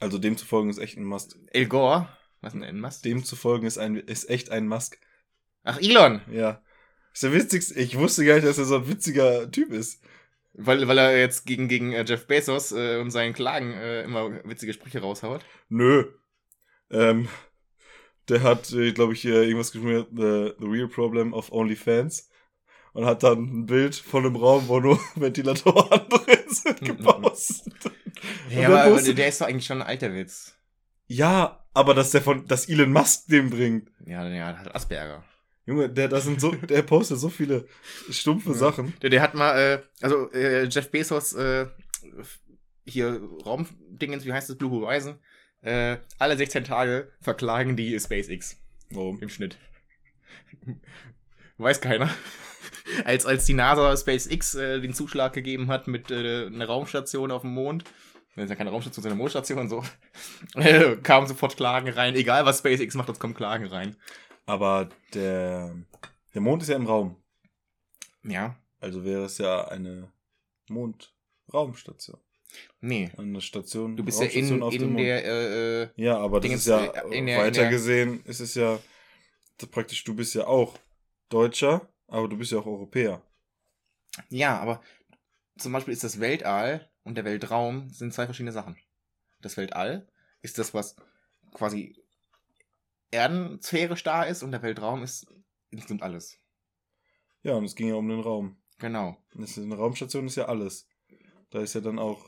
Also 0.00 0.18
dem 0.18 0.36
zu 0.36 0.46
folgen 0.46 0.70
ist 0.70 0.78
echt 0.78 0.96
ein 0.96 1.04
Must. 1.04 1.38
El 1.52 1.66
Gore. 1.66 2.08
Was 2.40 2.54
ist 2.54 2.60
denn 2.60 2.68
ein 2.68 2.80
Mast? 2.80 3.04
Dem 3.04 3.24
zu 3.24 3.36
folgen 3.36 3.66
ist 3.66 3.78
ein 3.78 3.96
ist 3.96 4.30
echt 4.30 4.50
ein 4.50 4.68
Musk. 4.68 4.98
Ach, 5.64 5.78
Elon. 5.80 6.20
Ja. 6.30 6.62
Ist 7.12 7.22
der 7.22 7.32
witzigste. 7.32 7.78
Ich 7.80 7.98
wusste 7.98 8.24
gar 8.24 8.34
nicht, 8.34 8.46
dass 8.46 8.58
er 8.58 8.64
so 8.64 8.76
ein 8.76 8.88
witziger 8.88 9.50
Typ 9.50 9.72
ist. 9.72 10.02
Weil, 10.52 10.86
weil 10.88 10.98
er 10.98 11.18
jetzt 11.18 11.46
gegen, 11.46 11.68
gegen 11.68 11.92
äh, 11.92 12.04
Jeff 12.06 12.26
Bezos 12.26 12.72
äh, 12.72 12.98
und 12.98 13.10
seinen 13.10 13.34
Klagen 13.34 13.72
äh, 13.74 14.02
immer 14.02 14.44
witzige 14.44 14.72
Sprüche 14.72 15.00
raushaut. 15.00 15.44
Nö. 15.68 16.04
Ähm, 16.90 17.28
der 18.28 18.42
hat, 18.42 18.68
glaube 18.94 19.12
ich, 19.12 19.24
äh, 19.24 19.44
irgendwas 19.44 19.72
geschrieben, 19.72 20.06
the, 20.10 20.52
the 20.58 20.66
real 20.66 20.88
problem 20.88 21.32
of 21.32 21.52
OnlyFans. 21.52 22.30
Und 22.94 23.04
hat 23.06 23.22
dann 23.22 23.38
ein 23.60 23.66
Bild 23.66 23.94
von 23.94 24.24
einem 24.24 24.36
Raum, 24.36 24.66
wo 24.68 24.80
nur 24.80 24.98
Ventilatoren 25.14 26.08
drin 26.08 26.38
sind, 26.48 26.80
gepostet. 26.80 27.74
Und 27.84 28.52
Ja, 28.56 28.68
aber 28.68 28.90
postet- 28.96 29.18
der 29.18 29.28
ist 29.28 29.40
doch 29.40 29.46
eigentlich 29.46 29.66
schon 29.66 29.82
ein 29.82 29.86
alter 29.88 30.14
Witz. 30.14 30.54
Ja, 31.06 31.64
aber 31.74 31.94
dass 31.94 32.10
der 32.10 32.22
von, 32.22 32.46
dass 32.46 32.68
Elon 32.68 32.92
Musk 32.92 33.28
dem 33.28 33.50
bringt. 33.50 33.90
Ja, 34.04 34.26
ja, 34.28 34.52
der 34.52 34.58
hat 34.58 34.74
Asperger. 34.74 35.24
Junge, 35.66 35.88
der, 35.90 36.08
das 36.08 36.24
sind 36.24 36.40
so, 36.40 36.52
der 36.52 36.82
postet 36.82 37.18
so 37.18 37.28
viele 37.28 37.66
stumpfe 38.10 38.50
Ja. 38.50 38.56
Sachen. 38.56 38.94
Der, 39.02 39.10
der 39.10 39.20
hat 39.22 39.34
mal, 39.34 39.58
äh, 39.58 39.82
also 40.02 40.30
äh, 40.32 40.64
Jeff 40.64 40.90
Bezos, 40.90 41.34
äh, 41.34 41.66
hier 42.86 43.20
Raumdingens, 43.44 44.24
wie 44.24 44.32
heißt 44.32 44.48
das, 44.48 44.56
Blue 44.56 44.70
Horizon, 44.70 45.18
äh, 45.60 45.98
alle 46.18 46.36
16 46.38 46.64
Tage 46.64 47.12
verklagen 47.20 47.76
die 47.76 47.98
SpaceX 48.00 48.56
Warum? 48.90 49.20
im 49.20 49.28
Schnitt. 49.28 49.58
Weiß 51.58 51.80
keiner. 51.80 52.08
Als, 53.04 53.26
als 53.26 53.44
die 53.44 53.54
NASA 53.54 53.96
SpaceX 53.96 54.54
äh, 54.54 54.80
den 54.80 54.94
Zuschlag 54.94 55.32
gegeben 55.32 55.68
hat 55.68 55.86
mit 55.88 56.10
äh, 56.10 56.46
einer 56.46 56.66
Raumstation 56.66 57.30
auf 57.30 57.42
dem 57.42 57.52
Mond, 57.52 57.84
das 58.34 58.44
ist 58.44 58.50
ja 58.50 58.56
keine 58.56 58.70
Raumstation, 58.70 59.02
sondern 59.02 59.16
eine 59.16 59.22
Mondstation, 59.22 59.68
so, 59.68 59.82
äh, 60.60 60.96
kamen 60.96 61.26
sofort 61.26 61.56
Klagen 61.56 61.88
rein. 61.88 62.14
Egal 62.14 62.46
was 62.46 62.58
SpaceX 62.58 62.94
macht, 62.94 63.08
es 63.08 63.18
kommen 63.18 63.34
Klagen 63.34 63.66
rein. 63.66 63.96
Aber 64.46 64.88
der, 65.14 65.74
der 66.34 66.40
Mond 66.40 66.62
ist 66.62 66.68
ja 66.68 66.76
im 66.76 66.86
Raum. 66.86 67.16
Ja, 68.22 68.56
Also 68.80 69.04
wäre 69.04 69.24
es 69.24 69.38
ja 69.38 69.66
eine 69.68 70.10
Mondraumstation. 70.68 72.18
nee. 72.80 73.10
Eine 73.16 73.40
Station. 73.40 73.96
Du 73.96 74.04
bist 74.04 74.20
ja 74.20 74.26
in, 74.26 74.62
auf 74.62 74.72
dem 74.72 74.82
in 74.82 74.88
Mond. 74.92 75.04
der, 75.04 75.24
äh, 75.24 75.82
äh, 75.82 75.88
Ja, 75.96 76.18
aber 76.18 76.40
das 76.40 76.50
ist 76.52 76.66
ja 76.66 76.84
äh, 76.84 77.24
der- 77.24 77.38
weiter 77.40 77.68
gesehen, 77.68 78.22
ist 78.24 78.40
es 78.40 78.54
ja 78.54 78.78
praktisch, 79.70 80.04
du 80.04 80.14
bist 80.14 80.34
ja 80.34 80.46
auch 80.46 80.78
Deutscher, 81.28 81.88
aber 82.08 82.28
du 82.28 82.36
bist 82.36 82.50
ja 82.50 82.58
auch 82.58 82.66
Europäer. 82.66 83.22
Ja, 84.30 84.58
aber 84.58 84.82
zum 85.56 85.72
Beispiel 85.72 85.92
ist 85.92 86.04
das 86.04 86.20
Weltall 86.20 86.90
und 87.04 87.14
der 87.14 87.24
Weltraum 87.24 87.90
sind 87.90 88.12
zwei 88.12 88.24
verschiedene 88.24 88.52
Sachen. 88.52 88.76
Das 89.40 89.56
Weltall 89.56 90.08
ist 90.42 90.58
das, 90.58 90.74
was 90.74 90.96
quasi 91.54 91.96
erdensphärisch 93.10 94.02
da 94.02 94.24
ist 94.24 94.42
und 94.42 94.52
der 94.52 94.62
Weltraum 94.62 95.02
ist 95.02 95.26
insgesamt 95.70 96.02
alles. 96.02 96.38
Ja, 97.42 97.54
und 97.54 97.64
es 97.64 97.76
ging 97.76 97.88
ja 97.88 97.94
um 97.94 98.08
den 98.08 98.20
Raum. 98.20 98.56
Genau. 98.78 99.16
Das 99.34 99.50
ist, 99.50 99.58
eine 99.58 99.76
Raumstation 99.76 100.26
ist 100.26 100.36
ja 100.36 100.46
alles. 100.46 100.88
Da 101.50 101.60
ist 101.60 101.74
ja 101.74 101.80
dann 101.80 101.98
auch. 101.98 102.24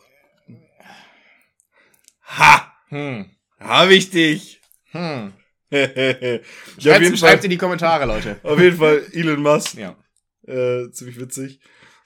Ha! 2.23 2.73
Hm. 2.89 3.31
Hab 3.59 3.91
ich 3.91 4.11
dich! 4.11 4.61
Hm. 4.93 5.33
Ja, 5.71 6.39
Schreibt 6.79 7.19
schreibt 7.19 7.45
in 7.45 7.51
die 7.51 7.57
Kommentare, 7.59 8.07
Leute. 8.07 8.41
auf 8.43 8.59
jeden 8.61 8.77
Fall 8.77 9.05
Elon 9.13 9.43
Musk. 9.43 9.75
Ja. 9.75 9.97
Äh, 10.47 10.91
ziemlich 10.91 11.19
witzig. 11.21 11.61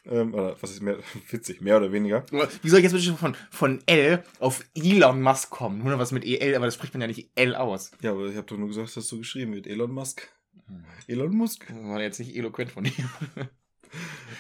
Ähm, 0.07 0.35
oder 0.35 0.57
was 0.61 0.71
ist 0.71 0.83
mehr 0.83 0.99
witzig? 1.31 1.61
Mehr 1.61 1.79
oder 1.79 1.91
weniger. 1.93 2.27
Wie 2.63 2.69
soll 2.69 2.81
ich 2.81 2.85
jetzt 2.85 2.93
bitte 2.93 3.15
von, 3.17 3.37
von 3.51 3.83
L 3.87 4.23
auf 4.39 4.65
Elon 4.75 5.23
Musk 5.23 5.51
kommen? 5.51 5.79
Nur 5.79 5.93
noch 5.93 5.99
was 5.99 6.13
mit 6.13 6.25
EL, 6.25 6.55
aber 6.55 6.67
das 6.67 6.75
spricht 6.75 6.93
man 6.93 7.01
ja 7.01 7.07
nicht 7.07 7.31
L 7.37 7.55
aus. 7.55 7.91
Ja, 8.03 8.11
aber 8.11 8.27
ich 8.27 8.37
habe 8.37 8.47
doch 8.47 8.59
nur 8.59 8.69
gesagt, 8.69 8.95
dass 8.97 9.09
so 9.09 9.19
geschrieben 9.19 9.55
wird. 9.55 9.67
Elon 9.67 9.93
Musk. 9.93 10.29
Hm. 10.67 10.85
Elon 11.07 11.35
Musk. 11.35 11.67
Das 11.69 11.77
war 11.77 12.01
jetzt 12.03 12.19
nicht 12.19 12.37
eloquent 12.37 12.71
von 12.71 12.85
dir. 12.85 12.93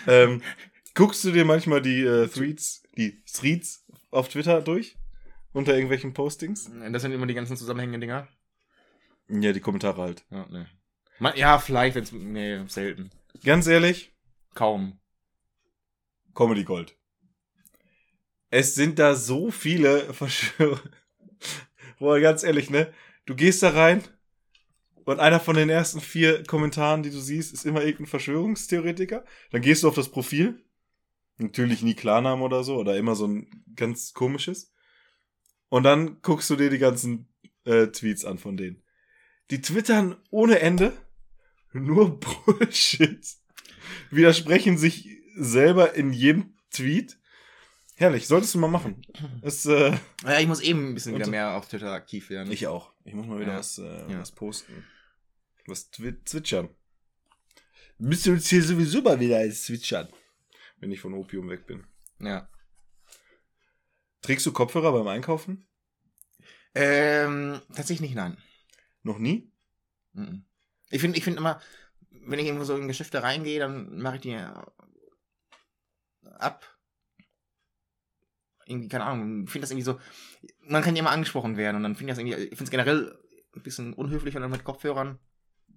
Ähm, 0.06 0.42
guckst 0.94 1.22
du 1.24 1.30
dir 1.30 1.44
manchmal 1.44 1.80
die 1.80 2.02
äh, 2.02 2.26
Threads, 2.26 2.82
die 2.96 3.22
Threads 3.24 3.84
auf 4.10 4.28
Twitter 4.28 4.60
durch? 4.60 4.96
Unter 5.52 5.74
irgendwelchen 5.74 6.12
Postings? 6.12 6.68
Das 6.90 7.02
sind 7.02 7.12
immer 7.12 7.26
die 7.26 7.34
ganzen 7.34 7.56
zusammenhängenden 7.56 8.00
Dinger. 8.00 8.28
Ja, 9.28 9.52
die 9.52 9.60
Kommentare 9.60 10.02
halt. 10.02 10.24
Ja, 10.30 10.46
nee. 10.50 10.66
Man, 11.18 11.37
ja, 11.37 11.58
vielleicht, 11.58 11.96
wenn's. 11.96 12.12
Nee, 12.12 12.66
selten. 12.66 13.10
Ganz 13.42 13.66
ehrlich, 13.66 14.14
Kaum. 14.54 15.00
Comedy 16.34 16.64
Gold. 16.64 16.96
Es 18.50 18.74
sind 18.74 18.98
da 18.98 19.14
so 19.14 19.50
viele 19.50 20.14
Verschwörer. 20.14 20.80
Boah, 21.98 22.20
ganz 22.20 22.42
ehrlich, 22.42 22.70
ne? 22.70 22.92
Du 23.26 23.34
gehst 23.34 23.62
da 23.62 23.70
rein 23.70 24.04
und 25.04 25.20
einer 25.20 25.40
von 25.40 25.56
den 25.56 25.70
ersten 25.70 26.00
vier 26.00 26.44
Kommentaren, 26.44 27.02
die 27.02 27.10
du 27.10 27.18
siehst, 27.18 27.52
ist 27.52 27.66
immer 27.66 27.80
irgendein 27.80 28.06
Verschwörungstheoretiker. 28.06 29.24
Dann 29.50 29.62
gehst 29.62 29.82
du 29.82 29.88
auf 29.88 29.94
das 29.94 30.10
Profil. 30.10 30.64
Natürlich 31.38 31.82
nie 31.82 31.94
Klarnamen 31.94 32.44
oder 32.44 32.62
so, 32.62 32.76
oder 32.76 32.96
immer 32.96 33.16
so 33.16 33.26
ein 33.26 33.64
ganz 33.74 34.12
komisches. 34.12 34.72
Und 35.68 35.83
dann 35.83 36.22
guckst 36.22 36.48
du 36.48 36.56
dir 36.56 36.70
die 36.70 36.79
ganzen 36.79 37.29
äh, 37.64 37.88
Tweets 37.88 38.25
an 38.25 38.38
von 38.38 38.56
denen. 38.56 38.83
Die 39.51 39.61
twittern 39.61 40.17
ohne 40.31 40.59
Ende 40.61 40.92
nur 41.73 42.19
Bullshit. 42.47 43.27
Widersprechen 44.11 44.79
sich 44.79 45.09
selber 45.37 45.95
in 45.95 46.13
jedem 46.13 46.55
Tweet. 46.71 47.19
Herrlich, 47.97 48.27
solltest 48.27 48.55
du 48.55 48.59
mal 48.59 48.69
machen. 48.69 49.03
Es, 49.42 49.67
äh, 49.67 49.97
Ja, 50.25 50.40
ich 50.40 50.47
muss 50.49 50.61
eben 50.61 50.88
ein 50.90 50.95
bisschen 50.95 51.15
wieder 51.15 51.29
mehr 51.29 51.55
auf 51.57 51.69
Twitter 51.69 51.92
aktiv 51.92 52.29
werden. 52.31 52.51
ich 52.53 52.67
auch. 52.67 52.92
Ich 53.05 53.15
muss 53.15 53.27
mal 53.27 53.38
wieder 53.38 53.53
Ja. 53.53 53.59
was, 53.59 53.79
äh, 53.79 54.11
Ja. 54.11 54.19
was 54.21 54.33
posten. 54.33 54.85
Was 55.67 55.90
twi 55.90 56.15
zwitschern. 56.25 56.69
Müsst 57.99 58.27
ihr 58.27 58.33
uns 58.33 58.49
hier 58.49 58.63
sowieso 58.63 59.03
mal 59.03 59.21
wieder 59.21 59.38
als 59.38 59.63
zwitschern. 59.65 60.09
Wenn 60.79 60.90
ich 60.90 61.01
von 61.01 61.15
Opium 61.15 61.49
weg 61.49 61.67
bin. 61.67 61.87
Ja. 62.19 62.49
Trägst 64.23 64.45
du 64.47 64.53
Kopfhörer 64.53 64.92
beim 64.92 65.07
Einkaufen? 65.07 65.67
Ähm, 66.75 67.61
tatsächlich 67.69 68.01
nicht, 68.01 68.15
nein. 68.17 68.37
Noch 69.05 69.19
nie? 69.19 69.52
Mhm. 70.15 70.44
Ich 70.90 71.00
finde 71.00 71.17
ich 71.17 71.25
find 71.25 71.37
immer, 71.37 71.61
wenn 72.11 72.38
ich 72.38 72.46
irgendwo 72.46 72.65
so 72.65 72.77
in 72.77 72.88
Geschäfte 72.88 73.23
reingehe, 73.23 73.61
dann 73.61 73.98
mache 73.98 74.17
ich 74.17 74.23
die 74.23 74.37
ab. 76.38 76.67
irgendwie, 78.67 78.88
keine 78.88 79.05
Ahnung, 79.05 79.44
ich 79.44 79.50
finde 79.50 79.65
das 79.65 79.71
irgendwie 79.71 79.85
so, 79.85 79.98
man 80.67 80.83
kann 80.83 80.96
ja 80.96 81.00
immer 81.00 81.11
angesprochen 81.11 81.57
werden 81.57 81.77
und 81.77 81.83
dann 81.83 81.96
finde 81.96 82.13
ich 82.13 82.17
das 82.17 82.25
irgendwie, 82.25 82.44
ich 82.44 82.57
finde 82.57 82.65
es 82.65 82.71
generell 82.71 83.19
ein 83.55 83.63
bisschen 83.63 83.92
unhöflich, 83.92 84.35
wenn 84.35 84.42
du 84.42 84.48
mit 84.48 84.65
Kopfhörern 84.65 85.19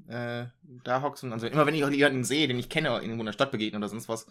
äh, 0.08 0.46
da 0.84 1.02
hockst 1.02 1.24
und 1.24 1.34
also 1.34 1.48
immer 1.48 1.66
wenn 1.66 1.76
ich 1.76 1.84
auch 1.84 1.90
jemanden 1.90 2.24
sehe, 2.24 2.48
den 2.48 2.60
ich 2.60 2.70
kenne, 2.70 2.90
irgendwo 2.90 3.20
in 3.20 3.26
der 3.26 3.34
Stadt 3.34 3.52
begegnen 3.52 3.82
oder 3.82 3.90
sonst 3.90 4.10
was, 4.10 4.28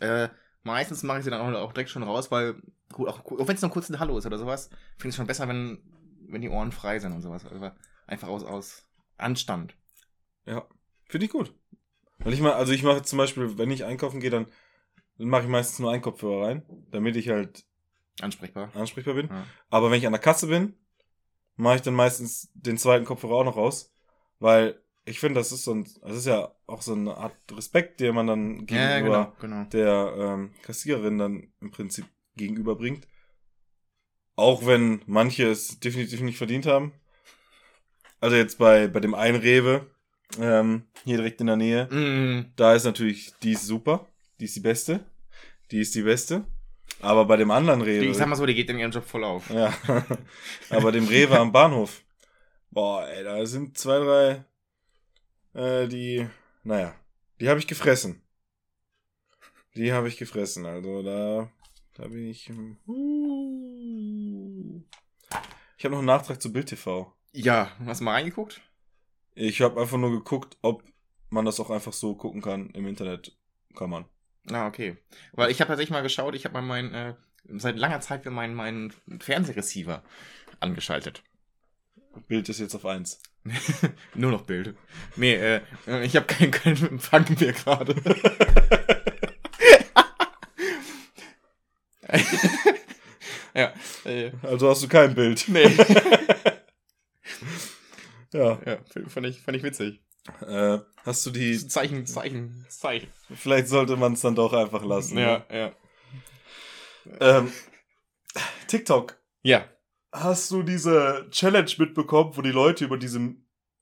äh, 0.00 0.28
meistens 0.62 1.02
mache 1.02 1.18
ich 1.18 1.24
sie 1.24 1.30
dann 1.30 1.40
auch, 1.40 1.60
auch 1.60 1.72
direkt 1.72 1.90
schon 1.90 2.02
raus, 2.02 2.30
weil, 2.30 2.54
gut, 2.92 3.08
auch, 3.08 3.24
auch 3.24 3.48
wenn 3.48 3.54
es 3.54 3.62
nur 3.62 3.70
kurz 3.70 3.88
ein 3.88 4.00
Hallo 4.00 4.18
ist 4.18 4.26
oder 4.26 4.38
sowas, 4.38 4.68
finde 4.96 5.08
ich 5.08 5.10
es 5.10 5.16
schon 5.16 5.26
besser, 5.26 5.48
wenn, 5.48 5.78
wenn 6.28 6.42
die 6.42 6.48
Ohren 6.48 6.72
frei 6.72 6.98
sind 6.98 7.12
und 7.12 7.22
sowas. 7.22 7.44
Also 7.44 7.70
einfach 8.12 8.28
aus, 8.28 8.44
aus 8.44 8.84
Anstand. 9.16 9.74
Ja, 10.46 10.66
finde 11.08 11.26
ich 11.26 11.32
gut. 11.32 11.54
Weil 12.18 12.34
ich 12.34 12.40
mal, 12.40 12.52
also 12.52 12.72
ich 12.72 12.82
mache 12.82 13.02
zum 13.02 13.16
Beispiel, 13.16 13.58
wenn 13.58 13.70
ich 13.70 13.84
einkaufen 13.84 14.20
gehe, 14.20 14.30
dann, 14.30 14.46
dann 15.18 15.28
mache 15.28 15.42
ich 15.42 15.48
meistens 15.48 15.78
nur 15.78 15.90
einen 15.90 16.02
Kopfhörer 16.02 16.46
rein, 16.46 16.62
damit 16.90 17.16
ich 17.16 17.28
halt 17.30 17.64
Ansprechbar. 18.20 18.70
ansprechbar 18.76 19.14
bin. 19.14 19.28
Ja. 19.28 19.44
Aber 19.70 19.90
wenn 19.90 19.98
ich 19.98 20.06
an 20.06 20.12
der 20.12 20.20
Kasse 20.20 20.46
bin, 20.46 20.74
mache 21.56 21.76
ich 21.76 21.82
dann 21.82 21.94
meistens 21.94 22.50
den 22.54 22.78
zweiten 22.78 23.04
Kopfhörer 23.06 23.36
auch 23.36 23.44
noch 23.44 23.56
raus, 23.56 23.92
weil 24.38 24.80
ich 25.04 25.18
finde, 25.18 25.40
das 25.40 25.50
ist 25.50 25.64
so 25.64 25.74
ein, 25.74 25.84
das 26.02 26.16
ist 26.16 26.26
ja 26.26 26.54
auch 26.66 26.82
so 26.82 26.92
eine 26.94 27.16
Art 27.16 27.34
Respekt, 27.50 27.98
den 28.00 28.14
man 28.14 28.26
dann 28.26 28.66
Ja, 28.66 29.00
gegenüber 29.00 29.34
genau, 29.36 29.36
genau. 29.40 29.64
der 29.70 30.14
ähm, 30.16 30.52
Kassiererin 30.62 31.18
dann 31.18 31.52
im 31.60 31.70
Prinzip 31.70 32.04
gegenüberbringt. 32.36 33.08
Auch 34.36 34.64
wenn 34.66 35.02
manche 35.06 35.50
es 35.50 35.80
definitiv 35.80 36.20
nicht 36.20 36.38
verdient 36.38 36.66
haben. 36.66 36.92
Also 38.22 38.36
jetzt 38.36 38.56
bei, 38.56 38.86
bei 38.86 39.00
dem 39.00 39.14
einen 39.16 39.40
Rewe, 39.40 39.90
ähm, 40.38 40.84
hier 41.04 41.16
direkt 41.16 41.40
in 41.40 41.48
der 41.48 41.56
Nähe, 41.56 41.88
Mm, 41.90 42.52
da 42.54 42.72
ist 42.74 42.84
natürlich, 42.84 43.34
die 43.42 43.50
ist 43.52 43.66
super, 43.66 44.06
die 44.38 44.44
ist 44.44 44.54
die 44.54 44.60
beste, 44.60 45.00
die 45.72 45.80
ist 45.80 45.92
die 45.96 46.02
beste. 46.02 46.44
Aber 47.00 47.24
bei 47.24 47.36
dem 47.36 47.50
anderen 47.50 47.82
Rewe, 47.82 48.04
ich 48.04 48.16
sag 48.16 48.28
mal 48.28 48.36
so, 48.36 48.46
die 48.46 48.54
geht 48.54 48.70
in 48.70 48.78
ihren 48.78 48.92
Job 48.92 49.04
voll 49.04 49.24
auf. 49.24 49.50
ja, 49.50 49.74
aber 50.70 50.92
dem 50.92 51.08
Rewe 51.08 51.36
am 51.36 51.50
Bahnhof, 51.50 52.00
boah, 52.70 53.08
ey, 53.08 53.24
da 53.24 53.44
sind 53.44 53.76
zwei, 53.76 53.98
drei, 53.98 54.44
äh, 55.60 55.88
die, 55.88 56.24
naja, 56.62 56.94
die 57.40 57.48
habe 57.48 57.58
ich 57.58 57.66
gefressen. 57.66 58.22
Die 59.74 59.92
habe 59.92 60.06
ich 60.06 60.16
gefressen, 60.16 60.64
also 60.64 61.02
da, 61.02 61.50
da 61.94 62.06
bin 62.06 62.28
ich. 62.28 62.48
hm. 62.50 62.76
Ich 65.76 65.84
habe 65.84 65.94
noch 65.94 65.98
einen 65.98 66.06
Nachtrag 66.06 66.40
zu 66.40 66.52
Bild 66.52 66.68
TV. 66.68 67.12
Ja, 67.32 67.70
hast 67.86 68.00
du 68.00 68.04
mal 68.04 68.12
reingeguckt? 68.12 68.60
Ich 69.34 69.62
habe 69.62 69.80
einfach 69.80 69.96
nur 69.96 70.10
geguckt, 70.10 70.56
ob 70.62 70.84
man 71.30 71.44
das 71.44 71.60
auch 71.60 71.70
einfach 71.70 71.92
so 71.92 72.14
gucken 72.14 72.42
kann 72.42 72.70
im 72.70 72.86
Internet. 72.86 73.36
Kann 73.74 73.88
man. 73.90 74.04
Ah, 74.50 74.66
okay. 74.66 74.98
Weil 75.32 75.50
ich 75.50 75.60
habe 75.60 75.68
tatsächlich 75.68 75.92
mal 75.92 76.02
geschaut, 76.02 76.34
ich 76.34 76.44
habe 76.44 76.54
mal 76.54 76.62
meinen, 76.62 76.92
äh, 76.92 77.14
seit 77.56 77.78
langer 77.78 78.00
Zeit 78.00 78.24
mir 78.24 78.30
meinen, 78.30 78.54
meinen 78.54 78.92
Fernsehreceiver 79.20 80.02
angeschaltet. 80.60 81.22
Bild 82.28 82.48
ist 82.50 82.60
jetzt 82.60 82.74
auf 82.74 82.84
eins. 82.84 83.22
Nur 84.14 84.30
noch 84.30 84.42
Bild. 84.42 84.76
Nee, 85.16 85.34
äh, 85.34 85.60
ich 86.04 86.14
habe 86.16 86.26
keinen 86.26 86.50
kein 86.50 86.76
Empfang 86.76 87.24
mehr 87.40 87.52
gerade. 87.52 87.94
ja, 93.54 93.72
äh, 94.04 94.30
Also 94.42 94.68
hast 94.68 94.82
du 94.82 94.88
kein 94.88 95.14
Bild. 95.14 95.44
nee. 95.48 95.70
Ja. 98.32 98.58
ja, 98.66 98.78
fand 99.08 99.26
ich, 99.26 99.40
fand 99.40 99.56
ich 99.56 99.62
witzig. 99.62 100.02
Äh, 100.46 100.78
hast 101.04 101.26
du 101.26 101.30
die. 101.30 101.56
Zeichen, 101.68 102.06
Zeichen, 102.06 102.64
Zeichen. 102.68 103.08
Vielleicht 103.34 103.68
sollte 103.68 103.96
man 103.96 104.12
es 104.14 104.20
dann 104.20 104.34
doch 104.34 104.52
einfach 104.52 104.84
lassen. 104.84 105.18
Ja, 105.18 105.44
Ne? 105.50 105.56
ja. 105.58 105.72
Ähm, 107.38 107.52
TikTok. 108.68 109.20
Ja. 109.42 109.64
Hast 110.12 110.50
du 110.50 110.62
diese 110.62 111.26
Challenge 111.30 111.70
mitbekommen, 111.78 112.36
wo 112.36 112.42
die 112.42 112.50
Leute 112.52 112.84
über 112.84 112.98
diese 112.98 113.34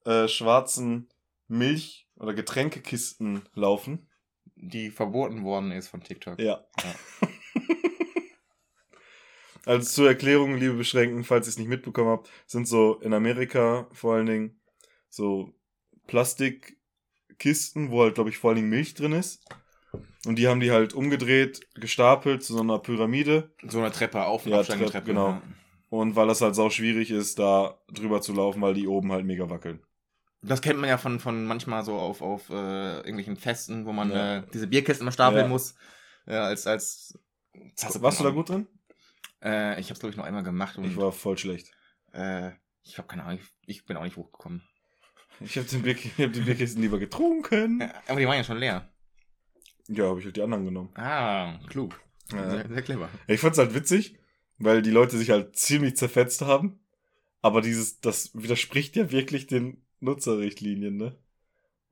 äh, 0.05 0.29
schwarzen 0.29 1.09
Milch- 1.49 2.09
oder 2.17 2.33
Getränkekisten 2.35 3.43
laufen? 3.55 4.09
Die 4.55 4.91
verboten 4.91 5.43
worden 5.45 5.73
ist 5.73 5.89
von 5.89 6.03
TikTok. 6.03 6.39
Ja. 6.41 6.65
also 9.67 9.89
zur 9.89 10.09
Erklärung, 10.09 10.57
liebe 10.57 10.75
Beschränkten, 10.75 11.25
falls 11.25 11.47
ihr 11.47 11.51
es 11.51 11.59
nicht 11.59 11.69
mitbekommen 11.69 12.11
habt, 12.11 12.31
sind 12.47 12.67
so 12.67 12.95
in 13.01 13.13
Amerika 13.13 13.87
vor 13.93 14.15
allen 14.15 14.27
Dingen 14.27 14.61
so 15.09 15.53
Plastikkisten, 16.07 17.91
wo 17.91 18.03
halt, 18.03 18.15
glaube 18.15 18.31
ich, 18.31 18.39
vor 18.39 18.51
allen 18.51 18.57
Dingen 18.57 18.71
Milch 18.71 18.95
drin 18.95 19.13
ist. 19.13 19.45
Und 20.27 20.37
die 20.37 20.49
haben 20.49 20.61
die 20.61 20.71
halt 20.71 20.93
umgedreht, 20.93 21.61
gestapelt 21.75 22.43
zu 22.43 22.53
so 22.55 22.61
einer 22.61 22.79
Pyramide. 22.79 23.51
So 23.67 23.79
eine 23.79 23.91
Treppe, 23.91 24.25
auf 24.25 24.45
und 24.45 24.53
Ja, 24.53 24.59
absteigende 24.59 24.91
Treppe, 24.91 25.07
genau. 25.07 25.29
ja. 25.29 25.43
Und 25.89 26.15
weil 26.15 26.29
das 26.29 26.41
halt 26.41 26.55
sau 26.55 26.71
schwierig 26.71 27.11
ist, 27.11 27.39
da 27.39 27.81
drüber 27.93 28.21
zu 28.21 28.33
laufen, 28.33 28.61
weil 28.63 28.75
die 28.75 28.87
oben 28.87 29.11
halt 29.13 29.25
mega 29.25 29.49
wackeln. 29.51 29.81
Das 30.43 30.63
kennt 30.63 30.79
man 30.79 30.89
ja 30.89 30.99
von, 30.99 31.21
von 31.21 31.45
manchmal 31.45 31.85
so 31.85 31.95
auf, 31.95 32.23
auf 32.23 32.49
äh, 32.51 32.97
irgendwelchen 32.99 33.37
Festen, 33.37 33.87
wo 33.87 33.93
man 33.93 34.11
Ja. 34.11 34.39
äh, 34.39 34.43
diese 34.55 34.67
Bierkisten 34.67 35.05
immer 35.05 35.13
stapeln 35.13 35.43
Ja. 35.45 35.49
muss. 35.49 35.75
Ja, 36.27 36.45
als, 36.45 36.67
als. 36.67 37.19
Warst 38.01 38.21
du 38.21 38.25
da 38.25 38.31
gut 38.31 38.49
drin? 38.49 38.67
Äh, 39.43 39.81
ich 39.81 39.89
hab's, 39.91 40.01
glaube 40.01 40.11
ich, 40.13 40.17
noch 40.17 40.25
einmal 40.25 40.43
gemacht 40.43 40.77
und 40.79 40.85
Ich 40.85 40.97
war 40.97 41.13
voll 41.13 41.39
schlecht. 41.39 41.73
äh, 42.13 42.51
ich 42.83 42.97
habe 42.99 43.09
keine 43.09 43.25
Ahnung, 43.25 43.39
ich, 43.41 43.77
ich 43.77 43.85
bin 43.85 43.97
auch 43.97 44.05
nicht 44.05 44.17
hochgekommen. 44.17 44.63
Ich 45.41 45.57
habe 45.57 45.67
den, 45.67 45.83
Bier, 45.83 45.93
ich 45.97 46.19
hab 46.19 46.33
den 46.33 46.45
Bierkisten 46.45 46.83
lieber 46.83 46.99
getrunken. 46.99 47.81
Ja, 47.81 47.95
aber 48.09 48.21
die 48.21 48.27
waren 48.27 48.37
ja 48.37 48.45
schon 48.45 48.59
leer. 48.59 48.91
Ja, 49.89 50.05
habe 50.09 50.19
ich 50.21 50.25
halt 50.27 50.37
die 50.37 50.43
anderen 50.43 50.65
genommen. 50.65 50.91
Ah, 50.97 51.59
klug. 51.69 51.99
Ja. 52.33 52.51
Sehr, 52.51 52.69
sehr 52.69 52.83
clever. 52.83 53.09
Ich 53.27 53.41
fand's 53.41 53.59
halt 53.59 53.75
witzig, 53.75 54.19
weil 54.59 54.83
die 54.83 54.91
Leute 54.91 55.17
sich 55.19 55.31
halt 55.31 55.57
ziemlich 55.57 55.97
zerfetzt 55.97 56.43
haben. 56.43 56.81
Aber 57.43 57.61
dieses, 57.63 58.01
das 58.01 58.31
widerspricht 58.35 58.97
ja 58.97 59.11
wirklich 59.11 59.47
den 59.47 59.85
Nutzerrichtlinien, 60.01 60.97
ne? 60.97 61.19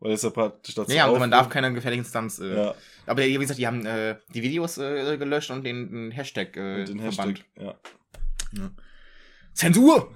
Weil 0.01 0.13
es 0.13 0.23
ja 0.23 0.31
praktisch 0.31 0.75
dazu 0.75 0.93
Ja, 0.93 1.09
und 1.09 1.19
man 1.19 1.31
darf 1.31 1.49
keine 1.49 1.73
gefährlichen 1.73 2.05
Stunts. 2.05 2.39
Äh, 2.39 2.57
Ja, 2.57 2.75
Aber 3.07 3.23
wie 3.25 3.35
gesagt, 3.35 3.59
die 3.59 3.67
haben 3.67 3.85
äh, 3.85 4.17
die 4.33 4.43
Videos 4.43 4.79
äh, 4.79 5.17
gelöscht 5.19 5.51
und 5.51 5.65
den, 5.65 5.91
den 5.91 6.11
Hashtag, 6.13 6.57
äh, 6.57 6.81
und 6.81 6.89
den. 6.89 6.99
Hashtag. 7.01 7.45
Ja. 7.59 7.75
Zensur! 9.55 10.15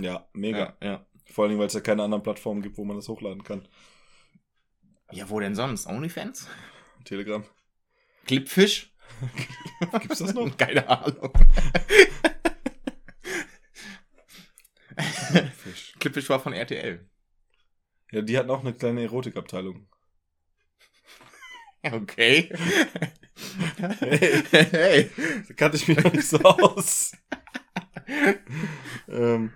ja, 0.00 0.26
mega. 0.32 0.76
Ja, 0.80 0.88
ja. 0.88 1.06
Vor 1.32 1.46
allem, 1.46 1.58
weil 1.58 1.66
es 1.66 1.72
ja 1.72 1.80
keine 1.80 2.02
anderen 2.04 2.22
Plattformen 2.22 2.62
gibt, 2.62 2.78
wo 2.78 2.84
man 2.84 2.96
das 2.96 3.08
hochladen 3.08 3.42
kann. 3.42 3.66
Ja, 5.10 5.28
wo 5.28 5.40
denn 5.40 5.54
sonst? 5.54 5.86
OnlyFans? 5.86 6.48
Telegram. 7.04 7.44
Clipfish? 8.26 8.92
Gibt's 10.00 10.18
das 10.20 10.32
noch? 10.34 10.56
Keine 10.56 10.88
Ahnung. 10.88 11.32
Fisch. 15.56 15.94
Clipfish 15.98 16.28
war 16.30 16.40
von 16.40 16.52
RTL. 16.52 17.06
Ja, 18.14 18.22
die 18.22 18.38
hatten 18.38 18.50
auch 18.50 18.60
eine 18.60 18.72
kleine 18.72 19.02
Erotikabteilung. 19.02 19.86
Okay. 21.82 22.48
Hey. 24.00 24.42
hey. 24.50 25.10
Da 25.46 25.54
kannte 25.54 25.76
ich 25.76 25.86
mich 25.86 26.02
noch 26.02 26.14
nicht 26.14 26.26
so 26.26 26.38
aus. 26.38 27.12
ähm, 29.06 29.52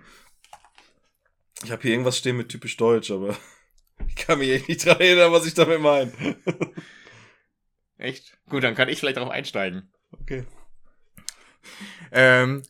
ich 1.63 1.71
habe 1.71 1.81
hier 1.81 1.91
irgendwas 1.93 2.19
stehen 2.19 2.37
mit 2.37 2.49
typisch 2.49 2.77
Deutsch, 2.77 3.09
aber 3.09 3.35
ich 4.07 4.15
kann 4.15 4.37
mich 4.37 4.51
echt 4.51 4.69
nicht 4.69 4.85
dran 4.85 4.99
erinnern, 4.99 5.31
was 5.31 5.47
ich 5.47 5.55
damit 5.55 5.81
meine. 5.81 6.11
Echt? 7.97 8.37
Gut, 8.47 8.63
dann 8.63 8.75
kann 8.75 8.89
ich 8.89 8.99
vielleicht 8.99 9.17
darauf 9.17 9.31
einsteigen. 9.31 9.91
Okay. 10.11 10.45
Ähm, 12.11 12.61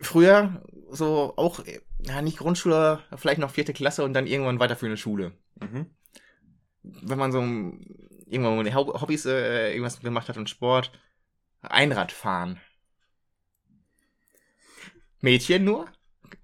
früher 0.00 0.64
so 0.90 1.34
auch, 1.36 1.62
ja, 2.06 2.22
nicht 2.22 2.38
Grundschule, 2.38 3.02
vielleicht 3.16 3.38
noch 3.40 3.50
vierte 3.50 3.72
Klasse 3.72 4.04
und 4.04 4.12
dann 4.14 4.26
irgendwann 4.26 4.58
weiterführende 4.60 4.96
Schule. 4.96 5.32
Mhm. 5.60 5.86
Wenn 6.82 7.18
man 7.18 7.32
so 7.32 7.40
irgendwann 8.26 8.74
Hob- 8.74 9.00
Hobbys 9.00 9.26
äh, 9.26 9.70
irgendwas 9.72 10.00
gemacht 10.00 10.28
hat 10.28 10.36
und 10.36 10.48
Sport, 10.48 10.92
Einradfahren. 11.62 12.60
Mädchen 15.20 15.64
nur? 15.64 15.86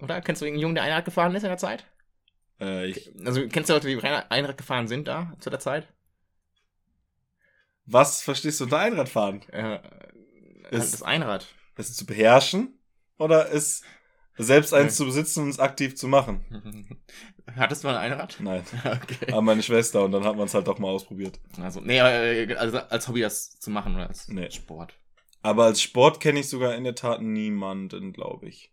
Oder? 0.01 0.21
Kennst 0.21 0.43
du 0.43 0.47
irgendeinen 0.47 0.63
Jungen, 0.63 0.75
der 0.75 0.85
Einrad 0.85 1.05
gefahren 1.05 1.35
ist 1.35 1.43
in 1.45 1.49
der 1.49 1.59
Zeit? 1.59 1.87
Äh, 2.61 2.87
ich, 2.89 3.13
Also 3.25 3.47
kennst 3.49 3.71
du 3.71 3.75
Leute, 3.75 3.89
die 3.89 3.99
Einrad 4.03 4.59
gefahren 4.59 4.89
sind 4.89 5.09
da 5.09 5.33
zu 5.41 5.51
der 5.51 5.61
Zeit? 5.61 5.89
was 7.89 8.21
verstehst 8.21 8.59
du 8.59 8.65
unter 8.65 8.81
Einradfahren? 8.81 9.43
Äh, 9.51 9.79
Es- 10.71 10.91
das 10.91 11.03
Einrad. 11.05 11.47
Es 11.77 11.95
zu 11.95 12.05
beherrschen 12.05 12.81
oder 13.17 13.53
es 13.53 13.83
selbst 14.39 14.75
eins 14.75 14.97
zu 14.97 15.05
besitzen 15.07 15.45
und 15.45 15.49
es 15.51 15.59
aktiv 15.61 15.97
zu 15.97 16.09
machen? 16.09 16.45
Hattest 17.57 17.85
du 17.85 17.89
mal 17.89 17.97
ein 17.97 18.13
Einrad? 18.13 18.37
Nein. 18.41 18.63
Okay. 18.85 19.33
Aber 19.33 19.43
meine 19.43 19.63
Schwester 19.63 20.05
und 20.05 20.13
dann 20.13 20.25
hat 20.25 20.37
man 20.37 20.47
es 20.47 20.55
halt 20.55 20.67
doch 20.67 20.79
mal 20.79 20.89
ausprobiert. 20.89 21.39
Also, 21.61 21.81
nee, 21.81 21.99
äh, 21.99 22.55
also 22.57 22.79
als 22.79 23.09
Hobby 23.09 23.21
das 23.21 23.59
zu 23.59 23.71
machen 23.71 23.95
oder 23.95 24.09
als 24.09 24.29
Nee. 24.29 24.51
Sport. 24.51 24.95
Aber 25.43 25.65
als 25.65 25.81
Sport 25.81 26.21
kenne 26.21 26.41
ich 26.41 26.49
sogar 26.49 26.75
in 26.75 26.85
der 26.85 26.95
Tat 26.97 27.23
niemanden, 27.23 28.13
glaube 28.13 28.49
ich. 28.49 28.73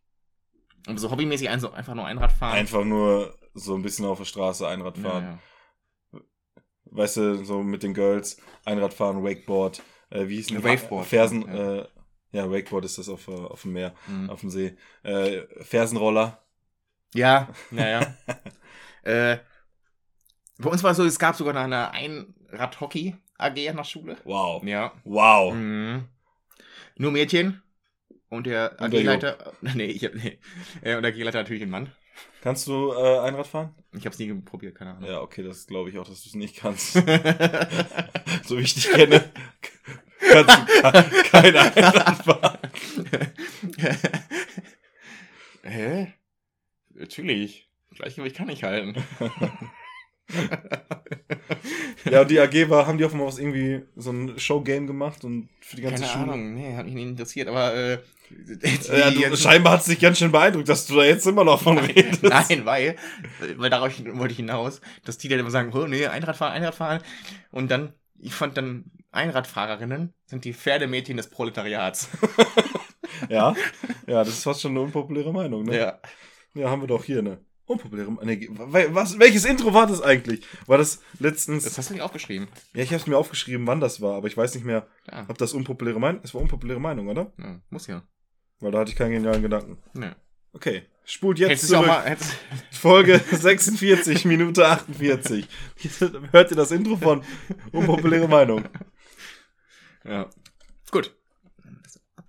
Aber 0.87 0.97
so 0.97 1.11
hobbymäßig 1.11 1.49
einfach 1.49 1.93
nur 1.93 2.05
Einrad 2.05 2.31
fahren. 2.31 2.57
Einfach 2.57 2.83
nur 2.83 3.37
so 3.53 3.75
ein 3.75 3.83
bisschen 3.83 4.05
auf 4.05 4.17
der 4.17 4.25
Straße 4.25 4.67
Einrad 4.67 4.97
fahren. 4.97 5.39
ja, 6.13 6.19
ja. 6.19 6.21
weißt 6.85 7.17
du, 7.17 7.45
so 7.45 7.61
mit 7.63 7.83
den 7.83 7.93
Girls, 7.93 8.37
Einradfahren, 8.65 9.23
Wakeboard, 9.23 9.81
äh, 10.09 10.27
wie 10.27 10.37
hieß 10.37 10.47
denn 10.47 10.63
Waveboard. 10.63 11.05
Fersen, 11.05 11.43
Ja. 11.47 11.75
Äh, 11.81 11.87
ja, 12.33 12.51
Wakeboard 12.51 12.83
ist 12.85 12.97
das 12.97 13.07
auf, 13.07 13.27
äh, 13.29 13.31
auf 13.31 13.61
dem 13.61 13.71
Meer, 13.73 13.93
Mhm. 14.07 14.29
auf 14.29 14.41
dem 14.41 14.49
See. 14.49 14.75
Äh, 15.03 15.43
Fersenroller. 15.63 16.43
Ja, 17.15 17.47
naja. 17.71 18.15
äh, 19.03 19.37
bei 20.57 20.69
uns 20.69 20.83
war 20.83 20.91
es 20.91 20.97
so, 20.97 21.05
es 21.05 21.17
gab 21.19 21.35
sogar 21.35 21.55
eine 21.55 21.91
Einrad-Hockey-AG 21.91 23.69
an 23.69 23.77
der 23.77 23.83
Schule. 23.83 24.17
Wow. 24.25 24.63
Ja. 24.63 24.93
Wow. 25.05 25.53
Mhm. 25.53 26.03
Nur 26.97 27.11
Mädchen. 27.11 27.61
Und 28.29 28.47
der 28.47 28.81
AG-Leiter. 28.81 29.53
Nee, 29.61 29.85
ich 29.85 30.03
hab, 30.05 30.15
nee. 30.15 30.39
Äh, 30.81 30.95
Und 30.95 31.03
der 31.03 31.11
AG-Leiter 31.13 31.39
natürlich 31.39 31.63
ein 31.63 31.69
Mann. 31.69 31.91
Kannst 32.41 32.67
du 32.67 32.91
äh, 32.93 33.19
Einrad 33.19 33.47
fahren? 33.47 33.73
Ich 33.93 34.05
hab's 34.05 34.19
nie 34.19 34.31
probiert, 34.33 34.75
keine 34.75 34.91
Ahnung. 34.95 35.09
Ja, 35.09 35.21
okay, 35.21 35.43
das 35.43 35.65
glaube 35.67 35.89
ich 35.89 35.97
auch, 35.97 36.07
dass 36.07 36.23
du 36.23 36.29
es 36.29 36.35
nicht 36.35 36.57
kannst. 36.57 36.93
so 38.45 38.57
wie 38.57 38.61
ich 38.61 38.73
dich 38.75 38.91
kenne, 38.91 39.31
kannst 40.33 40.57
du 40.57 40.65
ke- 40.91 41.29
kein 41.29 41.55
Einrad 41.55 42.17
fahren. 42.25 42.57
Hä? 45.63 46.13
Natürlich. 46.93 47.69
Gleichgewicht 47.95 48.35
kann 48.35 48.49
ich 48.49 48.63
halten. 48.63 48.95
Ja, 52.09 52.21
und 52.21 52.31
die 52.31 52.39
AG 52.39 52.69
war, 52.69 52.87
haben 52.87 52.97
die 52.97 53.03
mal 53.03 53.25
was 53.25 53.39
irgendwie 53.39 53.83
so 53.95 54.11
ein 54.11 54.37
Showgame 54.39 54.87
gemacht 54.87 55.23
und 55.23 55.49
für 55.61 55.75
die 55.77 55.81
ganze 55.83 56.03
Keine 56.03 56.13
Schule. 56.13 56.23
Ahnung, 56.33 56.53
nee, 56.55 56.75
hat 56.75 56.85
mich 56.85 56.95
nie 56.95 57.03
interessiert, 57.03 57.47
aber 57.47 57.73
äh, 57.73 57.97
Ja, 58.91 59.11
du, 59.11 59.37
scheinbar 59.37 59.73
hat 59.73 59.81
es 59.81 59.85
dich 59.87 59.99
ganz 59.99 60.17
schön 60.17 60.31
beeindruckt, 60.31 60.67
dass 60.69 60.85
du 60.87 60.95
da 60.95 61.03
jetzt 61.05 61.25
immer 61.27 61.43
noch 61.43 61.61
von 61.61 61.77
redest. 61.77 62.23
Nein, 62.23 62.65
weil, 62.65 62.95
weil 63.57 63.69
darauf 63.69 63.91
wollte 64.15 64.31
ich 64.31 64.37
hinaus, 64.37 64.81
dass 65.05 65.17
die 65.17 65.27
dann 65.29 65.39
immer 65.39 65.51
sagen, 65.51 65.71
oh 65.73 65.85
nee, 65.87 66.05
Einradfahren, 66.07 66.53
Einradfahren. 66.53 67.01
Und 67.51 67.69
dann, 67.71 67.93
ich 68.19 68.33
fand 68.33 68.57
dann, 68.57 68.91
Einradfahrerinnen 69.11 70.13
sind 70.25 70.45
die 70.45 70.53
Pferdemädchen 70.53 71.17
des 71.17 71.29
Proletariats. 71.29 72.09
Ja, 73.29 73.55
ja, 74.07 74.23
das 74.23 74.29
ist 74.29 74.43
fast 74.43 74.61
schon 74.61 74.71
eine 74.71 74.81
unpopuläre 74.81 75.31
Meinung, 75.31 75.63
ne? 75.63 75.77
Ja. 75.77 75.99
Ja, 76.55 76.69
haben 76.69 76.81
wir 76.81 76.87
doch 76.87 77.03
hier 77.03 77.19
eine 77.19 77.39
unpopuläre 77.65 78.11
nee, 78.25 78.49
was, 78.51 79.17
Welches 79.19 79.45
Intro 79.45 79.73
war 79.73 79.87
das 79.87 80.01
eigentlich? 80.01 80.45
War 80.65 80.77
das 80.77 81.01
letztens. 81.19 81.63
Das 81.63 81.77
hast 81.77 81.89
du 81.89 81.93
nicht 81.93 82.03
aufgeschrieben. 82.03 82.47
ja, 82.73 82.83
ich 82.83 82.89
habe 82.89 82.97
es 82.97 83.07
mir 83.07 83.17
aufgeschrieben, 83.17 83.65
wann 83.67 83.79
das 83.79 84.01
war, 84.01 84.15
aber 84.15 84.27
ich 84.27 84.35
weiß 84.35 84.53
nicht 84.55 84.65
mehr, 84.65 84.87
Ja, 85.09 85.25
ob 85.29 85.37
das 85.37 85.53
unpopuläre 85.53 85.99
Meinung. 85.99 86.21
Es 86.23 86.33
war 86.33 86.41
unpopuläre 86.41 86.79
Meinung, 86.79 87.07
oder? 87.07 87.31
ja 87.37 87.61
muss 87.69 87.87
ja. 87.87 88.03
Weil 88.59 88.71
da 88.71 88.79
hatte 88.79 88.91
ich 88.91 88.97
keinen 88.97 89.11
genialen 89.11 89.41
Gedanken. 89.41 89.77
Nee. 89.93 90.11
Okay, 90.53 90.83
spult 91.05 91.39
jetzt 91.39 91.49
Hättest 91.49 91.67
zurück. 91.69 91.87
mal, 91.87 92.17
Folge 92.71 93.19
46, 93.31 94.25
Minute 94.25 94.67
48. 94.67 95.47
Hört 96.31 96.51
ihr 96.51 96.57
das 96.57 96.71
Intro 96.71 96.97
von 96.97 97.23
Unpopuläre 97.71 98.27
Meinung? 98.27 98.63
ja. 100.03 100.29
Gut. 100.91 101.15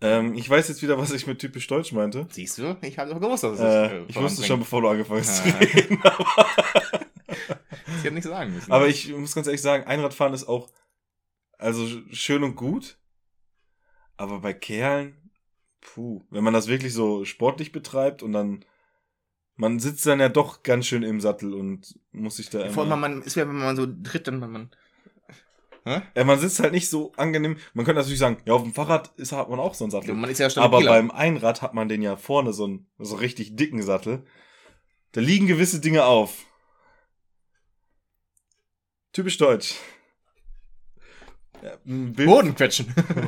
Ähm, 0.00 0.34
ich 0.34 0.48
weiß 0.50 0.68
jetzt 0.68 0.82
wieder, 0.82 0.98
was 0.98 1.12
ich 1.12 1.26
mit 1.26 1.38
typisch 1.38 1.66
Deutsch 1.66 1.92
meinte. 1.92 2.26
Siehst 2.30 2.58
du? 2.58 2.76
Ich 2.82 2.98
habe 2.98 3.10
doch 3.10 3.20
gewusst, 3.20 3.44
dass 3.44 3.58
es 3.58 3.60
Äh, 3.60 4.02
ich 4.08 4.16
wusste 4.16 4.44
schon, 4.44 4.58
bevor 4.60 4.82
du 4.82 4.88
angefangen 4.88 5.20
hast 5.20 5.42
zu 5.44 5.48
Ah. 5.48 5.58
reden. 5.58 6.02
Ich 7.96 8.04
hätte 8.04 8.14
nicht 8.14 8.24
sagen 8.24 8.52
müssen. 8.52 8.70
Aber 8.72 8.86
ich 8.86 9.08
muss 9.14 9.34
ganz 9.34 9.46
ehrlich 9.46 9.62
sagen, 9.62 9.84
Einradfahren 9.84 10.34
ist 10.34 10.44
auch 10.46 10.70
also 11.58 11.86
schön 12.10 12.42
und 12.42 12.54
gut. 12.54 12.98
Aber 14.16 14.40
bei 14.40 14.52
Kerlen, 14.52 15.23
puh, 15.84 16.22
wenn 16.30 16.42
man 16.42 16.54
das 16.54 16.66
wirklich 16.66 16.92
so 16.92 17.24
sportlich 17.24 17.70
betreibt 17.70 18.24
und 18.24 18.32
dann 18.32 18.64
man 19.56 19.78
sitzt 19.78 20.04
dann 20.06 20.18
ja 20.18 20.28
doch 20.28 20.64
ganz 20.64 20.86
schön 20.86 21.04
im 21.04 21.20
Sattel 21.20 21.54
und 21.54 21.96
muss 22.10 22.36
sich 22.36 22.50
da 22.50 22.68
Vor 22.70 22.84
allem, 22.84 22.98
man, 22.98 23.22
ist 23.22 23.36
ja, 23.36 23.46
wenn 23.46 23.54
man 23.56 23.76
so 23.76 23.86
tritt, 23.86 24.26
dann 24.26 24.40
man, 24.40 24.50
man 24.50 24.70
Hä? 25.86 26.00
ja, 26.16 26.24
man 26.24 26.40
sitzt 26.40 26.60
halt 26.60 26.72
nicht 26.72 26.88
so 26.88 27.12
angenehm. 27.16 27.58
Man 27.74 27.84
könnte 27.84 28.00
natürlich 28.00 28.18
sagen, 28.18 28.38
ja, 28.46 28.54
auf 28.54 28.62
dem 28.62 28.72
Fahrrad 28.72 29.12
ist, 29.18 29.32
hat 29.32 29.50
man 29.50 29.60
auch 29.60 29.74
so 29.74 29.84
einen 29.84 29.90
Sattel. 29.90 30.14
man 30.14 30.30
ist 30.30 30.38
ja 30.38 30.46
Aber 30.46 30.52
stabiler. 30.52 30.92
beim 30.92 31.10
Einrad 31.10 31.60
hat 31.60 31.74
man 31.74 31.88
den 31.88 32.00
ja 32.00 32.16
vorne 32.16 32.52
so 32.54 32.64
einen 32.64 32.86
so 32.98 33.16
richtig 33.16 33.54
dicken 33.54 33.82
Sattel. 33.82 34.24
Da 35.12 35.20
liegen 35.20 35.46
gewisse 35.46 35.80
Dinge 35.80 36.06
auf. 36.06 36.46
Typisch 39.12 39.36
deutsch. 39.36 39.76
Ja, 41.62 41.76
ein 41.86 42.12
Bild 42.14 42.28
Bodenquetschen. 42.28 42.92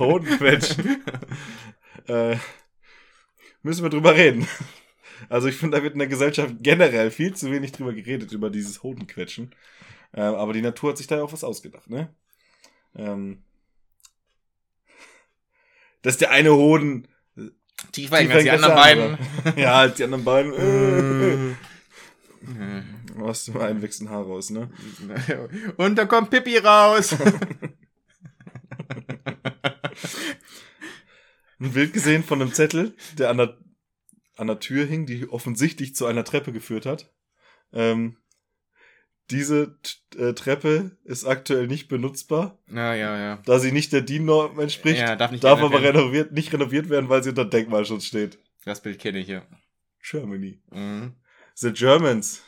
Äh, 2.09 2.37
müssen 3.63 3.83
wir 3.83 3.91
drüber 3.91 4.15
reden. 4.15 4.47
Also 5.29 5.49
ich 5.49 5.57
finde, 5.57 5.79
da 5.79 5.83
wird 5.83 5.95
in 5.95 5.99
der 5.99 6.09
Gesellschaft 6.09 6.57
generell 6.61 7.11
viel 7.11 7.35
zu 7.35 7.51
wenig 7.51 7.73
drüber 7.73 7.93
geredet, 7.93 8.33
über 8.33 8.51
dieses 8.51 8.83
Hodenquetschen. 8.83 9.55
Äh, 10.13 10.21
aber 10.21 10.53
die 10.53 10.63
Natur 10.63 10.91
hat 10.91 10.99
sich 10.99 11.07
da 11.07 11.17
ja 11.17 11.23
auch 11.23 11.33
was 11.33 11.45
ausgedacht, 11.45 11.89
ne? 11.89 12.15
Ähm, 12.95 13.43
dass 16.03 16.19
der 16.19 16.31
eine 16.31 16.55
Hoden 16.55 17.09
Tiefer 17.93 18.19
tiefer 18.19 18.35
als 18.35 18.43
die 18.45 18.51
anderen 18.51 18.75
beiden. 18.75 19.19
ja, 19.57 19.75
als 19.75 19.95
die 19.97 20.05
anderen 20.05 20.25
beiden. 20.25 20.53
Äh, 20.53 21.57
Äh. 22.47 22.83
was 23.17 23.47
du 23.47 23.59
einen 23.59 23.83
wächst 23.83 24.03
ein 24.03 24.11
Haar 24.11 24.25
raus, 24.25 24.51
ne? 24.51 24.71
Und 25.77 25.97
da 25.97 26.05
kommt 26.05 26.31
Pippi 26.31 26.59
raus. 26.59 27.17
Ein 31.59 31.73
Bild 31.73 31.93
gesehen 31.93 32.23
von 32.23 32.41
einem 32.41 32.53
Zettel, 32.53 32.95
der 33.19 33.31
an 33.31 33.39
der, 33.39 33.59
an 34.37 34.47
der 34.47 34.61
Tür 34.61 34.85
hing, 34.85 35.07
die 35.07 35.29
offensichtlich 35.29 35.95
zu 35.95 36.07
einer 36.07 36.25
Treppe 36.25 36.53
geführt 36.53 36.87
hat. 36.87 37.11
Ähm, 37.73 38.19
diese 39.31 39.77
äh, 40.17 40.35
Treppe 40.35 40.97
ist 41.05 41.25
aktuell 41.25 41.67
nicht 41.67 41.89
benutzbar, 41.89 42.59
Na 42.67 42.95
ja, 42.95 43.19
ja. 43.19 43.43
da 43.45 43.59
sie 43.59 43.73
nicht 43.73 43.93
der 43.93 44.03
DIN-Norm 44.03 44.61
entspricht. 44.61 45.01
Ja, 45.01 45.17
darf 45.17 45.33
nicht 45.33 45.43
darf 45.43 45.61
aber 45.61 45.83
renoviert, 45.83 46.33
nicht 46.33 46.53
renoviert 46.53 46.89
werden, 46.91 47.09
weil 47.09 47.25
sie 47.25 47.31
unter 47.31 47.45
Denkmalschutz 47.45 48.05
steht. 48.05 48.39
Das 48.65 48.83
Bild 48.83 49.01
kenne 49.01 49.19
ich 49.19 49.29
ja. 49.29 49.43
Germany. 50.03 50.63
Mhm. 50.71 51.15
The 51.55 51.73
Germans. 51.73 52.43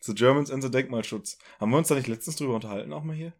The 0.00 0.14
Germans 0.14 0.50
and 0.50 0.62
the 0.62 0.70
Denkmalschutz. 0.70 1.38
Haben 1.58 1.70
wir 1.70 1.78
uns 1.78 1.88
da 1.88 1.94
nicht 1.94 2.06
letztens 2.06 2.36
drüber 2.36 2.54
unterhalten, 2.54 2.92
auch 2.92 3.02
mal 3.02 3.16
hier? 3.16 3.32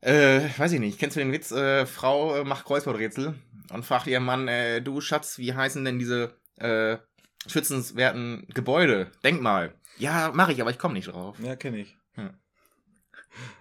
Äh, 0.00 0.48
weiß 0.56 0.72
ich 0.72 0.80
nicht. 0.80 0.98
Kennst 0.98 1.16
du 1.16 1.20
den 1.20 1.30
Witz? 1.30 1.52
Äh, 1.52 1.86
Frau 1.86 2.34
äh, 2.34 2.44
macht 2.44 2.64
Kreuzworträtsel 2.64 3.36
und 3.70 3.84
fragt 3.84 4.06
ihren 4.06 4.24
Mann, 4.24 4.48
äh, 4.48 4.82
du 4.82 5.00
Schatz, 5.00 5.38
wie 5.38 5.54
heißen 5.54 5.84
denn 5.84 5.98
diese 5.98 6.34
äh, 6.56 6.98
schützenswerten 7.46 8.46
Gebäude? 8.54 9.10
Denkmal. 9.24 9.74
Ja, 9.98 10.30
mache 10.34 10.52
ich, 10.52 10.60
aber 10.60 10.70
ich 10.70 10.78
komme 10.78 10.94
nicht 10.94 11.08
drauf. 11.08 11.36
Ja, 11.42 11.56
kenne 11.56 11.78
ich. 11.78 11.96
Ja. 12.16 12.34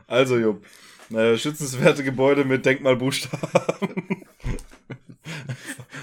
Also, 0.08 0.38
Jupp. 0.38 0.66
Äh, 1.12 1.38
schützenswerte 1.38 2.04
Gebäude 2.04 2.46
mit 2.46 2.66
Denkmalbuchstaben. 2.66 4.26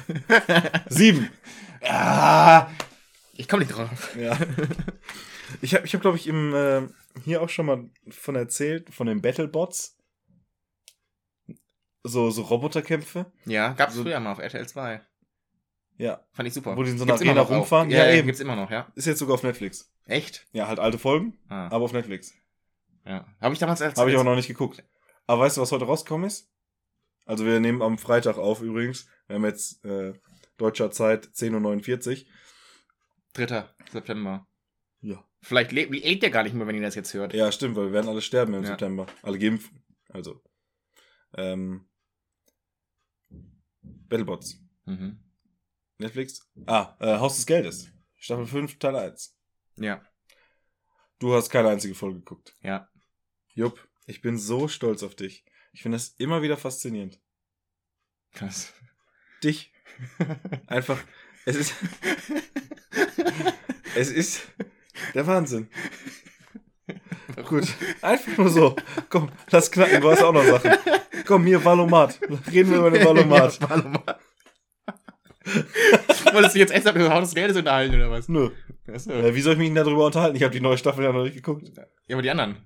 Sieben. 0.89 1.31
Ja, 1.83 2.71
ich 3.35 3.49
komme 3.49 3.65
nicht 3.65 3.75
drauf. 3.75 4.17
Ja. 4.17 4.39
Ich 5.63 5.75
habe, 5.75 5.87
ich 5.87 5.95
hab, 5.95 6.03
glaube 6.03 6.19
ich, 6.19 6.27
im, 6.27 6.55
äh, 6.55 6.83
hier 7.25 7.41
auch 7.41 7.49
schon 7.49 7.67
mal 7.67 7.89
von 8.11 8.37
erzählt, 8.37 8.93
von 8.93 9.07
den 9.07 9.23
Battlebots. 9.23 9.98
So, 12.05 12.31
so 12.31 12.43
Roboterkämpfe. 12.43 13.31
Ja, 13.45 13.73
gab's 13.73 13.95
So- 13.95 14.03
früher 14.03 14.21
mal 14.21 14.33
auf 14.33 14.39
RTL 14.39 14.67
2. 14.69 15.01
Ja. 15.97 16.25
Fand 16.33 16.47
ich 16.47 16.55
super. 16.55 16.77
Wo 16.77 16.83
die 16.85 16.91
in 16.91 16.99
so 16.99 17.05
einer 17.05 17.15
Gibt's 17.15 17.23
immer 17.23 17.33
Arena 17.41 17.47
auch. 17.47 17.51
rumfahren? 17.51 17.91
Ja, 17.91 18.07
Ja, 18.07 18.13
eben. 18.13 18.27
gibt's 18.27 18.41
immer 18.41 18.55
noch, 18.55 18.71
ja. 18.71 18.91
Ist 18.95 19.07
jetzt 19.07 19.19
sogar 19.19 19.35
auf 19.35 19.43
Netflix. 19.43 19.93
Echt? 20.05 20.47
Ja, 20.53 20.69
halt 20.69 20.79
alte 20.79 20.99
Folgen, 20.99 21.37
Ah, 21.49 21.67
aber 21.67 21.85
auf 21.85 21.93
Netflix. 21.93 22.33
ja. 23.05 23.27
Habe 23.41 23.53
ich 23.53 23.59
damals 23.59 23.83
als 23.83 23.99
Habe 23.99 24.11
ich 24.11 24.17
aber 24.17 24.25
noch 24.25 24.37
nicht 24.37 24.47
geguckt. 24.49 24.85
Aber 25.27 25.43
weißt 25.43 25.57
du, 25.57 25.61
was 25.61 25.73
heute 25.73 25.85
rausgekommen 25.87 26.27
ist? 26.27 26.51
Also 27.27 27.45
wir 27.45 27.59
nehmen 27.61 27.83
am 27.83 27.99
Freitag 27.99 28.39
auf 28.39 28.63
übrigens. 28.63 29.09
Wir 29.27 29.35
haben 29.37 29.45
jetzt 29.45 29.85
äh, 29.85 30.15
deutscher 30.57 30.91
Zeit 30.93 31.27
10.49 31.35 32.21
Uhr. 32.27 32.27
3. 33.35 33.65
September. 33.93 34.47
Ja. 35.01 35.25
Vielleicht 35.43 35.73
lebt, 35.73 35.91
lebt 35.93 36.23
der 36.23 36.31
gar 36.31 36.45
nicht 36.45 36.55
mehr, 36.55 36.67
wenn 36.67 36.75
ihr 36.77 36.81
das 36.83 36.95
jetzt 36.95 37.13
hört. 37.13 37.35
Ja, 37.35 37.53
stimmt, 37.53 37.77
weil 37.77 37.87
wir 37.87 37.93
werden 37.93 38.09
alle 38.09 38.23
sterben 38.23 38.55
im 38.55 38.63
Ja. 38.63 38.69
September. 38.71 39.07
Alle 39.23 39.39
geimpft. 39.39 39.71
Also. 40.09 40.41
Ähm, 41.37 41.88
Battlebots. 44.09 44.59
Mhm. 44.87 45.19
Netflix. 45.99 46.49
Ah, 46.67 46.97
äh, 47.01 47.19
Haus 47.19 47.37
des 47.37 47.47
Geldes. 47.47 47.89
Staffel 48.17 48.47
5, 48.47 48.79
Teil 48.79 48.97
1. 48.97 49.37
Ja, 49.77 50.03
Du 51.21 51.35
hast 51.35 51.51
keine 51.51 51.69
einzige 51.71 51.95
Folge 51.97 52.21
geguckt. 52.21 52.55
ja. 52.63 52.89
Jupp, 53.55 53.89
ich 54.07 54.21
bin 54.21 54.39
so 54.39 54.69
stolz 54.69 55.03
auf 55.03 55.17
dich. 55.17 55.45
Ich 55.73 55.83
finde 55.83 55.97
das 55.97 56.11
immer 56.19 56.43
wieder 56.43 56.57
faszinierend. 56.57 57.21
Krass. 58.33 58.73
Dich. 59.43 59.73
Einfach. 60.69 61.03
Es 61.45 61.57
ist. 61.57 61.75
es 63.97 64.11
ist 64.13 64.43
der 65.15 65.27
Wahnsinn. 65.27 65.69
Gut. 67.47 67.67
Einfach 68.01 68.39
nur 68.39 68.49
so. 68.51 68.77
Komm, 69.09 69.33
lass 69.51 69.73
knacken, 69.73 70.01
du 70.01 70.11
hast 70.11 70.23
auch 70.23 70.33
noch 70.33 70.45
Sachen. 70.45 70.71
Komm, 71.29 71.45
hier, 71.45 71.63
Valomat. 71.63 72.19
Reden 72.51 72.71
wir 72.71 72.79
über 72.79 72.91
den 72.91 73.05
Valomat. 73.05 73.59
Ja. 75.49 76.35
Wolltest 76.35 76.55
du 76.55 76.59
jetzt 76.59 76.73
extra 76.73 76.93
über 76.95 77.13
Haus 77.15 77.29
des 77.29 77.35
Geldes 77.35 77.57
unterhalten, 77.57 77.95
oder 77.95 78.11
was? 78.11 78.29
Nö. 78.29 78.51
Achso. 78.87 79.11
Äh, 79.11 79.35
wie 79.35 79.41
soll 79.41 79.55
ich 79.55 79.59
mich 79.59 79.69
denn 79.69 79.77
darüber 79.77 80.05
unterhalten? 80.05 80.37
Ich 80.37 80.43
habe 80.43 80.53
die 80.53 80.61
neue 80.61 80.77
Staffel 80.77 81.05
ja 81.05 81.13
noch 81.13 81.25
nicht 81.25 81.37
geguckt. 81.37 81.71
Ja, 82.07 82.17
aber 82.17 82.23
die 82.23 82.31
anderen. 82.31 82.57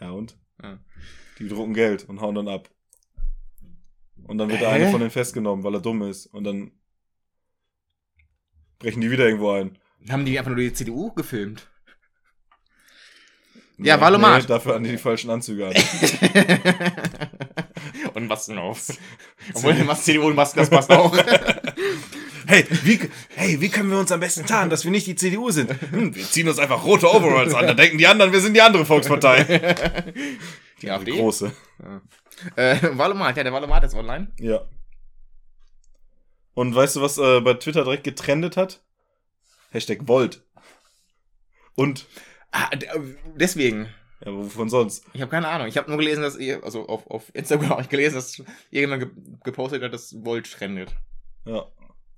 Ja, 0.00 0.10
und? 0.10 0.36
Ja. 0.60 0.80
Die 1.38 1.46
drucken 1.46 1.72
Geld 1.72 2.08
und 2.08 2.20
hauen 2.20 2.34
dann 2.34 2.48
ab. 2.48 2.68
Und 4.24 4.38
dann 4.38 4.50
wird 4.50 4.60
der 4.60 4.70
Hä? 4.70 4.74
eine 4.74 4.90
von 4.90 4.98
denen 4.98 5.12
festgenommen, 5.12 5.64
weil 5.64 5.74
er 5.74 5.80
dumm 5.80 6.02
ist. 6.02 6.26
Und 6.26 6.42
dann 6.44 6.72
brechen 8.80 9.00
die 9.00 9.10
wieder 9.10 9.26
irgendwo 9.26 9.52
ein. 9.52 9.78
Haben 10.08 10.24
die 10.24 10.36
einfach 10.36 10.50
nur 10.50 10.60
die 10.60 10.72
CDU 10.72 11.12
gefilmt? 11.12 11.68
Ja, 13.78 14.00
Valomat. 14.00 14.42
Nee, 14.42 14.48
dafür 14.48 14.78
die 14.80 14.90
die 14.90 14.98
falschen 14.98 15.30
Anzüge 15.30 15.68
an. 15.68 15.74
und 18.22 18.28
Masken 18.28 18.58
auf. 18.58 18.88
Obwohl, 19.54 19.96
CDU 19.96 20.28
und 20.28 20.36
Masken, 20.36 20.60
das 20.60 20.70
passt 20.70 20.90
auch. 20.90 21.16
Hey 22.46 22.64
wie, 22.82 22.98
hey, 23.36 23.60
wie 23.60 23.68
können 23.68 23.90
wir 23.90 23.98
uns 24.00 24.10
am 24.10 24.18
besten 24.18 24.44
tarnen, 24.44 24.70
dass 24.70 24.82
wir 24.82 24.90
nicht 24.90 25.06
die 25.06 25.14
CDU 25.14 25.52
sind? 25.52 25.70
Hm, 25.92 26.16
wir 26.16 26.24
ziehen 26.24 26.48
uns 26.48 26.58
einfach 26.58 26.84
rote 26.84 27.08
Overalls 27.08 27.54
an. 27.54 27.64
Da 27.68 27.74
denken 27.74 27.96
die 27.96 28.08
anderen, 28.08 28.32
wir 28.32 28.40
sind 28.40 28.54
die 28.54 28.60
andere 28.60 28.84
Volkspartei. 28.84 29.44
Die 30.80 30.86
Die 30.86 30.90
AfD? 30.90 31.12
große. 31.12 31.52
Äh, 32.56 32.76
Valomat, 32.98 33.36
ja, 33.36 33.44
der 33.44 33.52
Valomat 33.52 33.84
ist 33.84 33.94
online. 33.94 34.32
Ja. 34.40 34.62
Und 36.54 36.74
weißt 36.74 36.96
du, 36.96 37.02
was 37.02 37.18
äh, 37.18 37.40
bei 37.40 37.54
Twitter 37.54 37.84
direkt 37.84 38.02
getrendet 38.02 38.56
hat? 38.56 38.80
Hashtag 39.70 40.08
Volt. 40.08 40.42
Und, 41.76 42.06
Ah, 42.52 42.68
äh, 42.72 42.78
deswegen. 43.36 43.88
Ja, 44.24 44.32
wovon 44.32 44.68
sonst? 44.68 45.04
Ich 45.12 45.20
habe 45.20 45.30
keine 45.30 45.48
Ahnung. 45.48 45.66
Ich 45.66 45.76
habe 45.76 45.88
nur 45.88 45.98
gelesen, 45.98 46.22
dass 46.22 46.36
ihr, 46.38 46.62
also 46.64 46.86
auf, 46.86 47.06
auf 47.06 47.34
Instagram 47.34 47.68
habe 47.70 47.82
ich 47.82 47.88
gelesen, 47.88 48.16
dass 48.16 48.38
irgendjemand 48.70 49.16
ge 49.16 49.34
gepostet 49.44 49.82
hat, 49.82 49.92
dass 49.92 50.14
Volt 50.24 50.50
trendet. 50.50 50.94
Ja, 51.44 51.66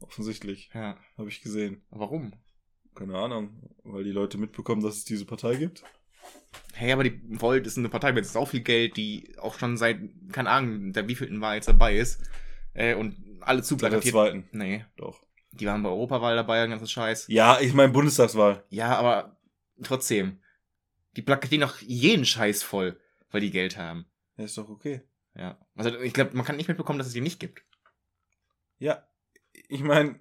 offensichtlich. 0.00 0.70
Ja. 0.74 0.96
Habe 1.16 1.28
ich 1.28 1.42
gesehen. 1.42 1.82
Warum? 1.90 2.32
Keine 2.94 3.16
Ahnung. 3.16 3.70
Weil 3.84 4.04
die 4.04 4.10
Leute 4.10 4.38
mitbekommen, 4.38 4.82
dass 4.82 4.96
es 4.96 5.04
diese 5.04 5.24
Partei 5.24 5.54
gibt. 5.56 5.82
Hey, 6.74 6.92
aber 6.92 7.04
die 7.04 7.20
Volt 7.40 7.66
ist 7.66 7.78
eine 7.78 7.88
Partei 7.88 8.12
mit 8.12 8.26
so 8.26 8.44
viel 8.46 8.60
Geld, 8.60 8.96
die 8.96 9.34
auch 9.38 9.58
schon 9.58 9.76
seit, 9.76 9.98
keine 10.32 10.50
Ahnung, 10.50 10.92
der 10.92 11.08
wievielten 11.08 11.40
Wahl 11.40 11.56
jetzt 11.56 11.68
dabei 11.68 11.96
ist. 11.96 12.20
Äh, 12.74 12.94
und 12.94 13.16
alle 13.40 13.62
Seit 13.62 13.64
der 13.64 13.64
zuplakatiert. 13.64 14.12
zweiten. 14.12 14.48
Nee, 14.52 14.84
Doch. 14.96 15.20
die 15.52 15.66
waren 15.66 15.82
bei 15.82 15.88
Europawahl 15.88 16.36
dabei, 16.36 16.60
den 16.62 16.70
ganzen 16.70 16.88
Scheiß. 16.88 17.26
Ja, 17.28 17.60
ich 17.60 17.74
meine 17.74 17.92
Bundestagswahl. 17.92 18.64
Ja, 18.70 18.96
aber 18.96 19.36
trotzdem. 19.82 20.38
Die 21.16 21.22
plakatieren 21.22 21.60
doch 21.68 21.80
jeden 21.80 22.24
Scheiß 22.24 22.62
voll, 22.62 22.98
weil 23.30 23.40
die 23.40 23.50
Geld 23.50 23.76
haben. 23.76 24.06
Ja, 24.36 24.44
ist 24.44 24.56
doch 24.58 24.68
okay. 24.68 25.02
Ja. 25.34 25.58
Also 25.74 25.98
ich 26.00 26.12
glaube, 26.14 26.36
man 26.36 26.44
kann 26.46 26.56
nicht 26.56 26.68
mitbekommen, 26.68 26.98
dass 26.98 27.08
es 27.08 27.12
die 27.14 27.20
nicht 27.20 27.40
gibt. 27.40 27.62
Ja, 28.78 29.06
ich 29.68 29.80
meine, 29.82 30.18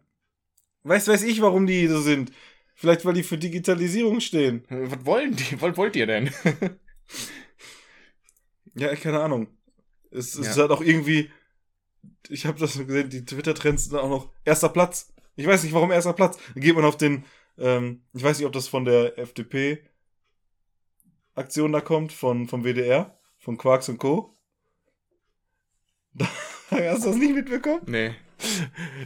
weiß 0.83 1.07
weiß 1.07 1.23
ich, 1.23 1.41
warum 1.41 1.65
die 1.67 1.87
so 1.87 2.01
sind. 2.01 2.31
Vielleicht, 2.75 3.05
weil 3.05 3.13
die 3.13 3.23
für 3.23 3.37
Digitalisierung 3.37 4.19
stehen. 4.21 4.65
Was 4.69 5.05
wollen 5.05 5.35
die? 5.35 5.61
Was 5.61 5.77
wollt 5.77 5.95
ihr 5.95 6.07
denn? 6.07 6.31
Ja, 8.73 8.95
keine 8.95 9.19
Ahnung. 9.21 9.47
Es, 10.11 10.35
es 10.35 10.45
Ja. 10.45 10.51
ist 10.51 10.57
halt 10.57 10.71
auch 10.71 10.81
irgendwie, 10.81 11.29
ich 12.29 12.45
habe 12.45 12.59
das 12.59 12.77
gesehen, 12.77 13.09
die 13.09 13.25
Twitter-Trends 13.25 13.85
sind 13.85 13.97
auch 13.97 14.09
noch 14.09 14.31
erster 14.45 14.69
Platz. 14.69 15.13
Ich 15.35 15.45
weiß 15.45 15.63
nicht, 15.63 15.73
warum 15.73 15.91
erster 15.91 16.13
Platz. 16.13 16.37
Dann 16.53 16.63
geht 16.63 16.75
man 16.75 16.85
auf 16.85 16.97
den, 16.97 17.25
ähm, 17.57 18.03
ich 18.13 18.23
weiß 18.23 18.37
nicht, 18.37 18.47
ob 18.47 18.53
das 18.53 18.67
von 18.67 18.85
der 18.85 19.17
FDP-Aktion 21.35 21.71
da 21.71 21.81
kommt, 21.81 22.11
von, 22.11 22.47
vom 22.47 22.63
WDR, 22.63 23.17
von 23.37 23.57
Quarks 23.57 23.89
und 23.89 23.97
Co. 23.97 24.37
Hast 26.69 27.03
du 27.03 27.09
das 27.09 27.17
nicht 27.17 27.33
mitbekommen? 27.33 27.81
nee. 27.85 28.15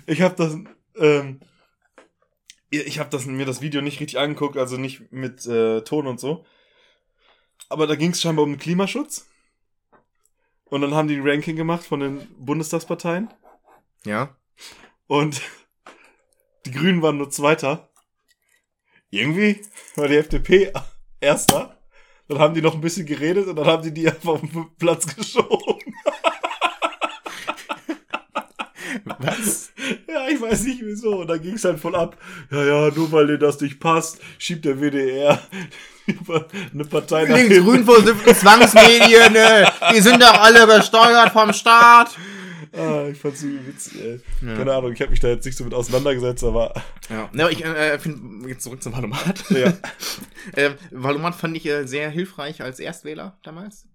Ich 0.05 0.21
habe 0.21 0.34
das, 0.36 0.57
ähm, 0.97 1.41
ich 2.69 2.99
habe 2.99 3.09
das 3.09 3.26
mir 3.26 3.45
das 3.45 3.61
Video 3.61 3.82
nicht 3.82 3.99
richtig 3.99 4.17
angeguckt, 4.17 4.55
also 4.55 4.78
nicht 4.78 5.11
mit 5.11 5.45
äh, 5.45 5.82
Ton 5.82 6.07
und 6.07 6.21
so. 6.21 6.45
Aber 7.67 7.86
da 7.86 7.95
ging 7.95 8.11
es 8.11 8.21
scheinbar 8.21 8.43
um 8.43 8.53
den 8.53 8.59
Klimaschutz. 8.59 9.28
Und 10.65 10.82
dann 10.82 10.93
haben 10.93 11.09
die 11.09 11.15
ein 11.15 11.28
Ranking 11.28 11.57
gemacht 11.57 11.84
von 11.84 11.99
den 11.99 12.28
Bundestagsparteien. 12.38 13.30
Ja. 14.05 14.38
Und 15.07 15.41
die 16.65 16.71
Grünen 16.71 17.01
waren 17.01 17.17
nur 17.17 17.30
Zweiter. 17.30 17.89
Irgendwie 19.09 19.61
war 19.95 20.07
die 20.07 20.15
FDP 20.15 20.71
Erster. 21.19 21.74
Dann 22.28 22.39
haben 22.39 22.53
die 22.53 22.61
noch 22.61 22.73
ein 22.73 22.82
bisschen 22.82 23.05
geredet 23.05 23.47
und 23.47 23.55
dann 23.55 23.67
haben 23.67 23.84
die 23.84 23.93
die 23.93 24.07
einfach 24.07 24.34
auf 24.34 24.41
den 24.41 24.67
Platz 24.80 25.15
geschoben. 25.15 25.93
Was? 29.19 29.71
Ja, 30.07 30.28
ich 30.30 30.41
weiß 30.41 30.63
nicht 30.63 30.82
wieso. 30.84 31.21
Und 31.21 31.28
dann 31.28 31.41
ging 31.41 31.55
es 31.55 31.65
halt 31.65 31.80
voll 31.80 31.95
ab. 31.95 32.17
Ja, 32.51 32.63
ja, 32.63 32.89
nur 32.95 33.11
weil 33.11 33.28
dir 33.28 33.38
das 33.38 33.59
nicht 33.61 33.80
passt, 33.80 34.19
schiebt 34.39 34.65
der 34.65 34.80
WDR 34.80 35.39
eine 36.73 36.86
Partei 36.86 37.26
nach 37.26 37.38
hinten. 37.38 37.65
Links-grün 37.65 38.36
Zwangsmedien, 38.36 39.34
ne? 39.34 39.71
Die 39.93 40.01
sind 40.01 40.21
doch 40.21 40.39
alle 40.39 40.65
gesteuert 40.67 41.32
vom 41.32 41.53
Staat. 41.53 42.15
Ah, 42.74 43.08
ich 43.08 43.18
fand's 43.20 43.41
so 43.41 43.47
witzig, 43.47 44.01
ey. 44.01 44.22
Ja. 44.41 44.56
Keine 44.56 44.74
Ahnung, 44.74 44.91
ich 44.91 45.01
habe 45.01 45.12
mich 45.12 45.20
da 45.20 45.28
jetzt 45.30 45.45
nicht 45.45 45.58
so 45.58 45.64
mit 45.64 45.74
auseinandergesetzt, 45.74 46.43
aber 46.43 46.74
Ja, 47.10 47.30
aber 47.34 47.51
ich 47.51 47.64
äh, 47.64 47.97
finde, 47.99 48.49
jetzt 48.49 48.64
zurück 48.64 48.82
zum 48.82 48.93
Valomat. 48.93 49.49
ja. 49.49 49.74
äh, 50.53 50.72
Valomat 50.91 51.36
fand 51.36 51.56
ich 51.58 51.66
äh, 51.66 51.86
sehr 51.86 52.10
hilfreich 52.10 52.62
als 52.62 52.80
Erstwähler 52.80 53.39
damals. 53.43 53.88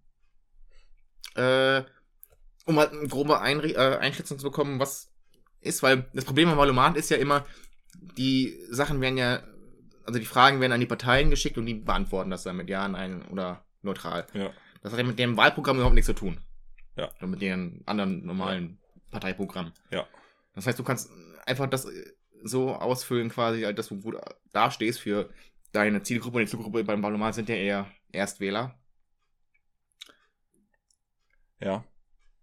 Äh, 1.35 1.83
um 2.67 2.79
halt 2.79 2.93
eine 2.93 3.09
grobe 3.09 3.41
Einri 3.41 3.73
äh, 3.73 3.97
Einschätzung 3.99 4.39
zu 4.39 4.45
bekommen, 4.45 4.79
was 4.81 5.11
ist, 5.61 5.83
weil 5.83 6.09
das 6.15 6.25
Problem 6.25 6.49
am 6.49 6.59
Valomat 6.59 6.97
ist 6.97 7.11
ja 7.11 7.17
immer, 7.17 7.45
die 8.17 8.59
Sachen 8.71 9.01
werden 9.01 9.19
ja, 9.19 9.43
also 10.07 10.19
die 10.19 10.27
Fragen 10.27 10.61
werden 10.61 10.73
an 10.73 10.81
die 10.81 10.87
Parteien 10.87 11.31
geschickt 11.31 11.59
und 11.59 11.67
die 11.67 11.75
beantworten 11.75 12.31
das 12.31 12.43
dann 12.43 12.57
mit 12.57 12.69
Ja, 12.69 12.87
Nein 12.89 13.23
oder 13.31 13.65
neutral. 13.83 14.27
Ja. 14.33 14.51
Das 14.83 14.93
hat 14.93 14.99
ja 14.99 15.05
mit 15.05 15.19
dem 15.19 15.37
Wahlprogramm 15.37 15.77
überhaupt 15.77 15.95
nichts 15.95 16.07
zu 16.07 16.15
tun. 16.15 16.39
Ja. 17.01 17.11
Oder 17.17 17.27
mit 17.27 17.41
den 17.41 17.83
anderen 17.87 18.25
normalen 18.27 18.79
Parteiprogrammen. 19.11 19.73
Ja. 19.91 20.07
Das 20.55 20.67
heißt, 20.67 20.79
du 20.79 20.85
kannst 20.85 21.11
einfach 21.47 21.69
das 21.69 21.87
äh, 21.87 22.13
so 22.43 22.75
ausfüllen, 22.75 23.31
quasi, 23.31 23.63
halt, 23.63 23.79
dass 23.79 23.89
du 23.89 24.01
gut 24.01 24.17
dastehst 24.53 25.01
für 25.01 25.31
deine 25.73 26.03
Zielgruppe. 26.03 26.39
Und 26.39 26.45
die 26.45 26.51
Zielgruppe 26.51 26.85
beim 26.85 27.03
Wahlomat 27.03 27.35
sind 27.35 27.49
ja 27.49 27.55
eher 27.55 27.91
Erstwähler. 28.13 28.79
Ja. 31.61 31.85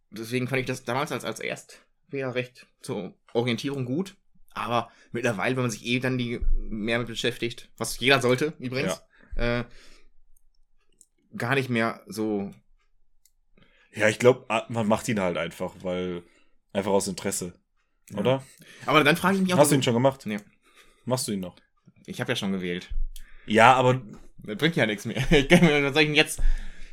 Deswegen 0.10 0.48
fand 0.48 0.62
ich 0.62 0.68
das 0.68 0.84
damals 0.86 1.12
als, 1.12 1.24
als 1.24 1.40
Erstwähler 1.40 2.34
recht 2.34 2.68
zur 2.82 3.14
Orientierung 3.34 3.86
gut. 3.86 4.16
Aber 4.52 4.92
mittlerweile, 5.12 5.56
wenn 5.56 5.64
man 5.66 5.72
sich 5.72 5.86
eh 5.86 6.00
dann 6.00 6.18
die 6.18 6.40
mehr 6.54 6.98
mit 6.98 7.08
beschäftigt, 7.08 7.70
was 7.78 8.00
jeder 8.00 8.22
sollte 8.22 8.54
übrigens, 8.58 9.04
äh, 9.36 9.66
gar 11.36 11.54
nicht 11.54 11.70
mehr 11.70 12.02
so. 12.08 12.52
Ja, 13.94 14.08
ich 14.10 14.20
glaube, 14.20 14.46
man 14.70 14.88
macht 14.88 15.08
ihn 15.08 15.20
halt 15.20 15.38
einfach, 15.38 15.74
weil 15.82 16.24
einfach 16.74 16.92
aus 16.92 17.08
Interesse. 17.08 17.54
Ja. 18.12 18.20
Oder? 18.20 18.44
Aber 18.86 19.04
dann 19.04 19.18
frage 19.18 19.36
ich 19.38 19.42
mich 19.42 19.54
auch. 19.54 19.58
Hast 19.58 19.72
du 19.72 19.76
ihn 19.76 19.84
schon 19.84 19.94
gemacht? 19.94 20.26
Nee. 20.26 20.40
Machst 21.06 21.28
du 21.28 21.32
ihn 21.32 21.40
noch? 21.40 21.56
Ich 22.06 22.22
habe 22.22 22.32
ja 22.32 22.36
schon 22.36 22.52
gewählt. 22.52 22.90
Ja, 23.46 23.74
aber 23.74 24.02
Das 24.38 24.58
bringt 24.58 24.76
ja 24.76 24.86
nichts 24.86 25.06
mehr. 25.06 25.18
Ich 25.32 25.48
kann, 25.50 25.62
was 25.62 25.94
soll 25.94 26.02
ich 26.04 26.08
denn 26.08 26.16
jetzt 26.16 26.42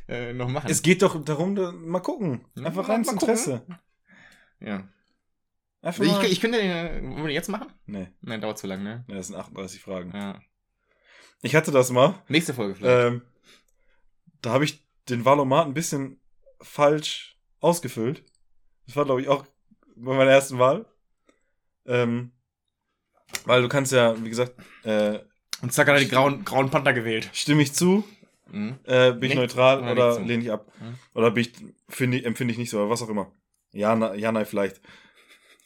äh, 0.07 0.33
noch 0.33 0.49
machen? 0.49 0.69
es 0.69 0.81
geht 0.81 1.01
doch 1.01 1.23
darum, 1.23 1.55
da, 1.55 1.71
mal 1.71 1.99
gucken. 1.99 2.45
Ja, 2.55 2.65
Einfach 2.65 2.87
rein 2.89 2.99
ins 2.99 3.09
gucken. 3.09 3.29
Interesse. 3.29 3.65
ja. 4.59 4.87
Einfach 5.81 6.03
Ich, 6.03 6.11
mal. 6.11 6.25
ich 6.25 6.41
könnte 6.41 6.57
den, 6.57 6.71
äh, 6.71 7.01
wollen 7.03 7.27
wir 7.27 7.33
jetzt 7.33 7.49
machen? 7.49 7.67
nee, 7.85 8.07
Nein, 8.21 8.41
dauert 8.41 8.57
zu 8.57 8.65
lang, 8.67 8.81
ne? 8.83 9.05
das 9.07 9.27
sind 9.27 9.35
38 9.35 9.81
Fragen. 9.81 10.11
Ja. 10.15 10.41
Ich 11.41 11.53
hatte 11.55 11.71
das 11.71 11.91
mal. 11.91 12.15
Nächste 12.27 12.53
Folge 12.55 12.75
vielleicht. 12.75 13.05
Ähm, 13.07 13.21
da 14.41 14.51
habe 14.51 14.65
ich 14.65 14.83
den 15.09 15.25
Valomat 15.25 15.67
ein 15.67 15.73
bisschen 15.75 16.19
falsch 16.61 17.37
ausgefüllt. 17.59 18.23
Das 18.87 18.95
war, 18.95 19.05
glaube 19.05 19.21
ich, 19.21 19.27
auch 19.27 19.45
bei 19.95 20.13
meiner 20.13 20.31
ersten 20.31 20.59
Wahl. 20.59 20.85
Ähm, 21.85 22.31
weil 23.45 23.61
du 23.61 23.67
kannst 23.69 23.91
ja, 23.91 24.21
wie 24.23 24.29
gesagt, 24.29 24.53
äh, 24.83 25.19
Und 25.61 25.73
zack 25.73 25.87
hat 25.87 25.95
er 25.95 25.99
die 25.99 26.07
grauen, 26.07 26.43
grauen 26.45 26.69
Panther 26.69 26.93
gewählt. 26.93 27.29
stimme 27.33 27.61
ich 27.63 27.73
zu, 27.73 28.03
Mhm. 28.51 28.77
äh, 28.83 29.11
bin 29.11 29.23
ich 29.23 29.29
Nicht 29.29 29.35
neutral 29.37 29.81
oder 29.91 30.19
lehne 30.19 30.43
ich 30.43 30.51
ab. 30.51 30.71
Mhm. 30.79 30.99
Oder 31.15 31.31
bin 31.31 31.41
ich, 31.45 31.53
finde 31.89 32.17
ich, 32.17 32.25
empfinde 32.25 32.51
ich 32.51 32.57
nicht 32.59 32.69
so, 32.69 32.77
oder 32.79 32.89
was 32.91 33.01
auch 33.01 33.09
immer. 33.09 33.31
Ja, 33.71 33.95
na, 33.95 34.13
ja, 34.13 34.31
nein, 34.31 34.45
vielleicht. 34.45 34.81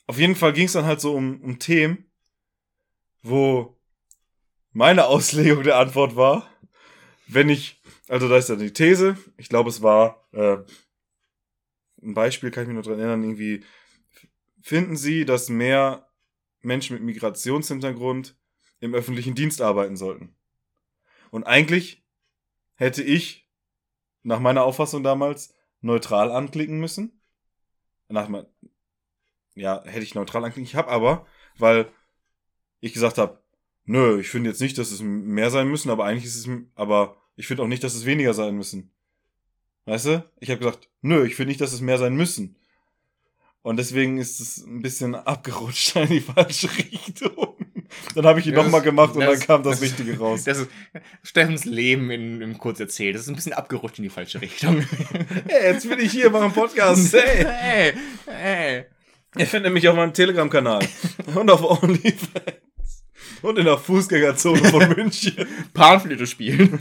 Auf 0.07 0.17
jeden 0.17 0.35
Fall 0.35 0.53
ging 0.53 0.65
es 0.65 0.71
dann 0.73 0.85
halt 0.85 1.01
so 1.01 1.13
um, 1.13 1.41
um 1.41 1.59
Themen, 1.59 2.09
wo 3.21 3.77
meine 4.71 5.05
Auslegung 5.07 5.63
der 5.63 5.77
Antwort 5.77 6.15
war, 6.15 6.49
wenn 7.27 7.49
ich, 7.49 7.78
also 8.09 8.27
da 8.27 8.37
ist 8.37 8.49
ja 8.49 8.55
die 8.55 8.73
These, 8.73 9.17
ich 9.37 9.49
glaube 9.49 9.69
es 9.69 9.81
war, 9.81 10.27
äh, 10.31 10.57
ein 12.01 12.13
Beispiel 12.13 12.51
kann 12.51 12.63
ich 12.63 12.67
mich 12.69 12.77
noch 12.77 12.83
dran 12.83 12.99
erinnern, 12.99 13.23
irgendwie, 13.23 13.63
finden 14.61 14.97
Sie, 14.97 15.25
dass 15.25 15.49
mehr 15.49 16.09
Menschen 16.61 16.95
mit 16.95 17.03
Migrationshintergrund 17.03 18.35
im 18.79 18.93
öffentlichen 18.93 19.35
Dienst 19.35 19.61
arbeiten 19.61 19.95
sollten? 19.95 20.35
Und 21.29 21.43
eigentlich 21.43 22.03
hätte 22.75 23.03
ich, 23.03 23.47
nach 24.23 24.39
meiner 24.39 24.63
Auffassung 24.63 25.03
damals, 25.03 25.53
neutral 25.81 26.31
anklicken 26.31 26.79
müssen. 26.79 27.21
Nach 28.07 28.27
mein, 28.27 28.45
ja, 29.55 29.83
hätte 29.83 30.03
ich 30.03 30.15
neutral 30.15 30.43
anklicken. 30.43 30.67
Ich 30.67 30.75
habe 30.75 30.89
aber, 30.89 31.27
weil 31.57 31.91
ich 32.79 32.93
gesagt 32.93 33.17
habe, 33.17 33.43
nö, 33.85 34.19
ich 34.19 34.29
finde 34.29 34.49
jetzt 34.49 34.61
nicht, 34.61 34.77
dass 34.77 34.91
es 34.91 35.01
mehr 35.01 35.51
sein 35.51 35.67
müssen, 35.67 35.89
aber 35.89 36.05
eigentlich 36.05 36.25
ist 36.25 36.47
es, 36.47 36.49
aber 36.75 37.17
ich 37.39 37.47
finde 37.47 37.63
auch 37.63 37.67
nicht, 37.67 37.83
dass 37.83 37.95
es 37.95 38.05
weniger 38.05 38.33
sein 38.33 38.55
müssen. 38.55 38.91
Weißt 39.85 40.05
du? 40.07 40.25
Ich 40.39 40.49
habe 40.49 40.59
gesagt, 40.59 40.89
nö, 41.01 41.25
ich 41.25 41.35
finde 41.35 41.49
nicht, 41.49 41.61
dass 41.61 41.73
es 41.73 41.81
mehr 41.81 41.97
sein 41.97 42.15
müssen. 42.15 42.55
Und 43.61 43.77
deswegen 43.77 44.17
ist 44.17 44.39
es 44.39 44.57
ein 44.57 44.81
bisschen 44.81 45.15
abgerutscht 45.15 45.95
in 45.95 46.07
die 46.07 46.19
falsche 46.21 46.69
Richtung. 46.77 47.55
Dann 48.13 48.25
habe 48.25 48.39
ich 48.39 48.47
ihn 48.47 48.53
nochmal 48.53 48.81
gemacht 48.81 49.15
und 49.15 49.21
das- 49.21 49.39
dann 49.39 49.47
kam 49.47 49.63
das, 49.63 49.79
das- 49.79 49.81
Richtige 49.89 50.17
raus. 50.19 50.43
Das 50.43 50.59
ist 50.59 50.69
Steffens 51.23 51.65
Leben 51.65 52.11
in, 52.11 52.41
in 52.41 52.57
kurz 52.57 52.79
erzählt. 52.79 53.15
Das 53.15 53.23
ist 53.23 53.29
ein 53.29 53.35
bisschen 53.35 53.53
abgerutscht 53.53 53.97
in 53.99 54.03
die 54.03 54.09
falsche 54.09 54.41
Richtung. 54.41 54.81
Hey, 55.47 55.73
jetzt 55.73 55.89
bin 55.89 55.99
ich 55.99 56.11
hier, 56.11 56.29
mache 56.29 56.43
einen 56.43 56.53
Podcast. 56.53 57.13
Hey. 57.13 57.45
hey, 57.45 57.93
hey. 58.27 58.85
Ihr 59.37 59.47
findet 59.47 59.71
mich 59.73 59.87
auf 59.87 59.95
meinem 59.95 60.13
Telegram-Kanal 60.13 60.87
und 61.35 61.49
auf 61.51 61.63
OnlyFans 61.83 63.03
und 63.43 63.57
in 63.59 63.65
der 63.65 63.77
Fußgängerzone 63.77 64.65
von 64.69 64.89
München 64.89 65.47
Panflöte 65.73 66.25
spielen. 66.27 66.79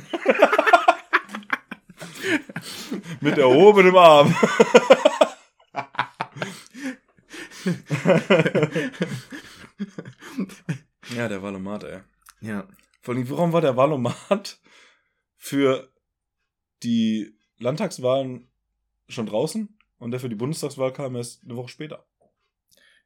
mit 3.21 3.39
erhobenem 3.39 3.97
Arm. 3.97 4.35
ja, 11.15 11.29
der 11.29 11.43
Valomat, 11.43 11.85
ey. 11.85 12.01
Ja. 12.41 12.67
Vor 13.01 13.15
allem, 13.15 13.29
warum 13.31 13.53
war 13.53 13.61
der 13.61 13.77
Valomat 13.77 14.59
für 15.37 15.93
die 16.83 17.37
Landtagswahlen 17.59 18.49
schon 19.09 19.27
draußen 19.27 19.79
und 19.99 20.11
der 20.11 20.21
für 20.21 20.29
die 20.29 20.37
Bundestagswahl 20.37 20.93
kam 20.93 21.17
erst 21.17 21.45
eine 21.45 21.57
Woche 21.57 21.69
später? 21.69 22.07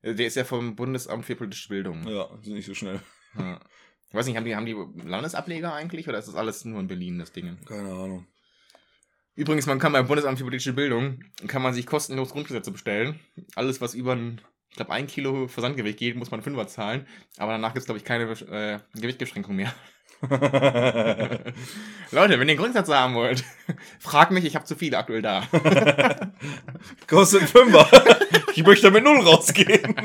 Der 0.02 0.26
ist 0.26 0.34
ja 0.34 0.44
vom 0.44 0.74
Bundesamt 0.74 1.24
für 1.24 1.36
politische 1.36 1.68
Bildung. 1.68 2.06
Ja, 2.08 2.28
sind 2.42 2.54
nicht 2.54 2.66
so 2.66 2.74
schnell. 2.74 3.00
Ja. 3.38 3.60
Ich 4.08 4.14
weiß 4.14 4.26
nicht, 4.26 4.36
haben 4.36 4.44
die, 4.44 4.56
haben 4.56 4.66
die 4.66 5.08
Landesableger 5.08 5.72
eigentlich 5.72 6.08
oder 6.08 6.18
ist 6.18 6.28
das 6.28 6.34
alles 6.34 6.64
nur 6.64 6.80
in 6.80 6.88
Berlin, 6.88 7.18
das 7.18 7.32
Ding? 7.32 7.56
Keine 7.64 7.92
Ahnung. 7.92 8.26
Übrigens, 9.34 9.66
man 9.66 9.78
kann 9.78 9.92
beim 9.92 10.06
Bundesamt 10.06 10.38
für 10.38 10.44
politische 10.44 10.74
Bildung, 10.74 11.24
kann 11.46 11.62
man 11.62 11.72
sich 11.72 11.86
kostenlos 11.86 12.30
Grundgesetze 12.30 12.70
bestellen. 12.70 13.18
Alles, 13.54 13.80
was 13.80 13.94
über 13.94 14.12
ein, 14.12 14.42
ich 14.68 14.76
glaube, 14.76 14.92
ein 14.92 15.06
Kilo 15.06 15.48
Versandgewicht 15.48 15.98
geht, 15.98 16.16
muss 16.16 16.30
man 16.30 16.42
Fünfer 16.42 16.66
zahlen. 16.66 17.06
Aber 17.38 17.52
danach 17.52 17.70
gibt 17.70 17.80
es, 17.80 17.86
glaube 17.86 17.98
ich, 17.98 18.04
keine 18.04 18.24
äh, 18.24 18.78
Gewichtbeschränkung 18.94 19.56
mehr. 19.56 19.74
Leute, 20.22 21.54
wenn 22.12 22.48
ihr 22.48 22.52
einen 22.52 22.56
Grundsatz 22.56 22.88
haben 22.88 23.14
wollt, 23.14 23.42
fragt 23.98 24.30
mich, 24.32 24.44
ich 24.44 24.54
habe 24.54 24.66
zu 24.66 24.76
viele 24.76 24.98
aktuell 24.98 25.22
da. 25.22 25.48
Kostet 27.08 27.48
Fünfer. 27.48 27.88
ich 28.54 28.64
möchte 28.64 28.90
mit 28.90 29.02
null 29.02 29.20
rausgehen. 29.20 29.96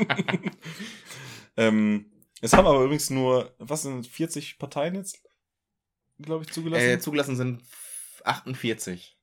ähm, 1.56 2.06
es 2.40 2.52
haben 2.54 2.66
aber 2.66 2.82
übrigens 2.82 3.10
nur, 3.10 3.54
was 3.58 3.82
sind 3.82 4.06
40 4.06 4.58
Parteien 4.58 4.94
jetzt, 4.96 5.20
glaube 6.18 6.44
ich, 6.44 6.52
zugelassen? 6.52 6.88
äh, 6.88 6.98
zugelassen 6.98 7.36
sind 7.36 7.62
48. 8.24 9.17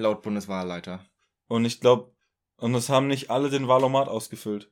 Laut 0.00 0.22
Bundeswahlleiter. 0.22 1.04
und 1.48 1.64
ich 1.64 1.80
glaube, 1.80 2.12
und 2.56 2.74
es 2.74 2.88
haben 2.88 3.06
nicht 3.06 3.30
alle 3.30 3.50
den 3.50 3.68
Wahlomat 3.68 4.08
ausgefüllt. 4.08 4.70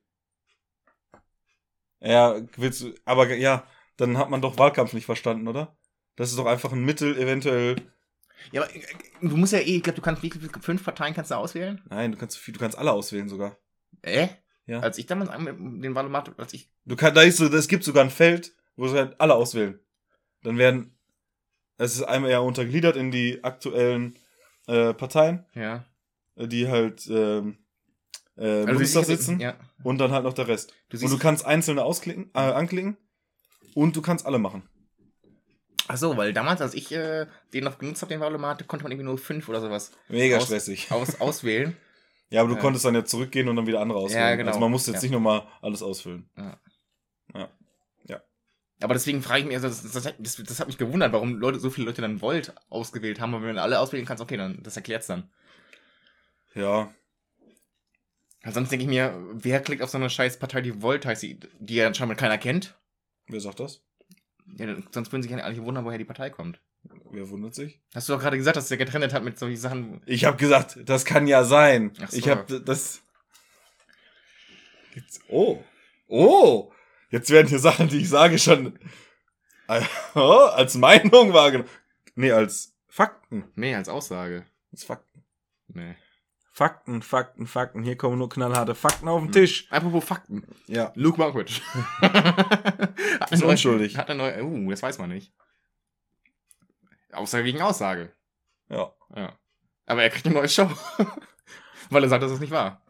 Ja, 2.00 2.40
willst 2.56 2.82
du, 2.82 2.94
aber 3.04 3.34
ja, 3.34 3.66
dann 3.96 4.18
hat 4.18 4.30
man 4.30 4.40
doch 4.40 4.58
Wahlkampf 4.58 4.92
nicht 4.92 5.06
verstanden, 5.06 5.48
oder? 5.48 5.76
Das 6.16 6.30
ist 6.30 6.38
doch 6.38 6.46
einfach 6.46 6.72
ein 6.72 6.84
Mittel, 6.84 7.18
eventuell. 7.18 7.76
Ja, 8.52 8.62
aber 8.62 8.74
äh, 8.74 8.82
du 9.20 9.36
musst 9.36 9.52
ja 9.52 9.58
eh, 9.58 9.76
ich 9.76 9.82
glaube, 9.82 9.96
du 9.96 10.02
kannst, 10.02 10.22
wie 10.22 10.30
fünf 10.30 10.84
Parteien 10.84 11.14
kannst 11.14 11.30
du 11.30 11.36
auswählen? 11.36 11.82
Nein, 11.88 12.12
du 12.12 12.18
kannst 12.18 12.46
du 12.46 12.52
kannst 12.52 12.78
alle 12.78 12.92
auswählen 12.92 13.28
sogar. 13.28 13.56
Äh? 14.02 14.28
Ja. 14.66 14.80
Als 14.80 14.98
ich 14.98 15.06
damals 15.06 15.30
den 15.30 15.94
Wahlomat, 15.94 16.38
als 16.38 16.52
ich 16.52 16.70
Du 16.84 16.94
kannst, 16.94 17.16
da 17.16 17.22
ist 17.22 17.38
so, 17.38 17.46
es 17.46 17.68
gibt 17.68 17.84
sogar 17.84 18.04
ein 18.04 18.10
Feld, 18.10 18.54
wo 18.76 18.86
sie 18.86 18.96
halt 18.96 19.20
alle 19.20 19.34
auswählen. 19.34 19.80
Dann 20.42 20.58
werden, 20.58 20.96
es 21.78 21.94
ist 21.94 22.02
einmal 22.02 22.30
ja 22.30 22.38
untergliedert 22.40 22.96
in 22.96 23.10
die 23.10 23.42
aktuellen 23.42 24.18
äh, 24.68 24.94
Parteien, 24.94 25.44
Ja. 25.54 25.84
äh, 26.36 26.46
die 26.46 26.68
halt 26.68 27.06
ähm, 27.10 27.58
äh, 28.36 28.44
Also 28.46 28.66
Bundestag 28.66 29.04
sitzen 29.06 29.40
Ja. 29.40 29.56
und 29.82 29.98
dann 29.98 30.12
halt 30.12 30.22
noch 30.24 30.34
der 30.34 30.46
Rest. 30.46 30.72
Du 30.90 30.96
und 30.98 31.10
du 31.10 31.18
kannst 31.18 31.44
einzelne 31.44 31.82
ausklicken, 31.84 32.30
äh, 32.34 32.38
anklicken 32.38 32.96
und 33.74 33.96
du 33.96 34.02
kannst 34.02 34.24
alle 34.26 34.38
machen. 34.38 34.62
ach 35.90 35.96
so, 35.96 36.16
weil 36.16 36.32
damals, 36.34 36.60
als 36.60 36.74
ich 36.74 36.92
äh, 36.92 37.26
den 37.54 37.64
noch 37.64 37.78
genutzt 37.78 38.02
habe, 38.02 38.10
den 38.12 38.20
Wahlomat, 38.20 38.66
konnte 38.68 38.82
man 38.84 38.92
irgendwie 38.92 39.06
nur 39.06 39.16
fünf 39.18 39.48
oder 39.48 39.60
sowas 39.60 39.90
Mega 40.08 40.36
Aus- 40.36 40.44
stressig. 40.44 40.92
aus, 40.92 41.18
auswählen. 41.20 41.76
Ja, 42.30 42.42
aber 42.42 42.50
du 42.50 42.56
Ja. 42.56 42.60
konntest 42.60 42.84
dann 42.84 42.94
ja 42.94 43.04
zurückgehen 43.06 43.48
und 43.48 43.56
dann 43.56 43.66
wieder 43.66 43.80
andere 43.80 43.98
auswählen. 43.98 44.20
Ja, 44.28 44.36
genau. 44.36 44.48
Also 44.48 44.60
man 44.60 44.70
muss 44.70 44.86
jetzt 44.86 44.96
Ja. 44.96 45.02
nicht 45.02 45.12
nochmal 45.12 45.46
alles 45.62 45.82
ausfüllen. 45.82 46.28
Aber 48.80 48.94
deswegen 48.94 49.22
frage 49.22 49.40
ich 49.40 49.46
mich, 49.46 49.56
also 49.56 49.68
das, 49.68 49.82
das, 49.92 50.06
hat- 50.06 50.16
das, 50.18 50.36
das 50.36 50.60
hat 50.60 50.68
mich 50.68 50.78
gewundert, 50.78 51.12
warum 51.12 51.36
Leute, 51.36 51.58
so 51.58 51.70
viele 51.70 51.86
Leute 51.86 52.00
dann 52.02 52.20
Volt 52.20 52.54
ausgewählt 52.70 53.20
haben. 53.20 53.34
Aber 53.34 53.44
wenn 53.44 53.56
du 53.56 53.62
alle 53.62 53.80
auswählen 53.80 54.06
kannst, 54.06 54.22
okay, 54.22 54.36
dann 54.36 54.62
das 54.62 54.76
erklärt's 54.76 55.06
dann. 55.08 55.30
Ja, 56.54 56.92
Weil 58.42 58.52
sonst 58.52 58.70
denke 58.70 58.84
ich 58.84 58.88
mir, 58.88 59.16
wer 59.32 59.60
klickt 59.60 59.82
auf 59.82 59.90
so 59.90 59.98
eine 59.98 60.10
scheiß 60.10 60.38
Partei, 60.38 60.60
die 60.60 60.80
Volt 60.82 61.06
heißt, 61.06 61.22
die, 61.22 61.38
die 61.58 61.74
ja 61.76 61.86
anscheinend 61.86 62.18
keiner 62.18 62.38
kennt? 62.38 62.76
wer 63.26 63.40
sagt 63.40 63.60
das? 63.60 63.82
Ja, 64.56 64.74
sonst 64.90 65.12
würden 65.12 65.22
sich 65.22 65.30
ja 65.30 65.38
alle 65.38 65.62
wundern, 65.64 65.84
woher 65.84 65.98
die 65.98 66.04
Partei 66.06 66.30
kommt. 66.30 66.60
Wer 67.10 67.28
wundert 67.28 67.54
sich? 67.54 67.80
Hast 67.94 68.08
du 68.08 68.14
doch 68.14 68.20
gerade 68.20 68.38
gesagt, 68.38 68.56
dass 68.56 68.68
der 68.68 68.78
getrennt 68.78 69.12
hat 69.12 69.22
mit 69.24 69.38
solchen 69.38 69.58
Sachen. 69.58 70.00
Ich 70.06 70.24
habe 70.24 70.36
gesagt, 70.38 70.78
das 70.86 71.04
kann 71.04 71.26
ja 71.26 71.44
sein. 71.44 71.92
Ach 72.00 72.10
so. 72.10 72.16
Ich 72.16 72.28
habe 72.28 72.60
das. 72.60 73.02
Oh. 75.28 75.62
Oh. 76.08 76.72
Jetzt 77.11 77.30
werden 77.30 77.48
hier 77.48 77.59
Sachen, 77.59 77.88
die 77.88 77.98
ich 77.98 78.09
sage, 78.09 78.38
schon 78.38 78.78
oh, 80.14 80.20
als 80.52 80.74
Meinung 80.76 81.32
wahrgenommen. 81.32 81.68
Nee, 82.14 82.32
als 82.32 82.74
Fakten. 82.88 83.44
Nee, 83.54 83.74
als 83.74 83.88
Aussage. 83.88 84.44
Als 84.72 84.84
Fakten. 84.84 85.24
Nee. 85.68 85.94
Fakten, 86.52 87.02
Fakten, 87.02 87.46
Fakten. 87.46 87.82
Hier 87.84 87.96
kommen 87.96 88.18
nur 88.18 88.28
knallharte 88.28 88.74
Fakten 88.74 89.06
auf 89.09 89.20
den 89.20 89.26
Hm. 89.26 89.32
Tisch. 89.32 89.70
Apropos 89.70 90.04
Fakten. 90.04 90.44
Ja. 90.66 90.90
Luke 90.96 91.18
Mockridge. 91.20 91.61
Ist 93.30 93.40
neue- 93.42 93.50
unschuldig. 93.50 93.96
Hat 93.96 94.11
eine 94.11 94.18
neue. 94.18 94.42
Uh, 94.44 94.70
das 94.70 94.82
weiß 94.82 94.98
man 94.98 95.11
nicht. 95.11 95.32
Aussage 97.12 97.44
wegen 97.44 97.62
Aussage. 97.62 98.12
Ja. 98.68 98.92
Ja. 99.14 99.38
Aber 99.86 100.02
er 100.02 100.11
kriegt 100.11 100.26
eine 100.26 100.34
neue 100.34 100.48
Show. 100.48 100.68
Weil 101.90 102.02
er 102.02 102.09
sagt, 102.09 102.22
dass 102.22 102.32
es 102.32 102.40
nicht 102.40 102.50
wahr. 102.50 102.82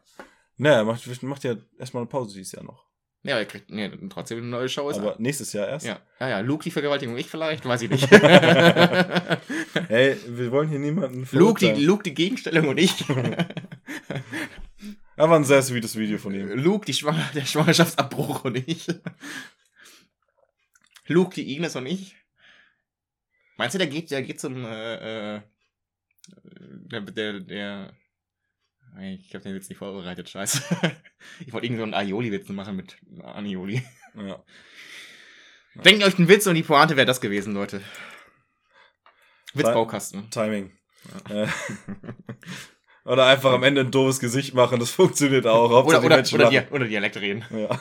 Ne, 0.57 0.71
er 0.71 0.85
macht, 0.85 1.23
macht 1.23 1.45
ja 1.45 1.55
erstmal 1.79 2.01
eine 2.03 2.09
Pause 2.09 2.35
dieses 2.35 2.53
Jahr 2.53 2.65
noch. 2.65 2.88
Ja, 3.25 3.35
aber 3.35 3.41
er 3.41 3.47
kriegt 3.47 3.71
nee, 3.71 3.91
trotzdem 4.09 4.39
eine 4.39 4.47
neue 4.47 4.69
Show. 4.69 4.89
Ist 4.89 4.99
Aber 4.99 5.17
nächstes 5.19 5.53
Jahr 5.53 5.69
erst. 5.69 5.87
ja. 5.87 5.99
ja, 6.21 6.29
ja, 6.29 6.41
Luke 6.41 6.63
die 6.63 6.71
Vergewaltigung, 6.71 7.17
ich 7.19 7.27
vielleicht, 7.27 7.65
weiß 7.65 7.83
ich 7.83 7.91
nicht. 7.91 8.09
Hey, 9.89 10.17
wir 10.27 10.53
wollen 10.53 10.69
hier 10.69 10.79
niemanden 10.79 11.27
Luke, 11.33 11.61
die. 11.61 11.83
Luke 11.83 12.03
die 12.03 12.15
Gegenstellung 12.15 12.69
und 12.69 12.79
ich. 12.79 13.05
Aber 15.17 15.37
ein 15.37 15.45
sehr 15.45 15.63
sweetes 15.63 15.97
Video 15.97 16.19
von 16.19 16.35
ihm. 16.35 16.51
Luke 16.51 16.85
die 16.85 16.93
Schwang 16.93 17.19
der 17.35 17.45
Schwangerschaftsabbruch 17.45 18.45
und 18.45 18.57
ich. 18.69 18.87
Luke 21.07 21.35
die 21.35 21.57
Ines 21.57 21.75
und 21.75 21.87
ich. 21.87 22.17
Meinst 23.57 23.75
du, 23.75 23.79
der 23.79 23.89
geht, 23.89 24.11
der 24.11 24.23
geht 24.23 24.41
zum, 24.41 24.65
äh, 24.65 25.37
äh, 25.37 25.41
der, 26.37 27.01
der, 27.01 27.41
der, 27.41 27.93
ich 29.01 29.35
hab 29.35 29.43
den 29.43 29.55
Witz 29.55 29.69
nicht 29.69 29.79
vorbereitet, 29.79 30.29
scheiße. 30.29 30.63
Ich 31.41 31.53
wollte 31.53 31.67
irgendwie 31.67 31.81
so 31.81 31.85
einen 31.85 31.95
Aioli-Witz 31.95 32.49
machen 32.51 32.77
mit 32.77 32.97
Anioli. 33.23 33.83
Ja. 34.15 34.43
Denkt 35.85 36.05
euch 36.05 36.17
einen 36.19 36.29
Witz 36.29 36.47
und 36.47 36.55
die 36.55 36.63
Pointe 36.63 36.97
wäre 36.97 37.07
das 37.07 37.21
gewesen, 37.21 37.55
Leute. 37.55 37.81
Witzbaukasten. 39.55 40.31
Timing. 40.31 40.73
Äh, 41.29 41.47
Oder 43.05 43.27
einfach 43.27 43.53
am 43.53 43.63
Ende 43.63 43.81
ein 43.81 43.91
doofes 43.91 44.21
Gesicht 44.21 44.55
machen, 44.55 44.79
das 44.79 44.91
funktioniert 44.91 45.47
auch. 45.47 45.71
Oder, 45.71 45.77
Hauptsache 45.77 46.07
oder, 46.07 46.23
oder. 46.35 46.51
Dia 46.51 46.69
oder 46.71 46.85
Dialekt 46.87 47.17
reden. 47.17 47.45
Ja. 47.51 47.81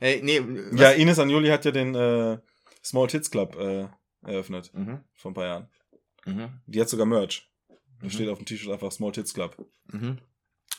Hey, 0.00 0.20
nee, 0.20 0.40
was? 0.40 0.80
ja, 0.80 0.90
Ines 0.90 1.20
Anjoli 1.20 1.48
hat 1.48 1.64
ja 1.64 1.70
den 1.70 1.94
äh, 1.94 2.38
Small 2.84 3.06
Tits 3.06 3.30
Club 3.30 3.54
äh, 3.56 3.86
eröffnet. 4.26 4.74
Mhm, 4.74 5.04
Vor 5.14 5.30
ein 5.30 5.34
paar 5.34 5.44
Jahren. 5.46 5.68
mhm, 6.26 6.60
Die 6.66 6.80
hat 6.80 6.88
sogar 6.88 7.06
Merch. 7.06 7.48
Da 8.02 8.06
Mhm. 8.08 8.10
steht 8.10 8.28
auf 8.28 8.38
dem 8.38 8.44
T-Shirt 8.44 8.70
einfach 8.72 8.90
Small 8.92 9.12
Tits 9.12 9.32
Club. 9.32 9.56
mhm. 9.92 10.18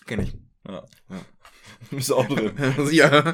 Kenn 0.05 0.19
ich. 0.21 0.34
Ja. 0.67 0.86
Ja. 1.09 1.26
Bist 1.91 2.09
du 2.09 2.15
auch 2.17 2.28
drin. 2.28 2.53
ja. 2.91 3.34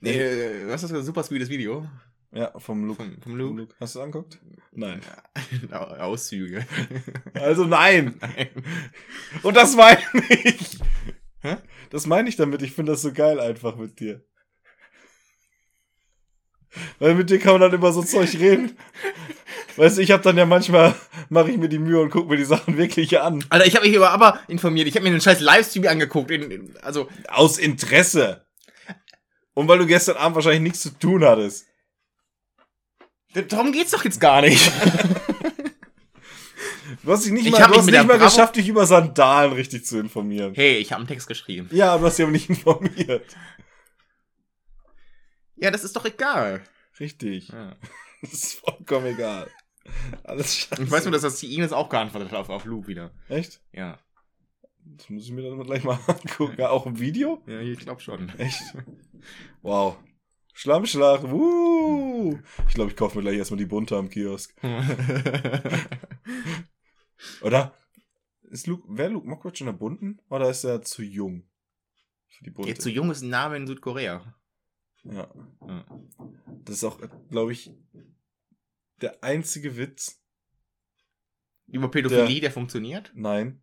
nee, 0.00 0.18
äh, 0.18 0.68
was 0.68 0.82
ist 0.84 0.92
das 0.92 1.04
super 1.06 1.22
sweetes 1.24 1.48
Video? 1.48 1.88
Ja, 2.32 2.56
vom 2.58 2.84
Luke. 2.86 3.02
Vom, 3.02 3.20
vom 3.22 3.36
Luke? 3.36 3.74
Hast 3.80 3.94
du 3.94 3.98
es 4.00 4.04
angeguckt? 4.04 4.38
Nein. 4.72 5.00
Au- 5.72 5.76
Auszüge. 5.96 6.66
Also 7.34 7.64
nein. 7.64 8.16
Nein. 8.20 8.48
Und 9.42 9.56
das 9.56 9.74
meine 9.74 10.00
ich. 10.28 10.78
Hä? 11.40 11.56
Das 11.90 12.06
meine 12.06 12.28
ich 12.28 12.36
damit. 12.36 12.62
Ich 12.62 12.72
finde 12.72 12.92
das 12.92 13.02
so 13.02 13.12
geil 13.12 13.40
einfach 13.40 13.76
mit 13.76 13.98
dir. 14.00 14.24
Weil 16.98 17.14
mit 17.14 17.30
dir 17.30 17.38
kann 17.38 17.52
man 17.54 17.62
dann 17.62 17.72
über 17.72 17.92
so 17.92 18.02
Zeug 18.02 18.34
reden. 18.34 18.76
Weißt 19.76 19.98
du, 19.98 20.02
ich 20.02 20.10
habe 20.10 20.22
dann 20.22 20.38
ja 20.38 20.46
manchmal, 20.46 20.94
mache 21.28 21.50
ich 21.50 21.58
mir 21.58 21.68
die 21.68 21.78
Mühe 21.78 22.00
und 22.00 22.10
gucke 22.10 22.28
mir 22.28 22.36
die 22.36 22.44
Sachen 22.44 22.76
wirklich 22.76 23.20
an. 23.20 23.44
Alter, 23.48 23.66
ich 23.66 23.76
habe 23.76 23.86
mich 23.86 23.94
über 23.94 24.10
aber 24.10 24.40
informiert. 24.48 24.88
Ich 24.88 24.94
habe 24.94 25.04
mir 25.04 25.10
den 25.10 25.20
scheiß 25.20 25.40
Livestream 25.40 25.86
angeguckt. 25.86 26.30
In, 26.30 26.50
in, 26.50 26.76
also, 26.82 27.08
Aus 27.28 27.58
Interesse. 27.58 28.46
Und 29.54 29.68
weil 29.68 29.78
du 29.78 29.86
gestern 29.86 30.16
Abend 30.16 30.36
wahrscheinlich 30.36 30.62
nichts 30.62 30.80
zu 30.80 30.90
tun 30.90 31.24
hattest. 31.24 31.66
darum 33.48 33.72
geht's 33.72 33.90
doch 33.90 34.04
jetzt 34.04 34.20
gar 34.20 34.42
nicht. 34.42 34.70
Du 37.02 37.12
hast 37.12 37.24
dich 37.24 37.32
nicht 37.32 37.46
Ich 37.46 37.52
mal, 37.52 37.68
du 37.68 37.74
hast 37.74 37.86
nicht 37.86 38.06
mal 38.06 38.18
geschafft, 38.18 38.56
dich 38.56 38.68
über 38.68 38.84
Sandalen 38.84 39.52
richtig 39.52 39.84
zu 39.86 39.98
informieren. 39.98 40.54
Hey, 40.54 40.78
ich 40.78 40.90
habe 40.90 41.00
einen 41.00 41.08
Text 41.08 41.28
geschrieben. 41.28 41.68
Ja, 41.72 41.96
du 41.98 42.04
hast 42.04 42.18
dich 42.18 42.24
aber 42.24 42.32
nicht 42.32 42.48
informiert. 42.50 43.24
Ja, 45.54 45.70
das 45.70 45.84
ist 45.84 45.94
doch 45.94 46.04
egal. 46.04 46.62
Richtig. 46.98 47.48
Ja. 47.48 47.76
Das 48.22 48.32
ist 48.32 48.54
vollkommen 48.54 49.06
egal. 49.06 49.48
Alles 50.24 50.56
scheiße. 50.56 50.82
Ich 50.82 50.90
weiß 50.90 51.04
nur, 51.04 51.12
dass 51.12 51.22
das 51.22 51.40
die 51.40 51.54
Ines 51.54 51.72
auch 51.72 51.88
geantwortet 51.88 52.30
hat 52.30 52.38
auf, 52.38 52.48
auf 52.48 52.64
Luke 52.64 52.88
wieder. 52.88 53.12
Echt? 53.28 53.60
Ja. 53.72 53.98
Das 54.84 55.10
muss 55.10 55.24
ich 55.24 55.32
mir 55.32 55.42
dann 55.42 55.62
gleich 55.62 55.84
mal 55.84 55.98
angucken. 56.06 56.56
Ja, 56.58 56.70
auch 56.70 56.86
im 56.86 56.98
Video? 56.98 57.42
Ja, 57.46 57.60
ich 57.60 57.78
glaube 57.78 58.00
schon. 58.00 58.28
Echt? 58.38 58.62
Wow. 59.62 59.96
Schlammschlag. 60.52 61.22
Woo. 61.30 62.38
Ich 62.68 62.74
glaube, 62.74 62.90
ich 62.90 62.96
kaufe 62.96 63.18
mir 63.18 63.22
gleich 63.22 63.36
erstmal 63.36 63.58
die 63.58 63.66
bunte 63.66 63.96
am 63.96 64.08
Kiosk. 64.08 64.54
Oder? 67.42 67.74
Ist 68.42 68.66
Luke, 68.66 68.84
wäre 68.88 69.10
Luke 69.10 69.28
Mockridge 69.28 69.60
in 69.60 69.66
der 69.66 69.72
bunten? 69.72 70.20
Oder 70.30 70.48
ist 70.48 70.64
er 70.64 70.82
zu 70.82 71.02
jung? 71.02 71.42
Für 72.28 72.44
die 72.44 72.50
bunte. 72.50 72.70
Jetzt 72.70 72.82
so 72.82 72.88
jung 72.88 73.10
ist 73.10 73.22
ein 73.22 73.28
Name 73.28 73.56
in 73.56 73.66
Südkorea. 73.66 74.22
Ja. 75.04 75.28
Ja. 75.66 75.84
Das 76.64 76.76
ist 76.76 76.84
auch, 76.84 77.00
glaube 77.28 77.52
ich, 77.52 77.70
der 79.00 79.22
einzige 79.22 79.76
Witz. 79.76 80.22
Über 81.66 81.90
Pädophilie, 81.90 82.40
der, 82.40 82.50
funktioniert? 82.50 83.10
Nein. 83.14 83.60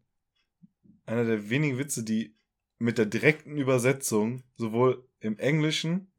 Einer 1.05 1.25
der 1.25 1.49
wenigen 1.49 1.77
Witze, 1.77 2.03
die 2.03 2.35
mit 2.77 2.97
der 2.97 3.05
direkten 3.05 3.57
Übersetzung 3.57 4.43
sowohl 4.55 5.07
im 5.19 5.39
Englischen 5.39 6.11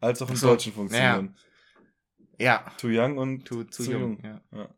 als 0.00 0.20
auch 0.20 0.30
im 0.30 0.36
so, 0.36 0.48
Deutschen 0.48 0.72
funktionieren. 0.72 1.36
Ja. 2.38 2.74
Too 2.78 2.88
young 2.88 3.18
und 3.18 3.46
Zu, 3.46 3.64
zu, 3.64 3.84
Zu 3.84 3.92
jung. 3.92 4.00
jung. 4.00 4.40
Ja. 4.52 4.74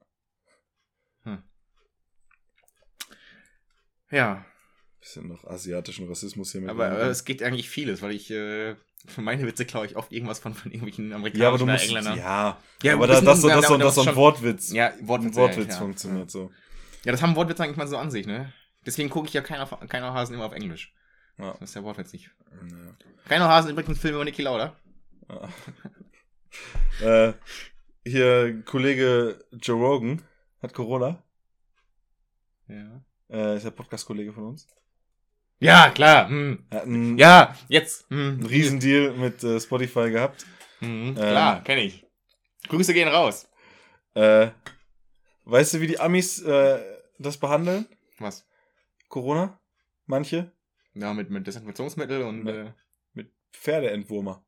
Ja. 1.25 1.43
ja. 4.11 4.47
Bisschen 5.05 5.28
noch 5.28 5.44
asiatischen 5.44 6.09
Rassismus 6.09 6.52
hier 6.52 6.62
mit. 6.62 6.70
Aber 6.70 6.90
äh, 6.98 7.09
es 7.09 7.24
geht 7.24 7.42
eigentlich 7.42 7.68
vieles, 7.68 8.00
weil 8.00 8.12
ich 8.12 8.30
äh, 8.30 8.74
für 9.07 9.20
meine 9.20 9.46
Witze 9.46 9.64
klaue 9.66 9.84
ich 9.86 9.96
oft 9.96 10.12
irgendwas 10.12 10.38
von, 10.38 10.55
von 10.55 10.70
irgendwelchen 10.72 11.12
Amerikanern 11.12 11.42
ja, 11.42 11.48
aber 11.48 11.59
du 11.59 11.66
musst, 11.66 11.84
Engländern. 11.84 12.18
ja, 12.18 12.59
Ja, 12.82 12.94
aber 12.94 13.07
da, 13.07 13.20
das, 13.20 13.40
so, 13.42 13.48
da- 13.48 13.57
das, 13.57 13.68
so, 13.68 13.76
da 13.76 13.84
das 13.84 13.94
so 13.94 14.02
ein 14.02 14.16
Wortwitz, 14.16 14.72
Ja, 14.72 14.88
ein 14.88 15.07
Wortwitze. 15.07 15.36
Wortwitz 15.36 15.68
ja. 15.74 15.78
funktioniert 15.78 16.30
so. 16.30 16.50
Ja, 17.05 17.12
das 17.12 17.20
haben 17.22 17.36
Wortwitze 17.36 17.62
eigentlich 17.62 17.76
mal 17.76 17.86
so 17.86 17.98
an 17.98 18.11
sich, 18.11 18.26
ne? 18.26 18.52
Deswegen 18.86 19.11
gucke 19.11 19.28
ich 19.28 19.34
ja 19.34 19.42
keiner, 19.42 19.66
keiner 19.88 20.14
Hasen 20.14 20.34
immer 20.34 20.46
auf 20.46 20.52
Englisch. 20.55 20.94
Ja. 21.38 21.52
Das 21.52 21.68
ist 21.70 21.74
der 21.74 21.84
Wortwitz 21.84 22.12
nicht. 22.12 22.30
Ja. 22.70 22.96
Keiner 23.28 23.48
Hasen 23.48 23.70
übrigens 23.70 23.98
Film 23.98 24.14
über 24.14 24.24
Niki 24.24 24.40
Lauda. 24.42 24.74
Ja. 25.28 25.48
äh, 27.28 27.32
hier, 28.07 28.62
Kollege 28.64 29.44
Joe 29.52 29.76
Rogan 29.78 30.22
hat 30.62 30.72
Corona. 30.72 31.22
Ja. 32.68 33.02
Äh, 33.30 33.57
ist 33.57 33.64
ja 33.64 33.70
Podcast-Kollege 33.70 34.32
von 34.32 34.44
uns. 34.44 34.66
Ja, 35.61 35.90
klar. 35.90 36.28
Hm. 36.28 36.64
Hat 36.70 36.82
einen, 36.84 37.16
Ja, 37.18 37.57
jetzt. 37.68 38.11
einen 38.11 38.40
Hm. 38.40 38.46
Riesendeal 38.46 39.12
mit 39.12 39.42
äh, 39.44 39.61
Spotify 39.61 40.11
gehabt. 40.11 40.44
Hm. 40.80 41.14
Klar, 41.14 41.62
kenne 41.64 41.82
ich. 41.82 42.05
Grüße 42.68 42.92
gehen 42.94 43.09
raus. 43.09 43.48
Äh, 44.14 44.48
weißt 45.44 45.74
du, 45.74 45.80
wie 45.80 45.86
die 45.86 45.98
Amis 45.98 46.40
äh, 46.42 46.80
das 47.18 47.38
behandeln? 47.38 47.86
Was? 48.18 48.46
Corona? 49.09 49.59
Manche? 50.07 50.52
Ja, 50.94 51.12
mit, 51.14 51.30
mit 51.30 51.46
Desinfektionsmittel 51.46 52.22
und. 52.22 52.46
Ja. 52.46 52.52
Äh, 52.66 52.72
Mit 53.12 53.32
Pferdeentwurmer. 53.52 54.44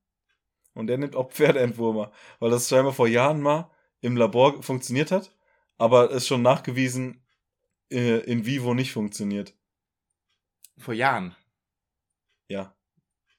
Und 0.74 0.88
der 0.88 0.98
nimmt 0.98 1.16
auch 1.16 1.30
Pferdeentwurmer, 1.30 2.12
weil 2.38 2.50
das 2.50 2.68
scheinbar 2.68 2.92
vor 2.92 3.09
Jahren 3.09 3.40
mal 3.40 3.70
im 4.00 4.16
Labor 4.16 4.62
funktioniert 4.62 5.11
hat, 5.11 5.32
aber 5.78 6.11
es 6.11 6.26
schon 6.26 6.42
nachgewiesen 6.42 7.24
äh, 7.90 8.18
in 8.20 8.44
vivo 8.44 8.74
nicht 8.74 8.92
funktioniert. 8.92 9.54
Vor 10.79 10.95
Jahren. 10.95 11.35
Ja. 12.49 12.74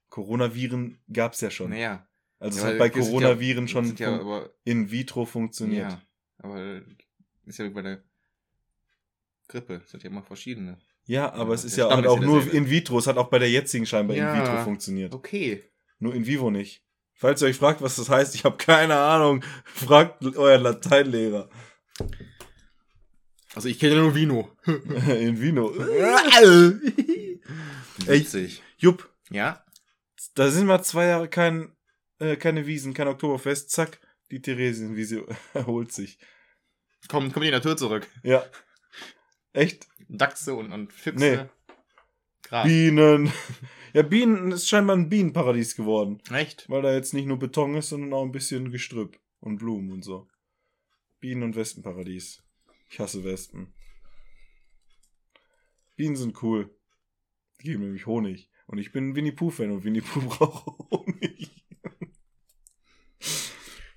Coronaviren 0.09 0.99
gab's 1.11 1.41
ja 1.41 1.49
schon. 1.49 1.71
Naja. 1.71 2.07
also 2.39 2.59
Ja, 2.59 2.65
es 2.65 2.71
hat 2.73 2.79
bei 2.79 2.89
Coronaviren 2.89 3.65
ja, 3.65 3.67
schon 3.67 3.95
ja 3.95 4.19
aber, 4.19 4.51
in 4.63 4.91
vitro 4.91 5.25
funktioniert. 5.25 5.91
Ja, 5.91 6.01
aber 6.39 6.81
ist 7.45 7.59
ja 7.59 7.65
wie 7.65 7.69
bei 7.69 7.81
der 7.81 8.03
Grippe. 9.47 9.79
Das 9.79 9.91
sind 9.91 10.03
ja 10.03 10.09
immer 10.09 10.23
verschiedene. 10.23 10.77
Ja, 11.05 11.31
aber 11.33 11.49
Ja, 11.49 11.55
es 11.55 11.63
ist 11.63 11.77
ja 11.77 11.85
Stamm 11.85 12.01
ist 12.03 12.07
auch 12.09 12.19
ja 12.19 12.25
nur 12.25 12.53
in 12.53 12.69
vitro. 12.69 12.99
Es 12.99 13.07
hat 13.07 13.17
auch 13.17 13.29
bei 13.29 13.39
der 13.39 13.49
jetzigen 13.49 13.85
scheinbar 13.85 14.17
Ja. 14.17 14.33
in 14.33 14.41
vitro 14.41 14.63
funktioniert. 14.63 15.13
Okay. 15.13 15.63
Nur 15.99 16.13
in 16.13 16.25
vivo 16.25 16.51
nicht. 16.51 16.83
Falls 17.13 17.41
ihr 17.41 17.47
euch 17.47 17.57
fragt, 17.57 17.81
was 17.81 17.95
das 17.95 18.09
heißt, 18.09 18.35
ich 18.35 18.43
habe 18.45 18.57
keine 18.57 18.95
Ahnung. 18.95 19.43
Fragt 19.65 20.23
euren 20.23 20.61
Lateinlehrer. 20.61 21.49
Also 23.55 23.69
ich 23.69 23.79
kenne 23.79 23.95
nur 23.95 24.13
Vino. 24.13 24.51
in 24.65 25.41
Vino. 25.41 25.73
Witzig. 28.05 28.63
Jupp, 28.77 29.11
Ja? 29.29 29.63
da 30.35 30.49
sind 30.49 30.67
mal 30.67 30.83
zwei 30.83 31.05
Jahre 31.05 31.29
kein, 31.29 31.75
äh, 32.19 32.35
keine 32.35 32.65
Wiesen, 32.67 32.93
kein 32.93 33.07
Oktoberfest. 33.07 33.69
Zack, 33.71 33.99
die 34.31 34.41
Theresienwiese 34.41 35.25
erholt 35.53 35.91
sich. 35.91 36.19
Komm, 37.07 37.31
komm 37.31 37.43
in 37.43 37.47
die 37.47 37.55
Natur 37.55 37.77
zurück. 37.77 38.07
Ja. 38.23 38.45
Echt? 39.53 39.87
Dachse 40.09 40.53
und, 40.55 40.71
und 40.71 40.91
Füchse. 40.93 41.19
Nee. 41.43 41.49
Gras. 42.43 42.65
Bienen. 42.67 43.31
Ja, 43.93 44.03
Bienen 44.03 44.51
ist 44.51 44.67
scheinbar 44.67 44.95
ein 44.95 45.09
Bienenparadies 45.09 45.75
geworden. 45.75 46.21
Echt? 46.31 46.69
Weil 46.69 46.83
da 46.83 46.93
jetzt 46.93 47.15
nicht 47.15 47.25
nur 47.25 47.39
Beton 47.39 47.73
ist, 47.75 47.89
sondern 47.89 48.13
auch 48.13 48.21
ein 48.23 48.31
bisschen 48.33 48.69
Gestrüpp 48.69 49.17
und 49.39 49.57
Blumen 49.57 49.91
und 49.91 50.03
so. 50.03 50.27
Bienen- 51.19 51.41
und 51.41 51.55
Wespenparadies. 51.55 52.43
Ich 52.89 52.99
hasse 52.99 53.23
Wespen. 53.23 53.73
Bienen 55.95 56.15
sind 56.15 56.43
cool. 56.43 56.76
Die 57.61 57.67
geben 57.69 57.83
nämlich 57.83 58.05
Honig. 58.05 58.49
Und 58.67 58.77
ich 58.77 58.91
bin 58.91 59.15
Winnie 59.15 59.31
Pooh-Fan 59.31 59.71
und 59.71 59.83
Winnie 59.83 60.01
Pooh 60.01 60.21
braucht 60.27 60.65
Honig. 60.91 61.49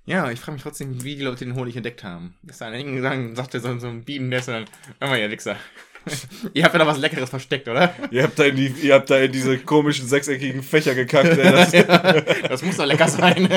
Ja, 0.07 0.31
ich 0.31 0.41
frage 0.41 0.55
mich 0.55 0.63
trotzdem, 0.63 1.05
wie 1.05 1.17
die 1.17 1.23
Leute 1.23 1.45
den 1.45 1.55
Honig 1.55 1.77
entdeckt 1.77 2.03
haben. 2.03 2.35
Ist 2.49 2.61
da 2.61 2.67
ein 2.69 3.03
sagen, 3.03 3.37
sagte 3.37 3.61
so, 3.61 3.79
so 3.79 3.87
ein 3.89 4.05
Bienennest 4.05 4.49
und 4.49 4.55
dann, 4.55 4.65
hör 4.99 5.09
mal, 5.09 5.19
ihr 5.21 5.31
Wichser. 5.31 5.57
ihr 6.55 6.65
habt 6.65 6.75
ja 6.75 6.79
da 6.79 6.87
was 6.87 6.99
Leckeres 6.99 7.29
versteckt, 7.31 7.69
oder? 7.69 7.95
Ihr 8.11 8.23
habt 8.23 8.39
da 8.39 8.45
in, 8.45 8.57
die, 8.57 8.69
ihr 8.69 8.95
habt 8.95 9.11
da 9.11 9.19
in 9.19 9.31
diese 9.31 9.59
komischen 9.59 10.09
sechseckigen 10.09 10.63
Fächer 10.63 10.95
gekackt. 10.95 11.37
ey. 11.39 11.53
Das, 11.53 11.73
Ja, 11.73 12.21
das 12.49 12.63
muss 12.63 12.79
doch 12.79 12.87
lecker 12.87 13.07
sein. 13.09 13.49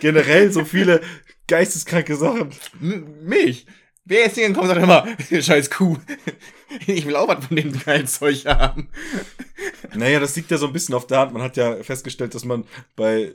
generell 0.00 0.50
so 0.50 0.64
viele 0.64 1.02
geisteskranke 1.46 2.16
Sachen. 2.16 2.50
M- 2.80 3.06
Milch. 3.22 3.66
Wer 4.08 4.20
jetzt 4.20 4.36
hier 4.36 4.52
kommt, 4.52 4.68
sagt 4.68 4.80
immer, 4.80 5.04
scheiß 5.42 5.68
Kuh. 5.68 5.98
Ich 6.86 7.04
will 7.06 7.16
auch 7.16 7.26
was 7.26 7.44
von 7.44 7.56
dem 7.56 7.72
geilen 7.72 8.06
Zeug 8.06 8.46
haben. 8.46 8.88
Naja, 9.94 10.20
das 10.20 10.36
liegt 10.36 10.50
ja 10.52 10.58
so 10.58 10.68
ein 10.68 10.72
bisschen 10.72 10.94
auf 10.94 11.08
der 11.08 11.18
Hand. 11.18 11.32
Man 11.32 11.42
hat 11.42 11.56
ja 11.56 11.82
festgestellt, 11.82 12.34
dass 12.34 12.44
man 12.44 12.64
bei 12.94 13.34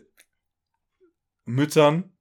Müttern, 1.43 2.13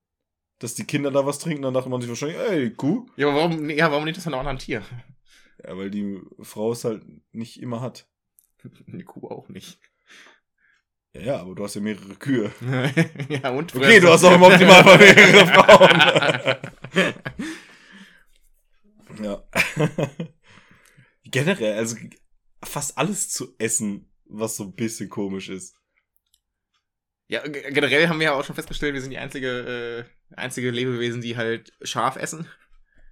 dass 0.58 0.74
die 0.74 0.84
Kinder 0.84 1.12
da 1.12 1.24
was 1.24 1.38
trinken, 1.38 1.62
dann 1.62 1.74
dachte 1.74 1.88
man 1.88 2.00
sich 2.00 2.10
wahrscheinlich, 2.10 2.38
ey, 2.38 2.70
Kuh. 2.74 3.06
Ja, 3.16 3.28
aber 3.28 3.36
warum, 3.36 3.70
ja, 3.70 3.90
warum 3.92 4.04
nicht 4.04 4.16
das 4.16 4.24
von 4.24 4.34
einem 4.34 4.40
anderen 4.40 4.58
Tier? 4.58 4.82
Ja, 5.64 5.76
weil 5.76 5.90
die 5.90 6.20
Frau 6.40 6.72
es 6.72 6.82
halt 6.84 7.04
nicht 7.32 7.62
immer 7.62 7.80
hat. 7.80 8.08
Die 8.86 9.04
Kuh 9.04 9.28
auch 9.28 9.48
nicht. 9.48 9.78
Ja, 11.12 11.20
ja, 11.20 11.40
aber 11.40 11.54
du 11.54 11.62
hast 11.62 11.74
ja 11.74 11.80
mehrere 11.80 12.16
Kühe. 12.16 12.50
ja, 13.28 13.50
und 13.50 13.74
Okay, 13.74 14.00
du 14.00 14.08
hast 14.08 14.24
auch 14.24 14.34
im 14.34 14.42
Optimalfall 14.42 14.98
mehrere 14.98 15.46
Frauen. 15.46 16.56
Ja. 19.22 19.48
Generell, 21.24 21.74
also 21.78 21.96
fast 22.62 22.98
alles 22.98 23.28
zu 23.28 23.54
essen, 23.58 24.10
was 24.24 24.56
so 24.56 24.64
ein 24.64 24.74
bisschen 24.74 25.08
komisch 25.08 25.48
ist. 25.48 25.76
Ja, 27.28 27.46
generell 27.46 28.08
haben 28.08 28.18
wir 28.18 28.24
ja 28.26 28.32
auch 28.34 28.44
schon 28.44 28.56
festgestellt, 28.56 28.94
wir 28.94 29.00
sind 29.00 29.10
die 29.12 29.18
einzige, 29.18 30.06
äh, 30.30 30.34
einzige 30.34 30.70
Lebewesen, 30.72 31.20
die 31.20 31.36
halt 31.36 31.72
scharf 31.82 32.16
essen 32.16 32.48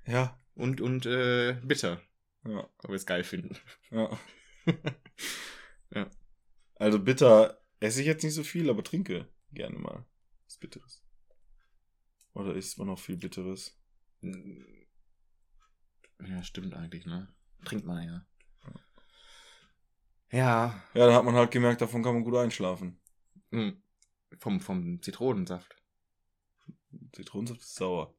Ja. 0.06 0.36
und, 0.54 0.80
und 0.80 1.06
äh, 1.06 1.52
bitter, 1.62 2.02
Ja. 2.44 2.68
weil 2.78 2.90
wir 2.90 2.94
es 2.96 3.06
geil 3.06 3.24
finden. 3.24 3.56
Ja. 3.90 4.18
Ja. 5.94 6.10
Also 6.74 6.98
bitter 6.98 7.62
esse 7.80 8.02
ich 8.02 8.06
jetzt 8.06 8.22
nicht 8.22 8.34
so 8.34 8.42
viel, 8.44 8.68
aber 8.68 8.84
trinke 8.84 9.26
gerne 9.52 9.78
mal 9.78 10.04
was 10.44 10.58
Bitteres. 10.58 11.02
Oder 12.34 12.54
isst 12.54 12.76
man 12.78 12.90
auch 12.90 12.98
viel 12.98 13.16
Bitteres? 13.16 13.80
Ja, 16.26 16.42
stimmt 16.42 16.74
eigentlich, 16.74 17.06
ne? 17.06 17.28
Trinkt 17.64 17.86
man 17.86 18.02
ja. 18.04 18.22
Ja, 20.30 20.74
Ja, 20.94 21.06
da 21.06 21.14
hat 21.14 21.24
man 21.24 21.34
halt 21.34 21.50
gemerkt, 21.50 21.80
davon 21.80 22.02
kann 22.02 22.14
man 22.14 22.24
gut 22.24 22.36
einschlafen. 22.36 23.00
hm. 23.50 23.80
vom, 24.38 24.60
vom 24.60 25.00
Zitronensaft. 25.02 25.74
Zitronensaft 27.12 27.60
ist 27.60 27.74
sauer. 27.76 28.14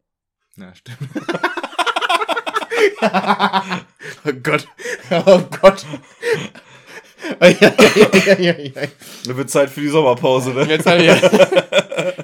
Ja, 0.55 0.73
stimmt. 0.73 0.97
oh 3.01 4.33
Gott. 4.43 4.67
Oh 5.11 5.39
Gott. 5.61 5.85
Da 7.39 9.37
wird 9.37 9.49
Zeit 9.49 9.69
für 9.69 9.81
die 9.81 9.87
Sommerpause, 9.89 10.53
ne? 10.53 10.63
Jetzt 10.63 10.85
halt 10.85 11.01
ja. 11.05 11.15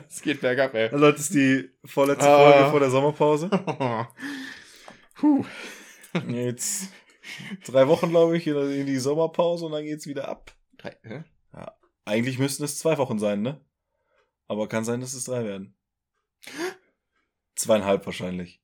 Es 0.09 0.21
geht 0.21 0.41
bergab, 0.41 0.73
ey. 0.73 0.89
Also, 0.89 1.11
das 1.11 1.21
ist 1.21 1.33
die 1.33 1.69
vorletzte 1.85 2.27
Ah. 2.29 2.37
Folge 2.51 2.69
vor 2.71 2.79
der 2.79 2.89
Sommerpause. 2.89 3.49
Puh. 5.15 5.45
Jetzt 6.27 6.89
drei 7.65 7.87
Wochen, 7.87 8.09
glaube 8.09 8.37
ich, 8.37 8.47
in 8.47 8.85
die 8.85 8.99
Sommerpause 8.99 9.65
und 9.65 9.71
dann 9.71 9.83
geht's 9.83 10.07
wieder 10.07 10.27
ab. 10.27 10.55
Drei, 10.77 10.95
hä? 11.03 11.23
Eigentlich 12.05 12.37
müssten 12.37 12.63
es 12.63 12.77
zwei 12.77 12.97
Wochen 12.99 13.17
sein, 13.17 13.41
ne? 13.41 13.59
Aber 14.47 14.69
kann 14.69 14.85
sein, 14.85 15.01
dass 15.01 15.13
es 15.13 15.23
drei 15.23 15.43
werden. 15.43 15.75
Zweieinhalb 17.55 18.05
wahrscheinlich. 18.05 18.61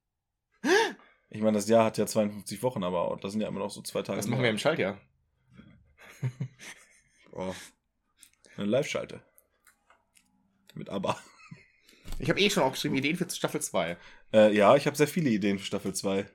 Ich 1.32 1.41
meine, 1.41 1.58
das 1.58 1.68
Jahr 1.68 1.86
hat 1.86 1.97
ja 1.97 2.06
52 2.06 2.62
Wochen, 2.62 2.84
aber 2.84 3.18
das 3.22 3.32
sind 3.32 3.41
ja 3.41 3.47
immer 3.47 3.60
noch 3.60 3.72
so 3.72 3.82
zwei 3.82 4.04
Tage. 4.04 4.20
Was 4.20 4.28
machen 4.28 4.43
wir 4.43 4.49
im 4.49 4.58
Schaltjahr? 4.58 4.99
Oh. 7.34 7.56
Eine 8.58 8.66
Live-Schalte. 8.66 9.24
Mit 10.74 10.89
ABBA. 10.89 11.18
Ich 12.20 12.30
habe 12.30 12.41
eh 12.41 12.49
schon 12.49 12.64
aufgeschrieben, 12.64 12.97
Ideen 12.97 13.16
für 13.16 13.30
Staffel 13.30 13.62
2. 13.62 13.97
Äh, 14.34 14.54
ja, 14.54 14.76
ich 14.76 14.86
habe 14.86 14.97
sehr 14.97 15.08
viele 15.08 15.30
Ideen 15.30 15.58
für 15.58 15.66
Staffel 15.66 15.95
2. 15.95 16.30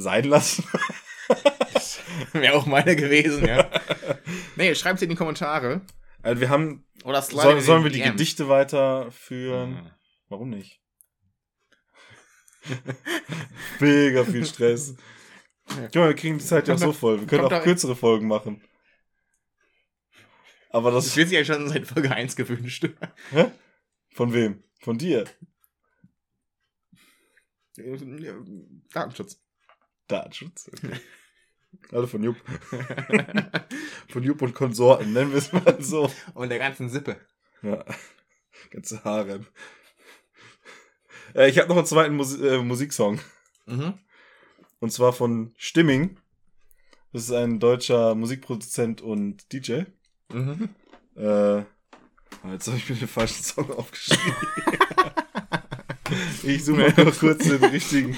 Sein 0.00 0.24
lassen. 0.24 0.64
Wäre 2.32 2.54
auch 2.54 2.66
meine 2.66 2.96
gewesen, 2.96 3.46
ja. 3.46 3.70
nee, 4.56 4.74
schreibt 4.74 5.02
in 5.02 5.08
die 5.10 5.14
Kommentare. 5.14 5.82
Also 6.22 6.40
wir 6.40 6.48
haben. 6.48 6.84
Oder 7.04 7.22
Soll, 7.22 7.60
sollen 7.60 7.84
wir 7.84 7.90
die 7.90 7.98
DMs. 7.98 8.12
Gedichte 8.12 8.48
weiterführen? 8.48 9.70
Mhm. 9.70 9.90
Warum 10.28 10.50
nicht? 10.50 10.80
Mega 13.80 14.24
viel 14.24 14.44
Stress. 14.44 14.96
Guck 15.66 15.94
mal, 15.94 16.08
wir 16.08 16.14
kriegen 16.14 16.38
die 16.38 16.44
Zeit 16.44 16.66
ja 16.68 16.74
auch 16.74 16.78
so 16.78 16.92
voll. 16.92 17.20
Wir 17.20 17.26
können 17.26 17.44
auch 17.44 17.62
kürzere 17.62 17.94
Folgen 17.94 18.26
machen. 18.26 18.62
Aber 20.70 20.90
Das 20.90 21.06
das. 21.06 21.16
wird 21.16 21.28
sich 21.28 21.38
ja 21.38 21.44
schon 21.44 21.68
seit 21.68 21.86
Folge 21.86 22.10
1 22.10 22.36
gewünscht. 22.36 22.88
Hä? 23.30 23.52
Von 24.10 24.32
wem? 24.32 24.62
Von 24.80 24.98
dir? 24.98 25.24
Datenschutz. 28.92 29.40
Datenschutz. 30.08 30.70
Okay. 30.72 31.00
Alle 31.92 32.06
von 32.06 32.22
Jupp. 32.22 32.36
Von 34.08 34.22
Jupp 34.22 34.40
und 34.40 34.54
Konsorten, 34.54 35.12
nennen 35.12 35.32
wir 35.32 35.38
es 35.38 35.52
mal 35.52 35.76
so. 35.82 36.10
Und 36.32 36.48
der 36.48 36.58
ganzen 36.58 36.88
Sippe. 36.88 37.16
Ja. 37.62 37.84
Ganze 38.70 39.04
Harem. 39.04 39.46
Äh, 41.34 41.50
ich 41.50 41.58
habe 41.58 41.68
noch 41.68 41.76
einen 41.76 41.86
zweiten 41.86 42.16
Mus 42.16 42.40
äh, 42.40 42.58
Musiksong. 42.58 43.20
Mhm. 43.66 43.94
Und 44.80 44.92
zwar 44.92 45.12
von 45.12 45.52
Stimming. 45.56 46.18
Das 47.12 47.24
ist 47.24 47.32
ein 47.32 47.58
deutscher 47.60 48.14
Musikproduzent 48.14 49.00
und 49.00 49.52
DJ. 49.52 49.82
Mhm. 50.32 50.70
Äh, 51.16 51.58
jetzt 52.50 52.66
habe 52.66 52.76
ich 52.76 52.88
mir 52.88 52.96
den 52.96 53.08
falschen 53.08 53.42
Song 53.42 53.70
aufgeschrieben. 53.76 54.34
Ich 56.42 56.64
suche 56.64 56.78
mal 56.94 57.04
noch 57.04 57.18
kurz 57.18 57.44
den 57.44 57.62
richtigen. 57.64 58.16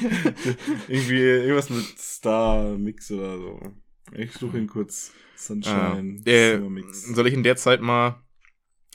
Irgendwie 0.88 1.18
irgendwas 1.20 1.70
mit 1.70 1.98
Star 1.98 2.76
Mix 2.76 3.11
oder 3.11 3.36
so. 3.38 3.61
Ich 4.12 4.32
suche 4.32 4.58
ihn 4.58 4.66
kurz. 4.66 5.12
Sunshine 5.36 6.20
Ah, 6.26 6.28
äh, 6.30 6.61
soll 7.14 7.26
ich 7.26 7.34
in 7.34 7.42
der 7.42 7.56
Zeit 7.56 7.80
mal 7.80 8.22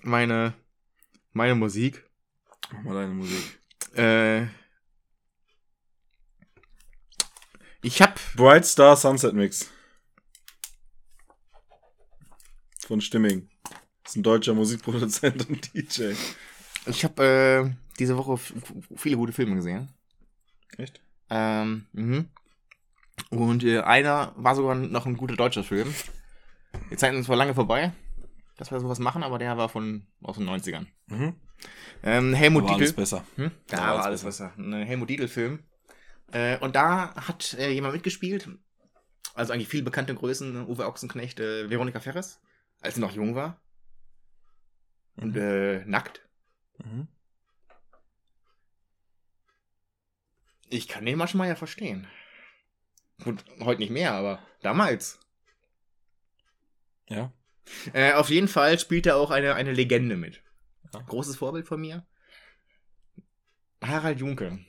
meine, 0.03 0.53
meine 1.34 1.55
Musik 1.55 2.03
Mach 2.72 2.84
mal 2.84 2.93
deine 2.93 3.13
Musik. 3.16 3.59
äh, 3.95 4.43
ich 7.82 8.01
hab 8.01 8.20
Bright 8.36 8.66
Star 8.66 8.95
Sunset 8.95 9.34
Mix. 9.34 9.70
Von 12.86 13.01
Stimming. 13.01 13.49
Das 14.03 14.11
ist 14.11 14.18
ein 14.18 14.24
deutscher 14.24 14.53
Musikproduzent 14.53 15.49
und 15.49 15.74
DJ. 15.74 16.13
ich 16.86 17.03
hab 17.03 17.20
äh, 17.20 17.72
diese 18.00 18.18
Woche 18.18 18.38
viele 18.96 19.18
gute 19.18 19.34
Filme 19.34 19.56
gesehen. 19.56 19.91
Echt? 20.78 21.02
Ähm, 21.30 21.86
mhm. 21.93 22.30
Und 23.30 23.64
äh, 23.64 23.82
einer 23.82 24.34
war 24.36 24.56
sogar 24.56 24.76
noch 24.76 25.06
ein 25.06 25.18
guter 25.18 25.36
deutscher 25.36 25.64
Film. 25.64 25.93
Die 26.91 26.98
Zeiten 26.98 27.16
sind 27.16 27.26
zwar 27.26 27.38
lange 27.38 27.54
vorbei, 27.54 27.93
dass 28.58 28.72
wir 28.72 28.80
sowas 28.80 29.00
machen, 29.00 29.24
aber 29.24 29.39
der 29.39 29.58
war 29.58 29.70
von 29.70 30.08
aus 30.22 30.38
den 30.38 30.48
90ern. 30.48 30.88
Mhm. 31.08 31.36
Ähm, 32.04 32.34
Helmut 32.34 32.66
alles 32.66 32.89
Dietl. 32.89 32.93
besser. 32.93 33.26
Hm? 33.36 33.52
Da 33.68 33.78
Aber 33.78 33.86
war 33.86 33.93
alles 33.93 34.06
alles 34.06 34.24
besser. 34.24 34.54
Ein 34.58 34.74
Helmut 34.84 35.10
Dietl-Film. 35.10 35.64
Äh, 36.32 36.58
und 36.60 36.76
da 36.76 37.16
hat 37.16 37.56
äh, 37.58 37.72
jemand 37.72 37.93
mitgespielt. 37.93 38.50
Also 39.34 39.54
eigentlich 39.54 39.68
viele 39.68 39.84
bekannte 39.84 40.14
Größen. 40.14 40.68
Uwe 40.68 40.86
Ochsenknecht, 40.86 41.39
äh, 41.39 41.70
Veronika 41.70 42.00
Ferres, 42.00 42.41
als 42.82 42.96
sie 42.96 43.02
noch 43.02 43.14
jung 43.14 43.36
war. 43.36 43.62
Und 45.16 45.36
äh, 45.38 45.84
nackt. 45.86 46.28
Mhm. 46.84 47.08
Ich 50.76 50.89
kann 50.89 51.05
den 51.05 51.17
manchmal 51.17 51.47
ja 51.47 51.55
verstehen. 51.55 52.05
Gut, 53.23 53.45
heute 53.61 53.80
nicht 53.80 53.91
mehr, 53.91 54.11
aber 54.11 54.39
damals. 54.61 55.19
Ja. 57.07 57.32
Äh, 57.93 58.13
auf 58.13 58.30
jeden 58.30 58.49
Fall 58.49 58.78
spielt 58.78 59.05
er 59.05 59.15
auch 59.15 59.32
eine, 59.32 59.55
eine 59.55 59.71
Legende 59.71 60.17
mit. 60.17 60.43
Ja. 60.93 60.99
Großes 60.99 61.38
Vorbild 61.38 61.65
von 61.65 61.80
mir. 61.80 62.05
Harald 63.82 64.19
Junke. 64.19 64.59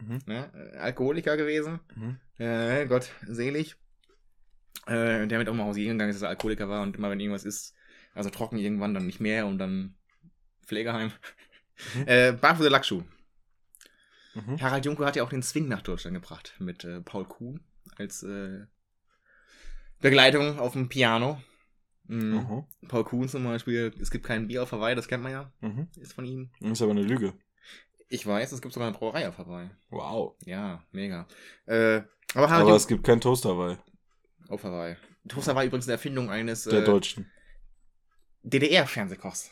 Mhm. 0.00 0.18
Ne? 0.26 0.72
äh, 0.74 0.78
Alkoholiker 0.78 1.36
gewesen. 1.36 1.78
Mhm. 1.94 2.18
Äh, 2.38 2.86
Gott, 2.86 3.12
selig. 3.24 3.76
Äh, 4.86 5.28
der 5.28 5.38
mit 5.38 5.48
auch 5.48 5.54
mal 5.54 5.64
aus 5.64 5.76
gegangen 5.76 6.10
ist, 6.10 6.16
dass 6.16 6.22
er 6.22 6.30
Alkoholiker 6.30 6.68
war 6.68 6.82
und 6.82 6.96
immer 6.96 7.10
wenn 7.10 7.20
irgendwas 7.20 7.44
ist, 7.44 7.76
also 8.14 8.30
trocken 8.30 8.58
irgendwann, 8.58 8.94
dann 8.94 9.06
nicht 9.06 9.20
mehr 9.20 9.46
und 9.46 9.58
dann 9.58 9.94
Pflegeheim. 10.66 11.12
Mhm. 11.94 12.08
Äh, 12.08 12.32
Barfußer 12.32 12.70
Lackschuh. 12.70 13.04
Mhm. 14.34 14.60
Harald 14.60 14.84
Junke 14.84 15.04
hat 15.06 15.16
ja 15.16 15.24
auch 15.24 15.30
den 15.30 15.42
Swing 15.42 15.68
nach 15.68 15.82
Deutschland 15.82 16.14
gebracht 16.14 16.54
mit 16.58 16.84
äh, 16.84 17.00
Paul 17.00 17.24
Kuhn 17.26 17.60
als 17.96 18.22
äh, 18.22 18.66
Begleitung 20.00 20.58
auf 20.58 20.72
dem 20.74 20.88
Piano. 20.88 21.40
Mhm. 22.04 22.34
Mhm. 22.80 22.88
Paul 22.88 23.04
Kuhn 23.04 23.28
zum 23.28 23.44
Beispiel, 23.44 23.92
es 24.00 24.10
gibt 24.10 24.24
kein 24.24 24.48
Bier 24.48 24.62
auf 24.62 24.72
Hawaii, 24.72 24.94
das 24.94 25.08
kennt 25.08 25.22
man 25.22 25.32
ja, 25.32 25.52
Mhm. 25.60 25.88
ist 25.96 26.12
von 26.12 26.24
ihm. 26.24 26.50
Das 26.60 26.72
ist 26.72 26.82
aber 26.82 26.92
eine 26.92 27.02
Lüge. 27.02 27.34
Ich 28.08 28.26
weiß, 28.26 28.52
es 28.52 28.62
gibt 28.62 28.72
sogar 28.72 28.88
eine 28.88 28.96
Brauerei 28.96 29.28
auf 29.28 29.36
Hawaii. 29.38 29.68
Wow. 29.90 30.34
Ja, 30.44 30.82
mega. 30.92 31.26
Äh, 31.66 32.02
aber 32.34 32.48
Aber 32.50 32.74
es 32.76 32.86
gibt 32.88 33.04
keinen 33.04 33.20
Toast 33.20 33.44
dabei. 33.44 33.78
auf 34.48 34.62
Hawaii. 34.64 34.96
Toaster 35.28 35.54
war 35.54 35.64
übrigens 35.64 35.86
eine 35.86 35.92
Erfindung 35.94 36.30
eines 36.30 36.64
Der 36.64 36.80
äh, 36.80 36.84
Deutschen. 36.84 37.30
DDR-Fernsehkochs. 38.42 39.50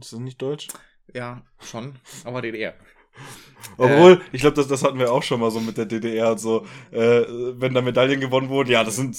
Ist 0.00 0.12
das 0.12 0.20
nicht 0.20 0.40
deutsch? 0.40 0.68
Ja, 1.12 1.44
schon, 1.60 1.98
aber 2.24 2.42
DDR. 2.42 2.74
Obwohl, 3.76 4.20
ich 4.32 4.40
glaube, 4.40 4.56
das, 4.56 4.68
das 4.68 4.82
hatten 4.82 4.98
wir 4.98 5.12
auch 5.12 5.22
schon 5.22 5.40
mal 5.40 5.50
so 5.50 5.60
mit 5.60 5.76
der 5.76 5.86
DDR 5.86 6.32
und 6.32 6.38
so. 6.38 6.66
Äh, 6.90 7.22
wenn 7.58 7.74
da 7.74 7.80
Medaillen 7.80 8.20
gewonnen 8.20 8.48
wurden, 8.48 8.70
ja, 8.70 8.84
das 8.84 8.96
sind 8.96 9.16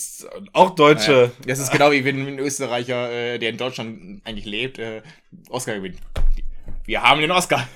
auch 0.53 0.71
Deutsche. 0.71 1.31
Ja, 1.39 1.47
das 1.47 1.59
ist 1.59 1.71
genau 1.71 1.91
wie 1.91 2.05
wenn 2.05 2.25
ein 2.27 2.39
Österreicher, 2.39 3.11
äh, 3.11 3.39
der 3.39 3.49
in 3.49 3.57
Deutschland 3.57 4.21
eigentlich 4.25 4.45
lebt, 4.45 4.79
äh, 4.79 5.01
Oscar 5.49 5.75
gewinnt. 5.75 5.97
Wir 6.85 7.01
haben 7.01 7.21
den 7.21 7.31
Oscar. 7.31 7.67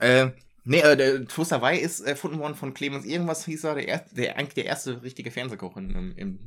äh, 0.00 0.28
nee, 0.64 0.80
äh, 0.80 0.96
der 0.96 1.26
Toast 1.26 1.52
Hawaii 1.52 1.80
ist 1.80 2.00
erfunden 2.00 2.38
worden 2.38 2.54
von 2.54 2.74
Clemens 2.74 3.04
irgendwas 3.04 3.44
hieß 3.44 3.64
er, 3.64 3.74
der, 3.74 3.88
erste, 3.88 4.14
der 4.14 4.36
eigentlich 4.36 4.54
der 4.54 4.66
erste 4.66 5.02
richtige 5.02 5.30
Fernsehkoch 5.30 5.76
in, 5.76 5.90
im, 5.90 6.16
im 6.16 6.38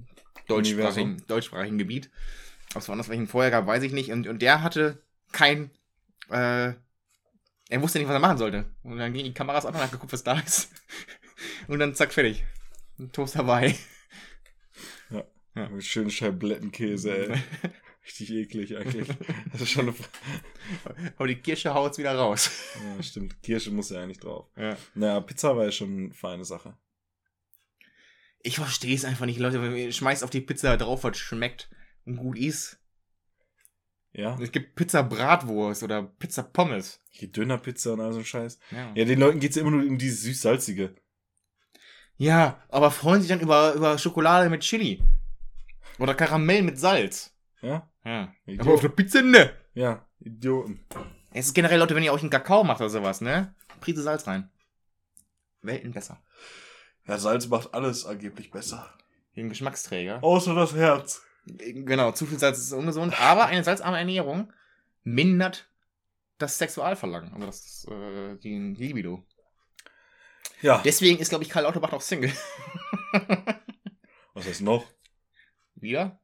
deutschsprachigen, 0.48 1.24
deutschsprachigen 1.28 1.78
Gebiet. 1.78 2.10
Ob 2.76 2.82
es 2.82 2.90
woanders 2.90 3.10
welchen 3.10 3.28
vorher 3.28 3.52
gab, 3.52 3.68
weiß 3.68 3.84
ich 3.84 3.92
nicht. 3.92 4.12
Und, 4.12 4.28
und 4.28 4.42
der 4.42 4.62
hatte 4.62 5.02
kein, 5.32 5.72
äh, 6.30 6.74
er 7.70 7.82
wusste 7.82 8.00
nicht, 8.00 8.08
was 8.08 8.16
er 8.16 8.20
machen 8.20 8.38
sollte. 8.38 8.66
Und 8.84 8.98
dann 8.98 9.14
gingen 9.14 9.26
die 9.26 9.34
Kameras 9.34 9.66
an 9.66 9.76
und 9.76 9.82
hat 9.82 9.92
geguckt, 9.92 10.14
was 10.14 10.24
da 10.24 10.40
ist. 10.40 10.72
Und 11.68 11.80
dann 11.80 11.94
zack, 11.94 12.14
fertig. 12.14 12.46
Ein 12.98 13.12
Toast 13.12 13.36
Hawaii. 13.36 13.76
Mit 15.66 15.84
schönen 15.84 16.12
Scheiblettenkäse, 16.12 17.30
ey. 17.30 17.42
Richtig 18.06 18.32
eklig 18.32 18.78
eigentlich. 18.78 19.08
Das 19.52 19.62
ist 19.62 19.72
schon 19.72 19.90
eine. 19.90 19.96
Aber 21.18 21.28
die 21.28 21.36
Kirsche 21.36 21.74
haut's 21.74 21.98
wieder 21.98 22.16
raus. 22.16 22.52
Ja, 22.76 23.04
stimmt. 23.04 23.42
Kirsche 23.42 23.72
muss 23.72 23.90
ja 23.90 24.02
eigentlich 24.02 24.20
drauf. 24.20 24.48
Ja. 24.56 24.78
Naja, 24.94 25.20
Pizza 25.20 25.58
war 25.58 25.66
ja 25.66 25.72
schon 25.72 25.98
eine 25.98 26.14
feine 26.14 26.46
Sache. 26.46 26.78
Ich 28.44 28.56
verstehe 28.56 28.96
es 28.96 29.04
einfach 29.04 29.26
nicht, 29.26 29.40
Leute. 29.40 29.62
Wenn 29.62 29.76
ihr 29.76 29.92
Schmeißt 29.92 30.24
auf 30.24 30.30
die 30.30 30.42
Pizza 30.42 30.78
drauf, 30.78 31.04
was 31.04 31.18
schmeckt 31.18 31.70
und 32.06 32.18
gut 32.18 32.38
ist. 32.38 32.80
Ja? 34.18 34.38
Es 34.42 34.52
gibt 34.52 34.76
Pizza 34.76 35.04
Bratwurst 35.04 35.84
oder 35.84 36.04
Pizza 36.04 36.44
Pommes. 36.44 37.00
Hier 37.12 37.32
Dönerpizza 37.32 37.94
und 37.94 38.02
all 38.02 38.12
so 38.14 38.20
ein 38.20 38.26
Scheiß. 38.26 38.60
Ja, 38.72 38.92
Ja, 38.96 39.06
den 39.06 39.20
Leuten 39.20 39.40
geht's 39.40 39.56
ja 39.56 39.62
immer 39.62 39.72
nur 39.72 39.84
um 39.88 39.98
dieses 39.98 40.24
süß-salzige. 40.24 40.96
ja 42.18 42.60
aber 42.70 42.92
freuen 42.92 43.22
sich 43.22 43.30
dann 43.30 43.40
über, 43.40 43.74
über 43.74 43.98
Schokolade 43.98 44.50
mit 44.50 44.62
Chili. 44.62 45.02
Oder 46.00 46.16
Karamell 46.16 46.64
mit 46.64 46.80
Salz. 46.80 47.34
Ja? 47.62 47.88
Ja. 48.04 48.34
Idiot. 48.46 48.62
Aber 48.62 48.74
auf 48.74 48.82
der 48.82 48.90
Pizza 48.90 49.22
ne. 49.22 49.54
Ja, 49.74 50.06
Idioten. 50.20 50.80
Es 51.34 51.48
ist 51.48 51.54
generell, 51.54 51.80
Leute, 51.80 51.96
wenn 51.96 52.04
ihr 52.04 52.14
euch 52.14 52.22
einen 52.22 52.30
Kakao 52.32 52.64
macht 52.64 52.82
oder 52.82 52.90
sowas, 52.90 53.22
ne? 53.22 53.54
Prise 53.82 54.02
Salz 54.02 54.26
rein. 54.26 54.50
Welten 55.62 55.92
besser. 55.92 56.22
Ja, 57.08 57.20
Salz 57.20 57.48
macht 57.48 57.74
alles 57.74 58.06
angeblich 58.06 58.50
besser. 58.50 58.92
Wegen 59.34 59.50
Geschmacksträger. 59.50 60.24
Außer 60.24 60.56
das 60.56 60.74
Herz. 60.74 61.22
Genau, 61.48 62.12
zu 62.12 62.26
viel 62.26 62.40
Salz 62.40 62.58
ist 62.58 62.74
ungesund, 62.74 63.20
aber 63.22 63.46
eine 63.46 63.64
salzarme 63.64 63.98
Ernährung 63.98 64.52
mindert 65.04 65.70
das 66.38 66.58
Sexualverlangen, 66.58 67.34
also 67.34 67.46
das, 67.46 67.88
äh, 67.90 68.36
die 68.38 68.74
Libido. 68.78 69.26
Ja. 70.62 70.82
Deswegen 70.84 71.20
ist, 71.20 71.30
glaube 71.30 71.44
ich, 71.44 71.50
Karl 71.50 71.64
Lauterbach 71.64 71.94
auch 71.94 72.02
Single. 72.02 72.32
Was 74.34 74.46
ist 74.46 74.62
noch? 74.62 74.86
Wieder? 75.76 76.20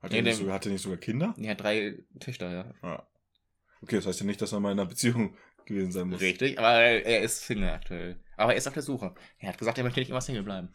Hat 0.00 0.12
Nee, 0.12 0.18
er 0.18 0.22
nicht, 0.22 0.36
sogar, 0.36 0.54
hat 0.54 0.66
er 0.66 0.72
nicht 0.72 0.82
sogar 0.82 0.98
Kinder? 0.98 1.34
Ja, 1.36 1.54
drei 1.54 1.98
Töchter, 2.20 2.50
ja. 2.50 2.74
Ja. 2.82 3.06
Okay, 3.82 3.96
das 3.96 4.06
heißt 4.06 4.20
ja 4.20 4.26
nicht, 4.26 4.40
dass 4.40 4.52
er 4.52 4.60
mal 4.60 4.72
in 4.72 4.78
einer 4.78 4.88
Beziehung 4.88 5.36
gewesen 5.66 5.92
sein 5.92 6.08
muss. 6.08 6.20
Richtig, 6.20 6.58
aber 6.58 6.72
er 6.72 7.22
ist 7.22 7.42
Single 7.44 7.70
aktuell. 7.70 8.20
Aber 8.36 8.52
er 8.52 8.58
ist 8.58 8.66
auf 8.68 8.74
der 8.74 8.82
Suche. 8.82 9.14
Er 9.38 9.48
hat 9.50 9.58
gesagt, 9.58 9.78
er 9.78 9.84
möchte 9.84 10.00
nicht 10.00 10.10
immer 10.10 10.20
Single 10.20 10.42
bleiben. 10.42 10.74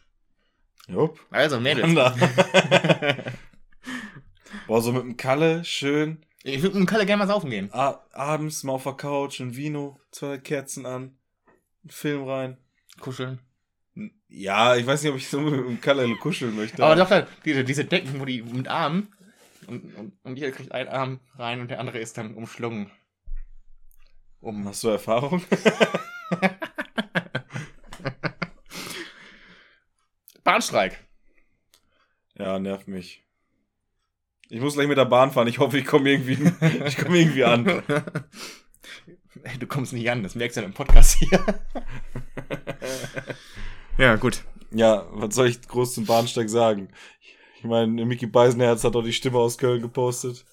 Jupp. 0.87 1.19
Also, 1.29 1.59
Mädels. 1.59 1.93
Boah, 4.67 4.81
so 4.81 4.91
mit 4.91 5.03
dem 5.03 5.17
Kalle, 5.17 5.63
schön. 5.63 6.25
ich 6.43 6.61
würde 6.61 6.75
mit 6.77 6.87
dem 6.87 6.89
Kalle 6.89 7.05
gerne 7.05 7.19
mal 7.19 7.27
saufen 7.27 7.49
gehen. 7.49 7.69
A 7.73 8.03
abends 8.13 8.63
mal 8.63 8.73
auf 8.73 8.83
der 8.83 8.93
Couch, 8.93 9.39
ein 9.39 9.55
Vino, 9.55 9.99
zwei 10.11 10.37
Kerzen 10.37 10.85
an, 10.85 11.17
einen 11.83 11.89
Film 11.89 12.23
rein. 12.23 12.57
Kuscheln. 12.99 13.39
Ja, 14.29 14.75
ich 14.75 14.85
weiß 14.85 15.03
nicht, 15.03 15.11
ob 15.11 15.17
ich 15.17 15.29
so 15.29 15.39
mit 15.39 15.53
dem 15.53 15.81
Kalle 15.81 16.13
kuscheln 16.17 16.55
möchte. 16.55 16.83
Aber 16.83 16.95
doch, 16.95 17.27
diese, 17.45 17.63
diese 17.63 17.85
Decken, 17.85 18.19
wo 18.19 18.25
die 18.25 18.43
mit 18.43 18.67
Armen 18.67 19.13
und, 19.67 19.95
und, 19.95 20.13
und 20.23 20.35
jeder 20.37 20.51
kriegt 20.51 20.71
einen 20.71 20.89
Arm 20.89 21.19
rein 21.35 21.61
und 21.61 21.69
der 21.71 21.79
andere 21.79 21.99
ist 21.99 22.17
dann 22.17 22.35
umschlungen. 22.35 22.91
Um. 24.39 24.67
Hast 24.67 24.83
du 24.83 24.89
Erfahrung? 24.89 25.43
Bahnstreik. 30.43 31.03
Ja, 32.35 32.59
nervt 32.59 32.87
mich. 32.87 33.26
Ich 34.49 34.61
muss 34.61 34.75
gleich 34.75 34.87
mit 34.87 34.97
der 34.97 35.05
Bahn 35.05 35.31
fahren. 35.31 35.47
Ich 35.47 35.59
hoffe, 35.59 35.77
ich 35.77 35.85
komme 35.85 36.09
irgendwie, 36.09 36.37
ich 36.85 36.97
komme 36.97 37.17
irgendwie 37.17 37.43
an. 37.43 37.83
Du 39.59 39.67
kommst 39.67 39.93
nicht 39.93 40.09
an, 40.09 40.23
das 40.23 40.35
merkst 40.35 40.57
du 40.57 40.61
ja 40.61 40.67
im 40.67 40.73
Podcast 40.73 41.19
hier. 41.19 41.39
ja, 43.97 44.15
gut. 44.15 44.43
Ja, 44.71 45.05
was 45.11 45.35
soll 45.35 45.47
ich 45.47 45.61
groß 45.61 45.93
zum 45.93 46.05
Bahnsteig 46.05 46.49
sagen? 46.49 46.89
Ich 47.57 47.63
meine, 47.63 48.05
Mickey 48.05 48.25
Beisenherz 48.25 48.83
hat 48.83 48.95
doch 48.95 49.03
die 49.03 49.13
Stimme 49.13 49.37
aus 49.37 49.57
Köln 49.57 49.81
gepostet. 49.81 50.45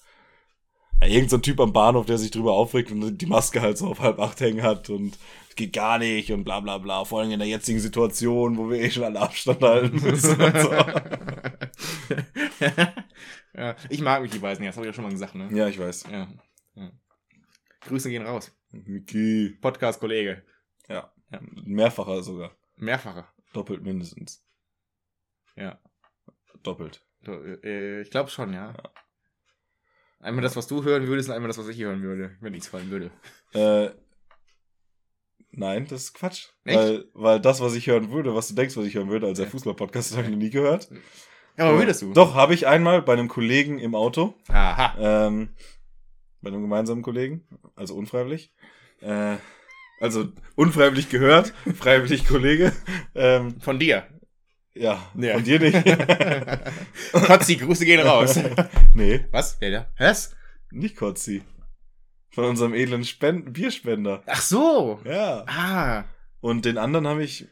Ja, 1.01 1.07
irgend 1.07 1.29
so 1.29 1.37
ein 1.37 1.41
Typ 1.41 1.59
am 1.59 1.73
Bahnhof, 1.73 2.05
der 2.05 2.17
sich 2.17 2.31
drüber 2.31 2.53
aufregt 2.53 2.91
und 2.91 3.17
die 3.17 3.25
Maske 3.25 3.61
halt 3.61 3.77
so 3.77 3.87
auf 3.87 3.99
halb 3.99 4.19
acht 4.19 4.39
hängen 4.39 4.63
hat 4.63 4.89
und 4.89 5.17
es 5.49 5.55
geht 5.55 5.73
gar 5.73 5.99
nicht 5.99 6.31
und 6.31 6.45
bla 6.45 6.61
bla 6.61 6.77
bla. 6.77 7.05
Vor 7.05 7.19
allem 7.19 7.31
in 7.31 7.39
der 7.39 7.47
jetzigen 7.47 7.79
Situation, 7.79 8.57
wo 8.57 8.69
wir 8.69 8.79
eh 8.79 8.89
schon 8.89 9.03
alle 9.03 9.19
Abstand 9.19 9.61
halten 9.61 10.01
müssen 10.01 10.41
und 10.41 10.59
so. 10.59 10.71
ja, 13.57 13.75
ich 13.89 14.01
mag 14.01 14.21
mich 14.21 14.31
die 14.31 14.41
Weißen, 14.41 14.63
das 14.65 14.75
habe 14.75 14.85
ich 14.85 14.89
ja 14.89 14.93
schon 14.93 15.03
mal 15.03 15.11
gesagt, 15.11 15.35
ne? 15.35 15.49
Ja, 15.51 15.67
ich 15.67 15.79
weiß. 15.79 16.05
Ja. 16.11 16.27
ja. 16.75 16.91
Grüße 17.81 18.09
gehen 18.09 18.25
raus. 18.25 18.55
Mickey. 18.71 19.57
Podcast-Kollege. 19.61 20.43
Ja. 20.89 21.13
Ja. 21.31 21.39
Mehrfacher 21.65 22.21
sogar. 22.23 22.55
Mehrfache. 22.75 23.25
Doppelt 23.53 23.83
mindestens. 23.83 24.43
Ja. 25.55 25.79
Doppelt. 26.63 27.05
Äh, 27.25 28.01
ich 28.01 28.11
glaube 28.11 28.29
schon, 28.29 28.53
ja. 28.53 28.73
Einmal 30.19 30.41
das, 30.43 30.55
was 30.55 30.67
du 30.67 30.83
hören 30.83 31.07
würdest, 31.07 31.29
und 31.29 31.35
einmal 31.35 31.47
das, 31.49 31.57
was 31.57 31.67
ich 31.67 31.79
hören 31.79 32.01
würde, 32.01 32.35
wenn 32.41 32.51
nichts 32.53 32.67
fallen 32.67 32.89
würde. 32.89 33.11
Äh, 33.53 33.91
nein, 35.51 35.87
das 35.87 36.03
ist 36.03 36.13
Quatsch. 36.13 36.49
Echt? 36.63 36.77
Weil, 36.77 37.05
weil 37.13 37.39
das, 37.39 37.61
was 37.61 37.75
ich 37.75 37.87
hören 37.87 38.11
würde, 38.11 38.35
was 38.35 38.47
du 38.47 38.55
denkst, 38.55 38.75
was 38.75 38.85
ich 38.85 38.95
hören 38.95 39.09
würde, 39.09 39.27
als 39.27 39.37
der 39.37 39.45
Ja. 39.45 39.51
Fußball-Podcast, 39.51 40.11
das 40.11 40.17
habe 40.17 40.27
ich 40.27 40.33
noch 40.33 40.39
nie 40.39 40.49
gehört. 40.49 40.89
Ja, 41.57 41.65
aber 41.69 41.79
würdest 41.79 42.01
du? 42.01 42.13
Doch, 42.13 42.35
habe 42.35 42.53
ich 42.53 42.67
einmal 42.67 43.01
bei 43.01 43.13
einem 43.13 43.27
Kollegen 43.29 43.79
im 43.79 43.95
Auto. 43.95 44.33
Aha. 44.49 44.95
Ähm, 45.27 45.49
bei 46.41 46.49
einem 46.49 46.61
gemeinsamen 46.61 47.01
Kollegen. 47.01 47.47
Also 47.75 47.95
unfreiwillig. 47.95 48.53
Äh, 49.01 49.37
also 49.99 50.27
unfreiwillig 50.55 51.09
gehört, 51.09 51.53
freiwillig 51.77 52.27
Kollege. 52.27 52.73
Ähm, 53.15 53.59
Von 53.61 53.79
dir. 53.79 54.05
ja, 54.73 55.01
Ja. 55.15 55.33
von 55.35 55.43
dir 55.43 55.59
nicht. 55.59 55.81
Kotzi, 57.13 57.55
Grüße 57.55 57.85
gehen 57.85 58.01
raus. 58.07 58.37
nee, 58.93 59.25
Was? 59.31 59.57
Wer 59.59 59.71
da? 59.71 59.87
Was? 59.97 60.35
nicht 60.71 60.97
Kotzi. 60.97 61.41
Von 62.31 62.43
unserem 62.45 62.73
edlen 62.73 63.05
Spend 63.05 63.53
Bierspender. 63.53 64.21
Ach 64.25 64.41
so. 64.41 64.99
Ja. 65.05 65.45
Ah. 65.47 66.03
Und 66.41 66.65
den 66.65 66.77
anderen 66.77 67.07
habe 67.07 67.23
ich 67.23 67.47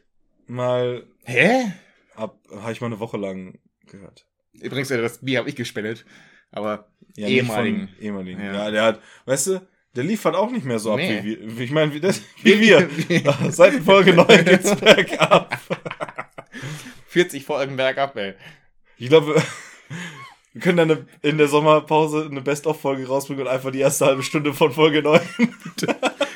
mal 0.46 1.06
Hä? 1.24 1.72
ab, 2.14 2.38
habe 2.54 2.72
ich 2.72 2.82
mal 2.82 2.88
eine 2.88 3.00
Woche 3.00 3.16
lang 3.16 3.58
gehört. 3.86 4.26
Übrigens, 4.52 4.90
äh, 4.90 5.00
das 5.00 5.18
Bier 5.18 5.38
habe 5.40 5.48
ich 5.48 5.56
gespendet. 5.56 6.04
Aber 6.52 6.88
Ja, 7.16 7.26
Ehemaligen. 7.28 7.88
Ehemaligen. 8.00 8.40
Ja. 8.40 8.52
Ja. 8.54 8.70
der 8.70 8.82
hat, 8.84 9.00
weißt 9.26 9.46
du, 9.48 9.68
der 9.96 10.04
liefert 10.04 10.34
auch 10.34 10.50
nicht 10.50 10.64
mehr 10.64 10.78
so 10.78 10.92
ab 10.92 10.98
Nee. 10.98 11.20
wie 11.24 11.56
wir. 11.58 11.64
Ich 11.64 11.70
meine, 11.70 11.92
wie, 11.94 12.00
das, 12.00 12.20
wie 12.42 12.60
wir. 12.60 12.88
Seit 13.52 13.74
Folge 13.82 14.12
9 14.14 14.26
geht's 14.44 14.74
bergab. 14.76 15.58
40 17.08 17.44
Folgen 17.44 17.76
bergab, 17.76 18.16
ey. 18.16 18.34
Ich 18.96 19.08
glaube, 19.08 19.40
wir 20.52 20.60
können 20.60 20.88
dann 20.88 21.08
in 21.22 21.38
der 21.38 21.48
Sommerpause 21.48 22.28
eine 22.30 22.40
Best-of-Folge 22.40 23.06
rausbringen 23.06 23.42
und 23.46 23.48
einfach 23.52 23.70
die 23.72 23.80
erste 23.80 24.06
halbe 24.06 24.22
Stunde 24.22 24.52
von 24.54 24.72
Folge 24.72 25.02
9. 25.02 25.20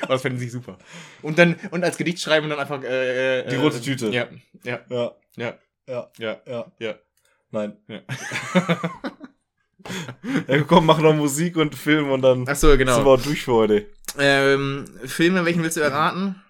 Aber 0.02 0.14
das 0.14 0.22
fänden 0.22 0.40
sie 0.40 0.48
super. 0.48 0.78
Und 1.22 1.38
dann, 1.38 1.56
und 1.70 1.84
als 1.84 1.96
Gedicht 1.96 2.20
schreiben 2.20 2.48
dann 2.48 2.58
einfach, 2.58 2.82
äh, 2.82 3.40
äh, 3.40 3.48
Die 3.48 3.56
rote 3.56 3.80
Tüte. 3.80 4.08
Ja, 4.08 4.26
ja, 4.64 4.80
Ja, 4.88 5.14
ja, 5.36 5.58
ja, 6.18 6.40
ja, 6.46 6.72
ja. 6.78 6.94
Nein. 7.50 7.76
Ja. 7.88 8.00
Ja, 10.46 10.62
komm, 10.64 10.86
mach 10.86 10.98
noch 11.00 11.14
Musik 11.14 11.56
und 11.56 11.74
Film 11.74 12.10
und 12.10 12.22
dann 12.22 12.46
so, 12.46 12.68
sind 12.68 12.78
genau. 12.78 13.04
wir 13.04 13.06
auch 13.06 13.22
durch 13.22 13.44
für 13.44 13.52
heute. 13.54 13.86
Ähm, 14.18 14.86
Filme, 15.04 15.44
welchen 15.44 15.62
willst 15.62 15.76
du 15.76 15.80
erraten? 15.80 16.42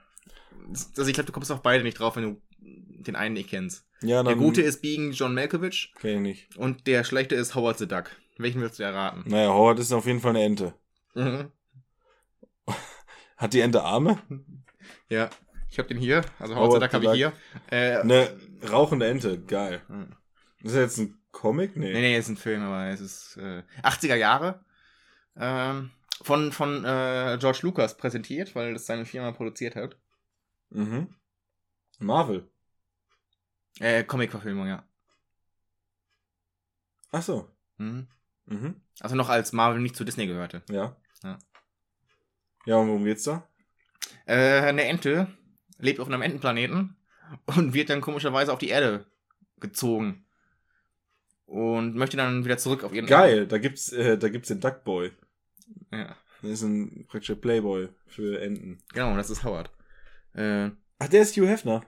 Also 0.97 1.07
ich 1.09 1.15
glaube, 1.15 1.27
du 1.27 1.33
kommst 1.33 1.53
auf 1.53 1.63
beide 1.63 1.85
nicht 1.85 1.99
drauf, 1.99 2.17
wenn 2.17 2.23
du 2.25 2.43
den 2.61 3.17
einen 3.17 3.35
nicht 3.35 3.51
kennst. 3.51 3.87
Ja, 4.03 4.23
Der 4.23 4.37
gute 4.37 4.63
ist 4.63 4.81
Being 4.83 5.13
John 5.13 5.35
Malkovich 5.35 5.93
Kenn 6.01 6.25
ich 6.25 6.49
nicht. 6.49 6.57
und 6.57 6.87
der 6.87 7.05
schlechte 7.05 7.35
ist 7.35 7.55
Howard 7.55 7.79
the 7.79 7.89
Duck. 7.89 8.11
Welchen 8.39 8.61
willst 8.61 8.79
du 8.79 8.85
erraten? 8.85 9.25
Naja, 9.27 9.49
Howard 9.49 9.79
ist 9.81 9.93
auf 9.93 10.07
jeden 10.07 10.21
Fall 10.21 10.31
eine 10.31 10.45
Ente. 10.45 10.75
Mhm. 11.15 11.51
Hat 13.37 13.53
die 13.55 13.61
Ente 13.61 13.83
Arme? 13.83 14.19
Ja, 15.09 15.31
ich 15.71 15.79
habe 15.79 15.89
den 15.89 15.99
hier. 15.99 16.23
Also 16.39 16.55
Howard 16.55 16.71
Howard 16.71 16.83
the 16.83 16.87
Duck 16.87 16.95
habe 16.95 17.05
ich 17.07 17.13
hier. 17.13 17.33
Äh, 17.71 17.99
Eine 17.99 18.37
rauchende 18.71 19.07
Ente. 19.07 19.41
Geil. 19.41 19.81
Hm. 19.89 20.15
Ist 20.63 20.75
das 20.75 20.97
jetzt 20.97 20.99
ein 20.99 21.19
Comic? 21.31 21.77
Nee. 21.77 21.93
Nee, 21.93 22.01
nee, 22.01 22.19
ist 22.19 22.29
ein 22.29 22.37
Film, 22.37 22.63
aber 22.63 22.87
es 22.87 23.01
ist 23.01 23.37
äh, 23.37 23.63
80er 23.83 24.17
Jahre. 24.17 24.65
Ähm, 25.37 25.91
von 26.23 26.53
von 26.53 26.85
äh, 26.85 27.37
George 27.39 27.61
Lucas 27.63 27.97
präsentiert, 27.97 28.55
weil 28.55 28.75
das 28.75 28.87
seine 28.87 29.05
Firma 29.05 29.31
produziert 29.33 29.77
hat. 29.77 29.97
Mhm. 30.71 31.15
Marvel. 32.01 32.51
Äh, 33.79 34.03
Comic-Verfilmung, 34.05 34.67
ja. 34.67 34.85
Ach 37.13 37.23
so. 37.23 37.49
Mhm. 37.77 38.09
Mhm. 38.47 38.81
Also 39.01 39.15
noch 39.15 39.29
als 39.29 39.53
Marvel 39.53 39.81
nicht 39.81 39.97
zu 39.97 40.05
Disney 40.05 40.27
gehörte. 40.27 40.63
Ja. 40.71 40.97
Ja. 41.23 41.39
Ja, 42.67 42.77
und 42.77 42.89
worum 42.89 43.05
geht's 43.05 43.25
da? 43.25 43.49
Äh, 44.27 44.61
eine 44.61 44.85
Ente 44.85 45.29
lebt 45.79 46.01
auf 46.01 46.09
einem 46.09 46.23
Entenplaneten 46.23 46.97
und 47.47 47.75
wird 47.75 47.91
dann 47.91 48.01
komischerweise 48.01 48.53
auf 48.53 48.59
die 48.59 48.69
Erde 48.69 49.07
gezogen. 49.61 50.27
Und 51.49 51.95
möchte 51.97 52.19
dann 52.19 52.45
wieder 52.45 52.59
zurück 52.59 52.85
auf 52.85 52.93
ihren 52.93 53.07
Geil, 53.07 53.47
da 53.47 53.57
gibt's, 53.57 53.91
äh, 53.91 54.19
da 54.19 54.29
gibt's 54.29 54.49
den 54.49 54.61
Duckboy. 54.61 55.11
Ja, 55.91 56.15
Das 56.43 56.51
ist 56.51 56.63
ein 56.63 57.07
praktischer 57.09 57.37
Playboy 57.37 57.89
für 58.07 58.39
Enten. 58.43 58.79
genau, 58.93 59.17
das 59.17 59.31
ist 59.31 59.45
Howard. 59.45 59.71
Äh, 60.35 60.71
Ach, 60.99 61.09
der 61.09 61.23
ist 61.23 61.35
Hugh 61.37 61.47
Hefner. 61.49 61.83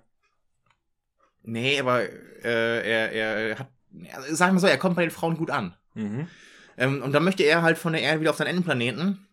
nee, 1.42 1.78
aber 1.78 2.02
äh, 2.02 2.90
er, 2.90 3.12
er 3.12 3.58
hat, 3.58 3.68
also 4.14 4.34
sagen 4.34 4.54
wir 4.56 4.60
so, 4.60 4.66
er 4.66 4.78
kommt 4.78 4.96
bei 4.96 5.02
den 5.02 5.10
Frauen 5.10 5.36
gut 5.36 5.50
an. 5.50 5.74
Mhm. 5.94 6.26
Ähm, 6.78 7.02
und 7.02 7.12
dann 7.12 7.24
möchte 7.24 7.42
er 7.42 7.60
halt 7.60 7.76
von 7.76 7.92
der 7.92 8.00
Erde 8.02 8.20
wieder 8.20 8.30
auf 8.30 8.36
seinen 8.36 8.48
Entenplaneten. 8.48 9.26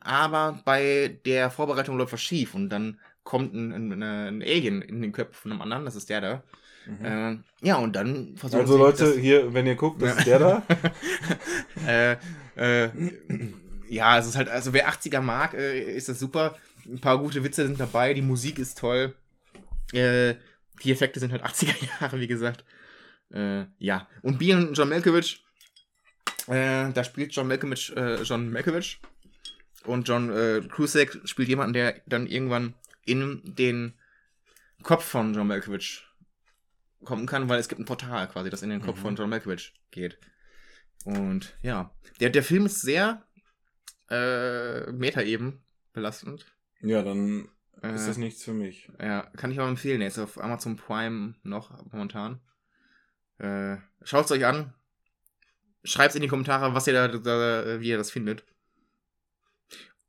Aber 0.00 0.60
bei 0.64 1.18
der 1.26 1.50
Vorbereitung 1.50 1.98
läuft 1.98 2.12
was 2.14 2.22
schief 2.22 2.54
und 2.54 2.70
dann 2.70 3.00
kommt 3.22 3.52
ein, 3.54 3.72
ein, 3.72 4.02
ein 4.02 4.42
Alien 4.42 4.80
in 4.82 5.02
den 5.02 5.12
Köpfen 5.12 5.34
von 5.34 5.52
einem 5.52 5.62
anderen, 5.62 5.84
das 5.84 5.96
ist 5.96 6.08
der 6.10 6.20
da. 6.20 6.42
Mhm. 6.86 6.98
Ähm, 7.04 7.44
ja, 7.62 7.76
und 7.76 7.94
dann 7.94 8.36
versuchen 8.36 8.60
Also 8.60 8.74
sie 8.74 8.78
Leute, 8.78 9.18
hier, 9.18 9.54
wenn 9.54 9.66
ihr 9.66 9.74
guckt, 9.74 10.02
das 10.02 10.10
Ja. 10.10 10.18
ist 10.18 10.26
der 10.26 10.38
da. 10.38 10.62
äh, 11.86 12.16
äh, 12.56 12.90
ja, 13.88 14.18
es 14.18 14.26
ist 14.26 14.36
halt, 14.36 14.48
also 14.48 14.72
wer 14.72 14.88
80er 14.90 15.20
mag, 15.20 15.54
äh, 15.54 15.80
ist 15.94 16.08
das 16.08 16.18
super. 16.18 16.56
Ein 16.86 17.00
paar 17.00 17.18
gute 17.18 17.42
Witze 17.44 17.66
sind 17.66 17.80
dabei, 17.80 18.12
die 18.14 18.22
Musik 18.22 18.58
ist 18.58 18.78
toll. 18.78 19.14
Äh, 19.92 20.34
die 20.82 20.92
Effekte 20.92 21.20
sind 21.20 21.32
halt 21.32 21.44
80er 21.44 21.74
Jahre, 22.00 22.20
wie 22.20 22.26
gesagt. 22.26 22.64
Äh, 23.32 23.64
ja. 23.78 24.06
Und 24.22 24.38
Bean 24.38 24.68
und 24.68 24.74
John 24.76 24.88
Malkovich, 24.90 25.42
äh, 26.48 26.92
da 26.92 27.04
spielt 27.04 27.34
John 27.34 27.48
Malkovich, 27.48 27.96
äh, 27.96 28.22
John 28.22 28.52
Malkovich. 28.52 29.00
Und 29.84 30.08
John 30.08 30.30
äh, 30.30 30.62
Cusack 30.68 31.18
spielt 31.24 31.48
jemanden, 31.48 31.74
der 31.74 32.00
dann 32.06 32.26
irgendwann 32.26 32.74
in 33.04 33.42
den 33.44 33.94
Kopf 34.82 35.04
von 35.04 35.34
John 35.34 35.46
Malkovich 35.46 36.06
kommen 37.04 37.26
kann, 37.26 37.48
weil 37.48 37.58
es 37.60 37.68
gibt 37.68 37.80
ein 37.80 37.84
Portal 37.84 38.28
quasi, 38.28 38.50
das 38.50 38.62
in 38.62 38.70
den 38.70 38.80
Kopf 38.82 38.98
Mhm. 38.98 39.02
von 39.02 39.16
John 39.16 39.30
Malkovich 39.30 39.74
geht. 39.90 40.18
Und 41.04 41.56
ja, 41.62 41.94
der, 42.20 42.30
der 42.30 42.42
Film 42.42 42.66
ist 42.66 42.80
sehr 42.80 43.26
äh, 44.10 44.90
Meta 44.92 45.22
eben 45.22 45.64
belastend. 45.92 46.46
Ja, 46.80 47.02
dann 47.02 47.48
Äh, 47.82 47.94
ist 47.94 48.06
das 48.06 48.16
nichts 48.18 48.42
für 48.44 48.52
mich. 48.54 48.90
Ja, 49.00 49.22
kann 49.36 49.50
ich 49.50 49.60
auch 49.60 49.68
empfehlen. 49.68 50.00
Der 50.00 50.08
ist 50.08 50.18
auf 50.18 50.42
Amazon 50.42 50.76
Prime 50.76 51.34
noch 51.42 51.70
momentan. 51.92 52.40
Äh, 53.38 53.76
Schaut 54.02 54.26
es 54.26 54.30
euch 54.30 54.44
an. 54.46 54.72
Schreibt 55.82 56.14
in 56.14 56.22
die 56.22 56.28
Kommentare, 56.28 56.74
was 56.74 56.86
ihr 56.86 56.94
da, 56.94 57.08
da, 57.08 57.80
wie 57.80 57.88
ihr 57.88 57.98
das 57.98 58.10
findet. 58.10 58.44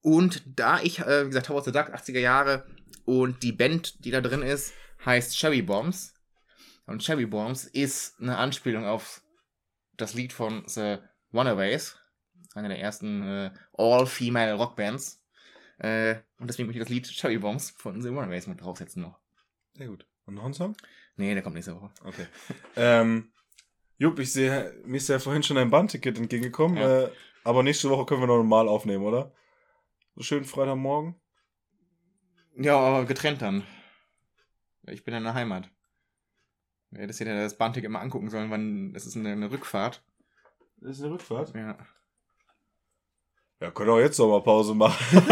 Und 0.02 0.44
da 0.46 0.80
ich, 0.82 1.00
äh, 1.00 1.24
wie 1.26 1.30
gesagt, 1.30 1.50
Howard 1.50 1.66
the 1.66 1.72
Duck, 1.72 1.90
80er 1.94 2.20
Jahre 2.20 2.66
und 3.06 3.44
die 3.44 3.52
Band, 3.52 4.06
die 4.06 4.12
da 4.12 4.22
drin 4.22 4.42
ist, 4.42 4.74
heißt 5.04 5.36
Cherry 5.38 5.62
Bombs. 5.62 6.14
Und 6.86 7.02
Cherry 7.02 7.26
Bombs 7.26 7.66
ist 7.66 8.20
eine 8.22 8.38
Anspielung 8.38 8.86
auf 8.86 9.22
das 9.98 10.14
Lied 10.14 10.34
von 10.34 10.64
The 10.68 10.98
Runaways, 11.34 11.98
einer 12.54 12.70
der 12.70 12.80
ersten 12.80 13.24
äh, 13.24 13.52
All-Female 13.74 14.54
Rockbands. 14.54 15.24
Äh, 15.80 16.16
und 16.40 16.48
deswegen 16.48 16.68
möchte 16.68 16.80
ich 16.80 16.86
das 16.86 16.90
Lied 16.94 17.08
Cherry 17.08 17.38
Bombs 17.38 17.72
von 17.72 18.02
The 18.02 18.10
Runaways 18.10 18.48
mit 18.48 18.62
draufsetzen 18.62 19.02
noch. 19.02 19.20
Sehr 19.74 19.88
gut. 19.88 20.06
Und 20.26 20.36
noch 20.36 20.46
ein 20.46 20.54
Song? 20.54 20.76
Nee, 21.18 21.34
der 21.34 21.44
kommt 21.44 21.56
nächste 21.56 21.76
Woche. 21.76 21.92
Okay. 22.04 22.28
ähm, 22.76 23.32
Jupp, 23.98 24.20
ich 24.20 24.32
sehe, 24.34 24.74
mir 24.86 24.98
ist 24.98 25.08
ja 25.10 25.20
vorhin 25.20 25.44
schon 25.44 25.58
ein 25.58 25.70
Bahnticket 25.70 26.18
entgegengekommen, 26.18 26.78
Ja. 26.78 27.04
äh, 27.04 27.12
aber 27.44 27.64
nächste 27.64 27.90
Woche 27.90 28.06
können 28.06 28.22
wir 28.22 28.28
noch 28.28 28.38
normal 28.38 28.68
aufnehmen, 28.68 29.04
oder? 29.06 29.32
So 30.16 30.24
schön 30.24 30.46
Freitagmorgen. 30.46 31.16
Ja, 32.58 32.78
aber 32.78 33.06
getrennt 33.06 33.42
dann. 33.42 33.64
Ich 34.88 35.04
bin 35.04 35.14
in 35.14 35.24
der 35.24 35.34
Heimat. 35.34 35.70
Ja, 36.96 37.02
hättest 37.02 37.20
dir 37.20 37.26
das 37.26 37.58
Bahnticket 37.58 37.92
mal 37.92 38.00
angucken 38.00 38.30
sollen, 38.30 38.50
wann 38.50 38.94
das 38.94 39.06
ist 39.06 39.16
eine, 39.18 39.32
eine 39.34 39.52
Rückfahrt. 39.52 40.02
Das 40.78 40.98
ist 40.98 41.04
eine 41.04 41.14
Rückfahrt. 41.14 41.54
Ja. 41.56 41.78
Ja, 43.62 43.72
können 43.72 43.90
auch 43.90 44.00
jetzt 44.00 44.18
Sommerpause 44.18 44.74
machen. 44.76 45.22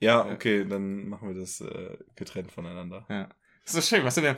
ja, 0.00 0.24
okay, 0.26 0.64
dann 0.64 1.08
machen 1.08 1.28
wir 1.28 1.40
das 1.40 1.60
äh, 1.60 1.96
getrennt 2.16 2.52
voneinander. 2.52 3.06
Ja. 3.08 3.28
Das 3.64 3.74
ist 3.74 3.88
schön, 3.90 4.02
was 4.02 4.14
du 4.14 4.22
denn. 4.22 4.36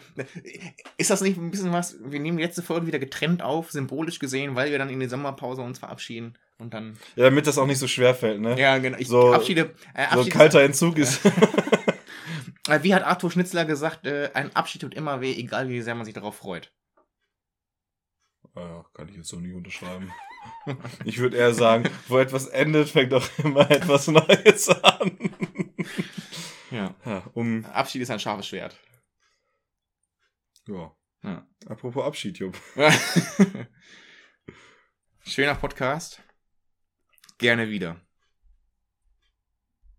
Ist 0.96 1.10
das 1.10 1.20
nicht 1.20 1.38
ein 1.38 1.52
bisschen 1.52 1.72
was? 1.72 1.96
Wir 2.04 2.18
nehmen 2.18 2.36
die 2.38 2.42
letzte 2.42 2.62
Folge 2.62 2.88
wieder 2.88 2.98
getrennt 2.98 3.42
auf, 3.42 3.70
symbolisch 3.70 4.18
gesehen, 4.18 4.56
weil 4.56 4.72
wir 4.72 4.78
dann 4.78 4.90
in 4.90 4.98
die 4.98 5.06
Sommerpause 5.08 5.62
uns 5.62 5.78
verabschieden 5.78 6.36
und 6.58 6.74
dann. 6.74 6.98
Ja, 7.14 7.24
damit 7.24 7.46
das 7.46 7.56
auch 7.56 7.66
nicht 7.66 7.78
so 7.78 7.86
schwer 7.86 8.14
fällt, 8.16 8.40
ne? 8.40 8.58
Ja, 8.58 8.78
genau. 8.78 8.98
Ich 8.98 9.06
So- 9.06 9.32
abschiede. 9.32 9.72
Äh, 9.94 10.12
so 10.14 10.22
ein 10.22 10.28
kalter 10.30 10.62
Entzug 10.62 10.98
ist. 10.98 11.24
äh, 11.24 11.30
wie 12.82 12.94
hat 12.94 13.02
Arthur 13.02 13.30
Schnitzler 13.30 13.64
gesagt, 13.64 14.06
äh, 14.06 14.30
ein 14.34 14.54
Abschied 14.54 14.82
tut 14.82 14.94
immer 14.94 15.20
weh, 15.20 15.32
egal 15.32 15.68
wie 15.68 15.82
sehr 15.82 15.94
man 15.94 16.04
sich 16.04 16.14
darauf 16.14 16.36
freut. 16.36 16.72
Ja, 18.54 18.84
kann 18.94 19.08
ich 19.08 19.16
jetzt 19.16 19.28
so 19.28 19.38
nicht 19.38 19.54
unterschreiben. 19.54 20.12
Ich 21.04 21.18
würde 21.18 21.36
eher 21.36 21.54
sagen, 21.54 21.88
wo 22.08 22.18
etwas 22.18 22.46
endet, 22.46 22.88
fängt 22.88 23.12
auch 23.12 23.26
immer 23.38 23.70
etwas 23.70 24.06
Neues 24.08 24.68
an. 24.68 25.18
Ja. 26.70 26.94
Ja, 27.04 27.30
um. 27.34 27.64
Abschied 27.66 28.02
ist 28.02 28.10
ein 28.10 28.20
scharfes 28.20 28.46
Schwert. 28.46 28.78
Ja. 30.66 30.96
Ja. 31.22 31.46
Apropos 31.66 32.04
Abschied, 32.04 32.38
Jupp. 32.38 32.56
Schöner 35.26 35.54
Podcast. 35.54 36.22
Gerne 37.38 37.68
wieder. 37.68 38.00